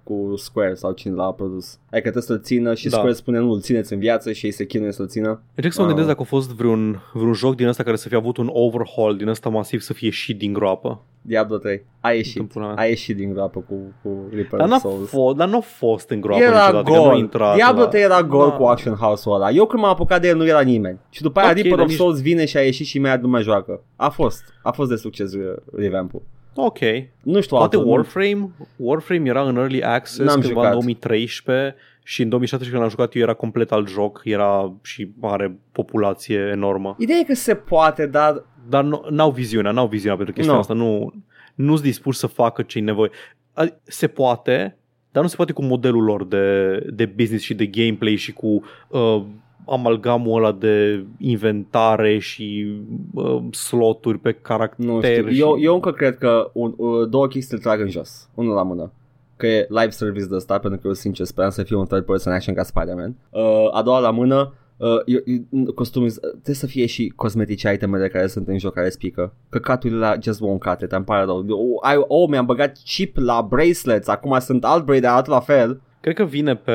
[0.08, 1.72] cu Square sau cine l-a produs.
[1.90, 2.96] Adică trebuie să-l țină și Da.
[2.96, 5.40] Square spune nu, îl țineți în viață și ei se chinuie să-l țină.
[5.54, 5.92] Încerc să mă Ah.
[5.94, 9.16] gândesc dacă a fost vreun, vreun joc din ăsta care să fie avut un overhaul
[9.16, 11.00] din ăsta masiv să fie și din groapă.
[11.22, 12.40] Diablo 3 a ieșit.
[12.40, 12.74] În pula mea.
[12.76, 15.08] A ieșit din groapă cu, cu Reaper Dar of n-a, Souls.
[15.08, 17.18] fost, dar n-a fost în groapă Era niciodată, că nu a gol.
[17.18, 18.56] intrat Diablo la- 3 era gol Da.
[18.56, 19.50] cu Action House-ul ăla.
[19.50, 20.98] Eu când m-am apucat de el nu era nimeni.
[21.10, 23.20] Și după aia Ok, Reaper dar of nici- Souls vine și a ieșit și imediat
[23.20, 23.80] nu mai joacă.
[23.96, 24.42] A fost.
[24.62, 25.40] A fost de succes uh,
[25.76, 26.22] revamp-ul.
[26.60, 26.78] Ok.
[27.22, 30.64] Nu știu Poate altul, nu- Warframe, Warframe era în Early Access N-am cândva jucat.
[30.64, 35.10] în 2013 și în 2017 când l-am jucat eu era complet alt joc, era și
[35.20, 36.94] are populație enormă.
[36.98, 40.58] Ideea e că se poate, dar Dar nu, n-au viziunea, n-au viziunea pentru chestia Nu.
[40.60, 41.12] asta, nu,
[41.54, 43.10] nu sunt dispuși să facă ce-i nevoie.
[43.52, 44.76] A- Se poate,
[45.12, 48.62] dar nu se poate cu modelul lor de, de business și de gameplay și cu
[48.88, 49.22] uh,
[49.70, 52.76] amalgamul ăla de inventare și
[53.14, 54.86] uh, sloturi pe caracter.
[54.86, 55.28] nu știu.
[55.28, 55.40] și...
[55.40, 58.28] Eu, eu încă cred că un, uh, două chestii îl trag în jos.
[58.34, 58.92] Unul la mână.
[59.36, 62.04] Că e live service de ăsta, pentru că eu sincer speram să fie un third
[62.04, 63.16] person action ca Spider-Man.
[63.30, 68.08] Uh, a doua la mână, Uh, eu, eu, costumiz, trebuie să fie și cosmetici itemele
[68.08, 71.36] care sunt în joc care spică Căcaturile la just won't cut it, îmi pare rău
[71.36, 75.40] oh, I, oh, mi-am băgat chip la bracelets Acum sunt alt braid, dar arată la
[75.40, 76.72] fel Cred că vine pe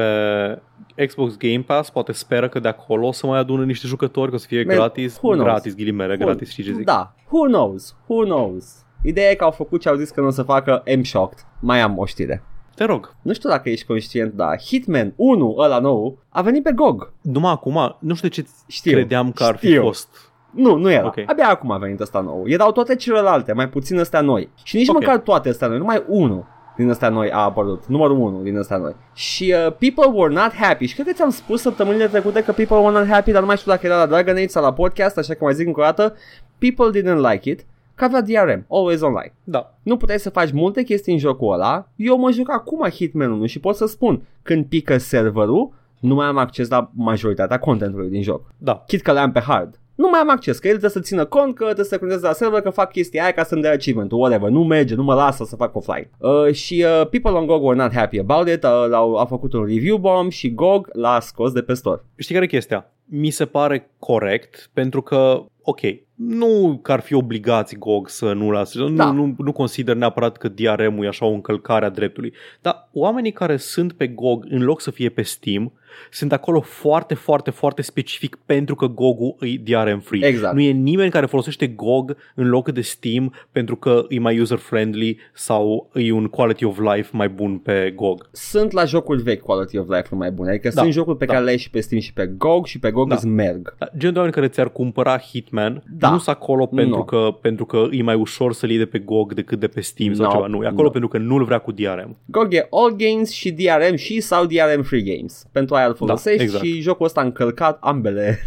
[1.06, 4.36] Xbox Game Pass, poate speră că de acolo o să mai adună niște jucători, că
[4.36, 5.44] o să fie Man, gratis, who knows?
[5.48, 6.86] gratis, ghilimele, Who- gratis, știi ce zic?
[6.86, 10.28] Da, who knows, who knows Ideea e că au făcut ce au zis că nu
[10.28, 12.44] o să facă M shocked Mai am o știre
[12.76, 16.72] Te rog, Nu știu dacă ești conștient, dar Hitman 1, ăla nou, a venit pe
[16.72, 19.82] GOG numai acum, nu știu de ce Știu, credeam că ar fi știu.
[19.82, 20.08] fost.
[20.52, 21.06] Nu, nu era.
[21.06, 21.16] Ok.
[21.26, 22.44] Abia acum a venit ăsta nou.
[22.46, 24.50] Erau toate celelalte, mai puțin ăstea noi.
[24.64, 25.00] Și nici Ok.
[25.00, 26.46] măcar toate astea noi, numai unul
[26.78, 27.86] din ăstea noi a apărut.
[27.88, 28.96] Numărul 1 din ăstea noi.
[29.14, 30.86] Și uh, people were not happy.
[30.86, 33.58] Și cred că ți-am spus săptămânile trecute că people were not happy, dar nu mai
[33.58, 35.84] știu dacă era la Dragon Age sau la podcast, așa că mai zic încă o
[35.84, 36.16] dată.
[36.58, 37.66] People didn't like it,
[37.96, 39.34] că avea DRM, always online.
[39.44, 39.74] Da.
[39.84, 41.88] Nu puteai să faci multe chestii în jocul ăla.
[41.96, 46.26] Eu mă joc acum Hitman 1 și pot să spun, când pică serverul, nu mai
[46.28, 48.84] am acces la majoritatea contentului din joc Da.
[48.88, 49.80] chit că le am pe hard.
[49.96, 52.34] Nu mai am acces, că el trebuie să țină cont că trebuie să conecteze la
[52.34, 54.50] server, că fac chestia aia ca să-mi dea achievement whatever.
[54.50, 56.10] Nu merge, nu mă lasă să fac offline.
[56.18, 59.54] Uh, și uh, people on GOG were not happy about it, uh, l-au, a făcut
[59.54, 62.02] un review bomb și GOG l-a scos de pe store.
[62.16, 62.92] Știi care e chestia?
[63.06, 65.80] Mi se pare corect pentru că, ok,
[66.16, 69.12] nu că ar fi obligați GOG să nu lase, Da.
[69.12, 73.32] nu, nu, nu consider neapărat că DRM-ul e așa o încălcare a dreptului, dar oamenii
[73.32, 75.74] care sunt pe GOG în loc să fie pe Steam,
[76.12, 80.26] sunt acolo foarte, foarte, foarte specific pentru că GOG-ul e DRM free.
[80.28, 80.54] Exact.
[80.56, 85.18] Nu e nimeni care folosește GOG în loc de Steam pentru că e mai user-friendly
[85.34, 88.30] sau e un quality of life mai bun pe GOG.
[88.32, 91.34] Sunt la jocuri vechi quality of life mai bune, adică Da, sunt jocuri pe da.
[91.34, 93.16] care le ai și pe Steam și pe GOG și pe GOG Da.
[93.16, 93.76] îți merg.
[93.80, 96.10] Da, Genul de oameni care ți-ar cumpăra Hitman Da.
[96.10, 97.04] nu sunt acolo pentru, Nu.
[97.04, 100.14] că, pentru că e mai ușor să-l iei de pe GOG decât de pe Steam
[100.14, 100.48] sau No, ceva.
[100.48, 100.90] Nu, e acolo no.
[100.90, 102.18] pentru că nu-l vrea cu DRM.
[102.26, 105.46] GOG e all games și DRM și sau DRM free games.
[105.52, 106.64] Pentru aia îl folosești exact.
[106.64, 108.40] și jocul ăsta a încălcat ambele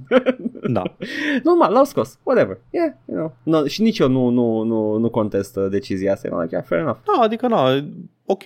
[0.76, 0.82] Da.
[1.42, 2.58] Normal, l-au scos, whatever.
[2.70, 3.36] Yeah, you know.
[3.42, 6.28] No, și nici eu nu, nu, nu, nu contest uh, decizia asta.
[6.28, 6.98] I'm like, yeah, fair enough.
[7.04, 7.84] da, adică na,
[8.26, 8.42] ok,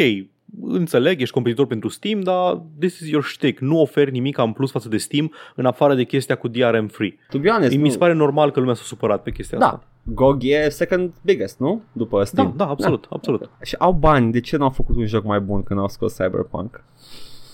[0.62, 3.60] înțeleg, ești competitor pentru Steam, dar this is your shtick.
[3.60, 7.16] Nu oferi nimic în plus față de Steam în afară de chestia cu DRM free.
[7.30, 7.88] To be honest, Mi nu.
[7.90, 9.70] se pare normal că lumea s-a supărat pe chestia asta.
[9.70, 11.82] Da, GOG e second biggest, nu?
[11.92, 12.54] După Steam.
[12.56, 13.50] Da, da, absolut, absolut.
[13.62, 16.14] Și au bani, de ce nu au făcut un joc mai bun când au scos
[16.14, 16.84] Cyberpunk?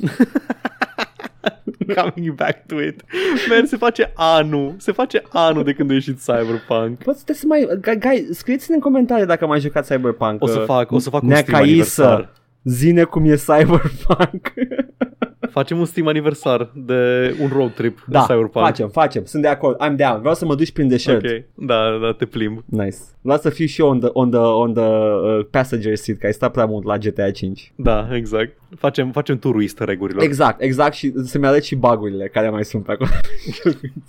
[1.94, 3.04] Coming back to it.
[3.48, 4.74] Man, se face anul.
[4.78, 7.04] Se face anul de când a ieșit Cyberpunk.
[7.04, 7.68] Bă, trebuie să mai...
[7.80, 10.42] Guy, guy, scrieți-ne în comentarii dacă mai jucat Cyberpunk.
[10.42, 12.02] O să uh, fac, o să fac un Nea stream Caisă.
[12.02, 12.32] aniversar.
[12.62, 14.52] Zine cum e Cyberpunk.
[15.50, 18.64] Facem un stream aniversar de un road trip da, de Cyberpunk.
[18.64, 19.24] facem, facem.
[19.24, 19.76] Sunt de acord.
[19.76, 20.18] I'm down.
[20.18, 21.24] Vreau să mă duci prin deșert.
[21.24, 21.30] Ok,
[21.66, 22.62] da, da, te plimb.
[22.64, 22.96] Nice.
[23.20, 26.26] Vreau să fiu și eu on the, on the, on the uh, passenger seat, că
[26.26, 27.72] ai stat prea mult la GTA 5.
[27.76, 28.56] Da, exact.
[28.78, 30.22] Facem, facem turul easter egg-urilor.
[30.22, 33.10] Exact, exact și să-mi arăt și bagurile care mai sunt pe acolo.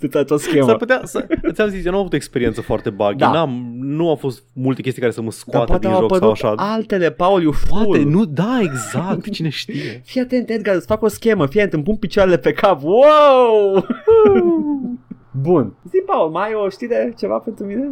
[0.10, 0.66] Tot tot schema.
[0.66, 3.16] S-ar putea, să, ți-am zis, eu nu am avut o experiență foarte buggy.
[3.16, 3.30] Da.
[3.30, 6.08] N-am, nu au fost multe chestii care să mă Dar scoată poate din au joc
[6.08, 6.72] sau apărut așa.
[6.72, 7.84] altele, Paul, you fool.
[7.84, 10.02] Poate, nu, da, exact, cine știe.
[10.04, 11.46] Fii atent, Edgar, îți fac o schemă.
[11.46, 12.80] Fii atent, îmi pun picioarele pe cap.
[12.82, 13.86] Wow!
[15.42, 15.74] Bun.
[15.90, 17.88] Zi, Paul, mai ai o știre ceva pentru mine?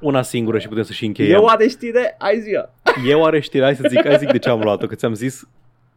[0.00, 1.34] Una singură și putem să și încheiem.
[1.34, 2.14] Eu are știre?
[2.18, 2.50] Ai zi
[3.08, 5.14] Eu are știre, hai să zic, hai să zic de ce am luat-o, că ți-am
[5.14, 5.48] zis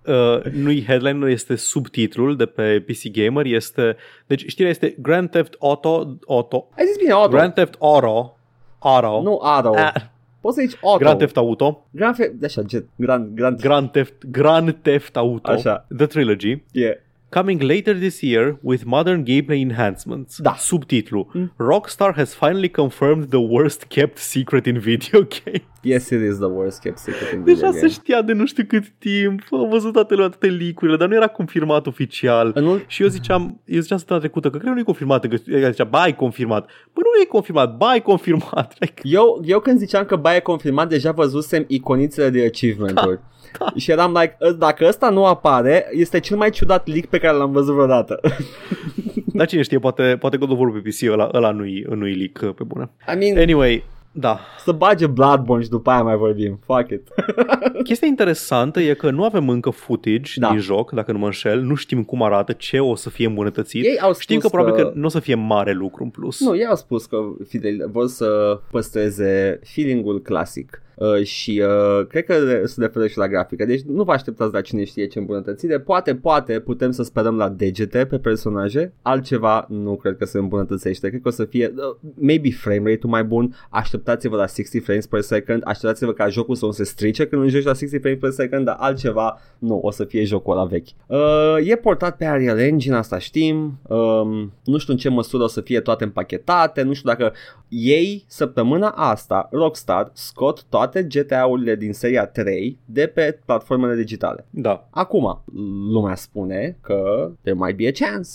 [0.06, 3.95] Uh, nu-i headline, este subtitlul de pe PC Gamer, este,
[4.28, 7.30] deci știrea este Grand Theft Auto, Auto Ai zis bine, auto.
[7.30, 8.38] Grand Theft Auto,
[8.80, 9.74] Auto, Nu auto.
[9.78, 9.94] Ah,
[10.42, 10.98] Poți să zici auto.
[10.98, 15.88] Grand Theft Auto, Grand Theft, așa, gen, Grand, Grand, Grand Theft, Grand Theft Auto, Așa.
[15.98, 16.96] The Trilogy, yeah.
[17.34, 20.38] Coming later this year with modern gameplay enhancements.
[20.41, 20.53] Da.
[20.58, 21.32] Subtitlu.
[21.58, 25.64] Rockstar has finally confirmed the worst kept secret in video game.
[25.82, 27.91] Yes, it is the worst kept secret in Deja video se game.
[27.91, 29.41] știa de nu știu cât timp.
[29.52, 32.52] Am văzut toate toate leak dar nu era confirmat oficial.
[32.56, 35.28] În ul- Și eu ziceam, eu ziceam săptămâna trecută că cred că nu e confirmat.
[35.28, 36.66] Că ea zicea, ba, e confirmat.
[36.94, 38.76] Bă, nu e confirmat, ba, e confirmat.
[38.80, 43.16] Like, Eu, eu când ziceam că baie confirmat, deja văzusem iconițele de achievement-uri.
[43.18, 43.28] Da,
[43.82, 47.38] Și eram like, "Ă, dacă ăsta nu apare, este cel mai ciudat leak pe care
[47.38, 48.19] l-am văzut vreodată.
[49.34, 52.40] Dar cine știe, poate, poate God of War pe PC ăla, ăla nu-i, nu-i leak
[52.49, 52.91] uh, pe bună.
[53.14, 54.40] I mean, Anyway, da.
[54.64, 56.60] să bage Bloodborne și după aia mai vorbim.
[56.65, 57.07] Fuck it.
[57.84, 60.49] Chestia interesantă e că nu avem încă footage Da.
[60.49, 61.61] din joc, dacă nu mă înșel.
[61.61, 63.86] Nu știm cum arată, ce o să fie îmbunătățit.
[63.86, 66.40] Ei au spus Știm că probabil că nu o să fie mare lucru în plus.
[66.40, 67.18] Nu, ei au spus că
[67.48, 70.82] fidel, vor să păstreze feeling-ul clasic.
[70.96, 73.66] Uh, și uh, cred că se referă și la grafică.
[73.66, 75.80] Deci nu vă așteptați la cine știe ce îmbunătățire.
[75.80, 78.94] Poate, poate putem să sperăm la degete pe personaje.
[79.02, 81.10] Altceva nu cred că se îmbunătățește.
[81.10, 83.56] Cred că o să fie uh, maybe frame rate-ul mai bun.
[83.70, 85.62] Așteptați-vă la 60 frames per second.
[85.66, 88.76] Așteptați-vă ca jocul să nu se strice când înjoci la 60 frames per second, dar
[88.80, 90.88] altceva nu, o să fie jocul ăla vechi.
[91.08, 93.80] Uh, e portat pe Unreal Engine, asta știm.
[93.88, 96.82] Um, nu știu în ce măsură o să fie toate împachetate.
[96.82, 97.34] Nu știu dacă
[97.70, 104.46] ei săptămâna asta, Rockstar, scot toate GTA-urile din seria 3 de pe platformele digitale.
[104.50, 104.88] Da.
[104.90, 105.44] Acum,
[105.92, 108.30] lumea spune că there might be a chance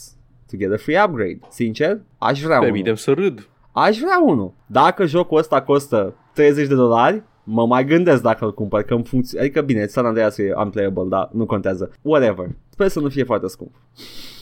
[0.51, 1.39] to get a free upgrade.
[1.49, 2.69] Sincer, aș vrea unul.
[2.69, 3.49] Permitem să râd.
[3.73, 4.53] Aș vrea unul.
[4.66, 9.02] Dacă jocul ăsta costă 30 de dolari, mă mai gândesc dacă îl cumpăr, că în
[9.02, 11.90] funcție, adică bine, San Andreas e unplayable, dar nu contează.
[12.02, 12.47] Whatever.
[12.68, 13.70] Sper să nu fie foarte scump.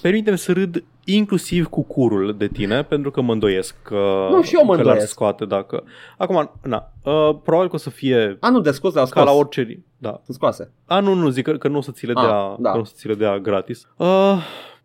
[0.03, 4.55] Permitem să râd inclusiv cu curul de tine, pentru că mă îndoiesc că, Nu, și
[4.55, 5.09] eu mă că l-ar îndoiesc.
[5.13, 5.83] scoate dacă...
[6.19, 9.25] Acum, na, uh, probabil că o să fie A, nu, de scos, le-au ca scos.
[9.33, 9.85] la orice...
[9.99, 10.21] Da.
[10.25, 10.73] Sunt scoase.
[10.87, 12.71] A, nu, nu, zic că, că nu o să ți le Ah, dea, da.
[12.71, 13.89] că nu o să ți le dea gratis.
[13.97, 14.37] Uh,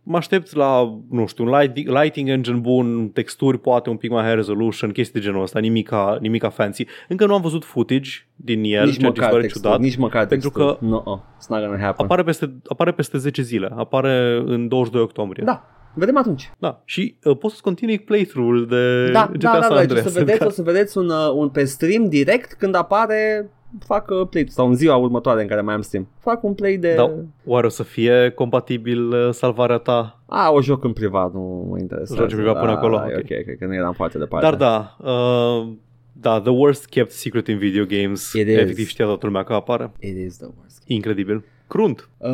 [0.03, 4.23] mă aștept la, nu știu, un light, lighting engine bun, texturi poate un pic mai
[4.23, 6.85] high resolution, chestii de genul ăsta, nimica, nimica fancy.
[7.07, 9.79] Încă nu am văzut footage din el, nici ceea ce se măcar pare textul, ciudat.
[9.79, 10.75] nici măcar pentru textul.
[10.79, 12.05] că- No, oh, it's not gonna happen.
[12.05, 15.43] Apare peste, apare peste 10 zile, apare în 22 octombrie.
[15.45, 16.51] Da, vedem atunci.
[16.57, 16.81] Da.
[16.85, 19.95] Și uh, poți să continui playthrough-ul de Da, GTA da, da, San da, deci o
[19.95, 20.11] Andreas.
[20.13, 24.27] să vedeți, o să vedeți un, uh, un pe stream direct când apare fac uh,
[24.29, 26.07] play sau în ziua următoare în care mai am stream.
[26.19, 26.93] Fac un play de...
[26.95, 27.11] Da.
[27.45, 30.19] Oare o să fie compatibil uh, salvarea ta?
[30.25, 32.21] A, o joc în privat, nu mă interesează.
[32.21, 32.97] Joci în privat până Da, acolo?
[32.97, 33.19] da, e Ok.
[33.19, 34.45] ok, cred că nu eram foarte departe.
[34.45, 35.67] Dar da, uh,
[36.13, 38.33] da, the worst kept secret in video games.
[38.33, 38.55] It is.
[38.57, 39.91] Efectiv știa toată lumea că apare.
[39.99, 40.83] It is the worst.
[40.87, 41.43] Incredibil.
[41.67, 42.09] Crunt.
[42.17, 42.29] Uh,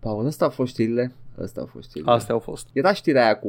[0.00, 1.12] Paul, ăsta au fost știrile?
[1.40, 2.10] Ăsta au fost știrile.
[2.12, 2.68] Astea au fost.
[2.72, 3.48] Era știrea aia cu,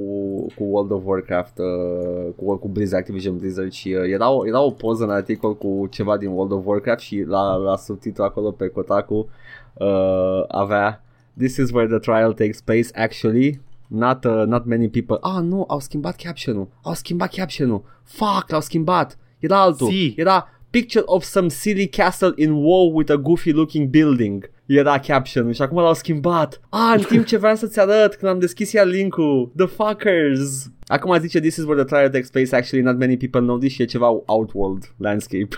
[0.56, 4.62] cu World of Warcraft, uh, cu, cu Blizzard, Activision Blizzard și uh, era, o, era
[4.62, 8.52] o poză în articol cu ceva din World of Warcraft și la, la subtitlu acolo
[8.52, 9.30] pe Kotaku
[9.74, 11.03] uh, avea
[11.38, 15.66] This is where the trial takes place actually Not, uh, not many people Ah, nu,
[15.68, 20.14] au schimbat caption-ul Au schimbat caption-ul Fuck, l-au schimbat Era altul Si.
[20.18, 25.52] Era Picture of some silly castle in WoW with a goofy looking building era caption
[25.52, 26.61] și acum l-au schimbat.
[26.69, 29.52] Ah, în timp ce vreau să-ți arăt când am deschis iar link-ul.
[29.56, 30.72] The fuckers.
[30.85, 33.72] Acum zice this is where the trial takes place actually not many people know this
[33.72, 35.47] și e ceva outworld landscape.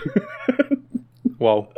[1.38, 1.72] Wow.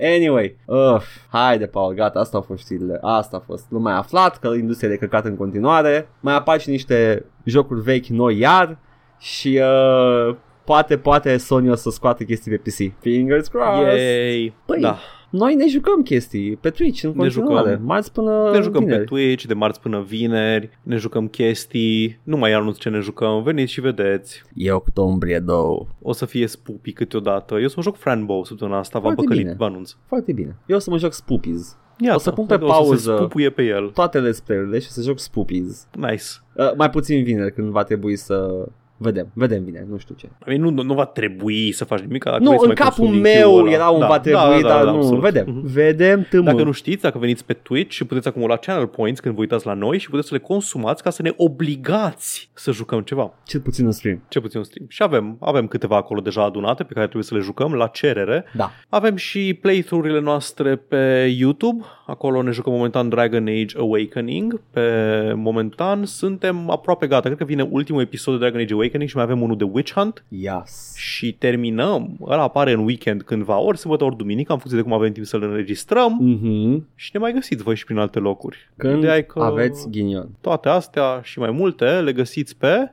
[0.00, 2.98] anyway, uh, haide Paul, gata, asta au fost știrile.
[3.00, 3.66] Asta a fost.
[3.70, 6.08] Lumea a aflat că industria de căcat în continuare.
[6.20, 8.78] Mai apar și niște jocuri vechi noi iar
[9.18, 13.00] și uh, poate, poate Sony o să scoată chestii pe PC.
[13.00, 13.86] Fingers crossed.
[13.98, 14.54] Yay.
[14.66, 14.98] Păi, da.
[15.30, 17.70] Noi ne jucăm chestii pe Twitch în Ne continuare.
[17.70, 17.86] jucăm.
[17.86, 18.98] Marți până Ne jucăm vineri.
[18.98, 23.42] pe Twitch de marți până vineri, ne jucăm chestii, nu mai anunț ce ne jucăm,
[23.42, 24.42] veniți și vedeți.
[24.54, 25.56] E octombrie 2.
[26.02, 27.54] O să fie spupi câteodată.
[27.54, 29.56] Eu o să mă joc Franbow săptămâna asta, v-am Foarte păcălit, bine.
[29.58, 29.92] vă anunț.
[30.06, 30.56] Foarte bine.
[30.66, 31.76] Eu o să mă joc Spoopies.
[31.98, 33.88] Iată, o să pun pe o să se pauză spupuie pe el.
[33.88, 35.88] toate let's play-urile și o să joc Spoopies.
[35.96, 36.24] Nice.
[36.56, 38.66] Uh, mai puțin vineri când va trebui să...
[39.04, 40.26] Vedem, vedem vineri, nu știu ce.
[40.26, 42.24] I mean, nu, nu va trebui să faci nimic.
[42.24, 43.70] dacă nu, vrei să în mai capul consumi din meu Q-ul ăla.
[43.70, 45.20] era un Da, va trebui, da, da, dar da, nu, absolut.
[45.22, 45.44] vedem.
[45.48, 45.60] Mhm.
[45.72, 46.50] Vedem, tâmă.
[46.50, 49.66] Dacă nu știți, dacă veniți pe Twitch și puteți acumula channel points când vă uitați
[49.66, 53.32] la noi și puteți să le consumați ca să ne obligați să jucăm ceva.
[53.46, 54.22] Cel puțin în stream.
[54.28, 54.86] Ce puțin un stream.
[54.88, 58.44] Și avem, avem câteva acolo deja adunate pe care trebuie să le jucăm la cerere.
[58.52, 58.70] Da.
[58.88, 61.84] Avem și playthrough-urile noastre pe YouTube.
[62.06, 64.60] Acolo ne jucăm momentan Dragon Age Awakening.
[64.70, 67.22] Pe momentan suntem aproape gata.
[67.22, 69.92] Cred că vine ultimul episod de Dragon Age Awakening și mai avem unul de Witch
[69.92, 70.24] Hunt.
[70.28, 70.94] Yes.
[70.96, 72.16] Și terminăm.
[72.22, 75.26] Ăla apare în weekend cândva, ori sâmbătă, ori duminică, în funcție de cum avem timp
[75.26, 76.16] să-l înregistrăm.
[76.20, 76.88] Mhm.
[76.94, 78.70] Și ne mai găsiți voi și prin alte locuri.
[78.76, 80.28] Când Ideea e că aveți ghinion.
[80.40, 82.92] toate astea și mai multe le găsiți pe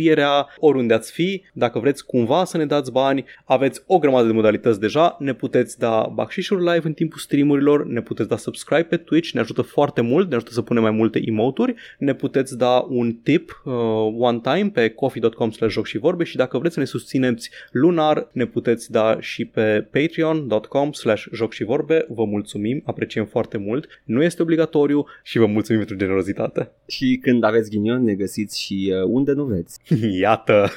[0.01, 1.43] descrierea oriunde ați fi.
[1.53, 5.15] Dacă vreți cumva să ne dați bani, aveți o grămadă de modalități deja.
[5.19, 9.39] Ne puteți da bacșișuri live în timpul streamurilor, ne puteți da subscribe pe Twitch, ne
[9.39, 13.61] ajută foarte mult, ne ajută să punem mai multe emoturi, ne puteți da un tip
[13.65, 13.73] uh,
[14.17, 18.27] one time pe coffee.com slash joc și vorbe și dacă vreți să ne susțineți lunar,
[18.31, 22.05] ne puteți da și pe patreon.com slash joc și vorbe.
[22.09, 24.01] Vă mulțumim, apreciem foarte mult.
[24.03, 26.71] Nu este obligatoriu și vă mulțumim pentru generozitate.
[26.87, 29.79] Și când aveți ghinion, ne găsiți și uh, unde nu vreți.
[30.21, 30.69] Iată!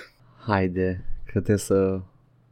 [0.47, 2.01] Haide, că trebuie să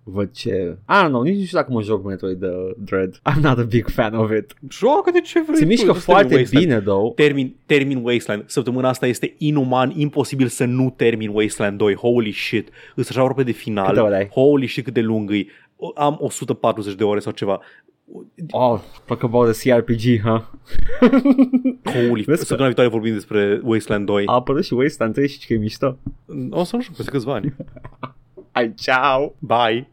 [0.02, 0.76] văd ce...
[0.88, 3.14] I don't know, nici nu știu dacă mă joc Metroid uh, Dread.
[3.16, 4.54] I'm not a big fan of it.
[4.70, 6.66] Joacă de ce vrei Se tu, mișcă nu termin foarte Wasteland.
[6.66, 7.14] bine, though.
[7.14, 8.44] Termin, termin Wasteland.
[8.46, 11.94] Săptămâna asta este inuman, imposibil să nu termin Wasteland 2.
[11.94, 12.68] Holy shit.
[12.94, 13.86] Îți așa aproape de final.
[13.86, 14.28] Câte ore ai?
[14.28, 15.44] Holy shit cât de lung e.
[15.94, 17.60] Am 140 de ore sau ceva.
[18.51, 20.40] Oh, talk about the CRPG, huh?
[21.94, 24.22] Holy, Vezi că- săptămâna viitoare vorbim despre Wasteland 2.
[24.26, 25.97] A apărut și Wasteland 3 și că e mișto.
[26.51, 27.55] O să nu știu, peste câțiva ani.
[28.52, 29.34] Ai, ciao!
[29.39, 29.90] Bye!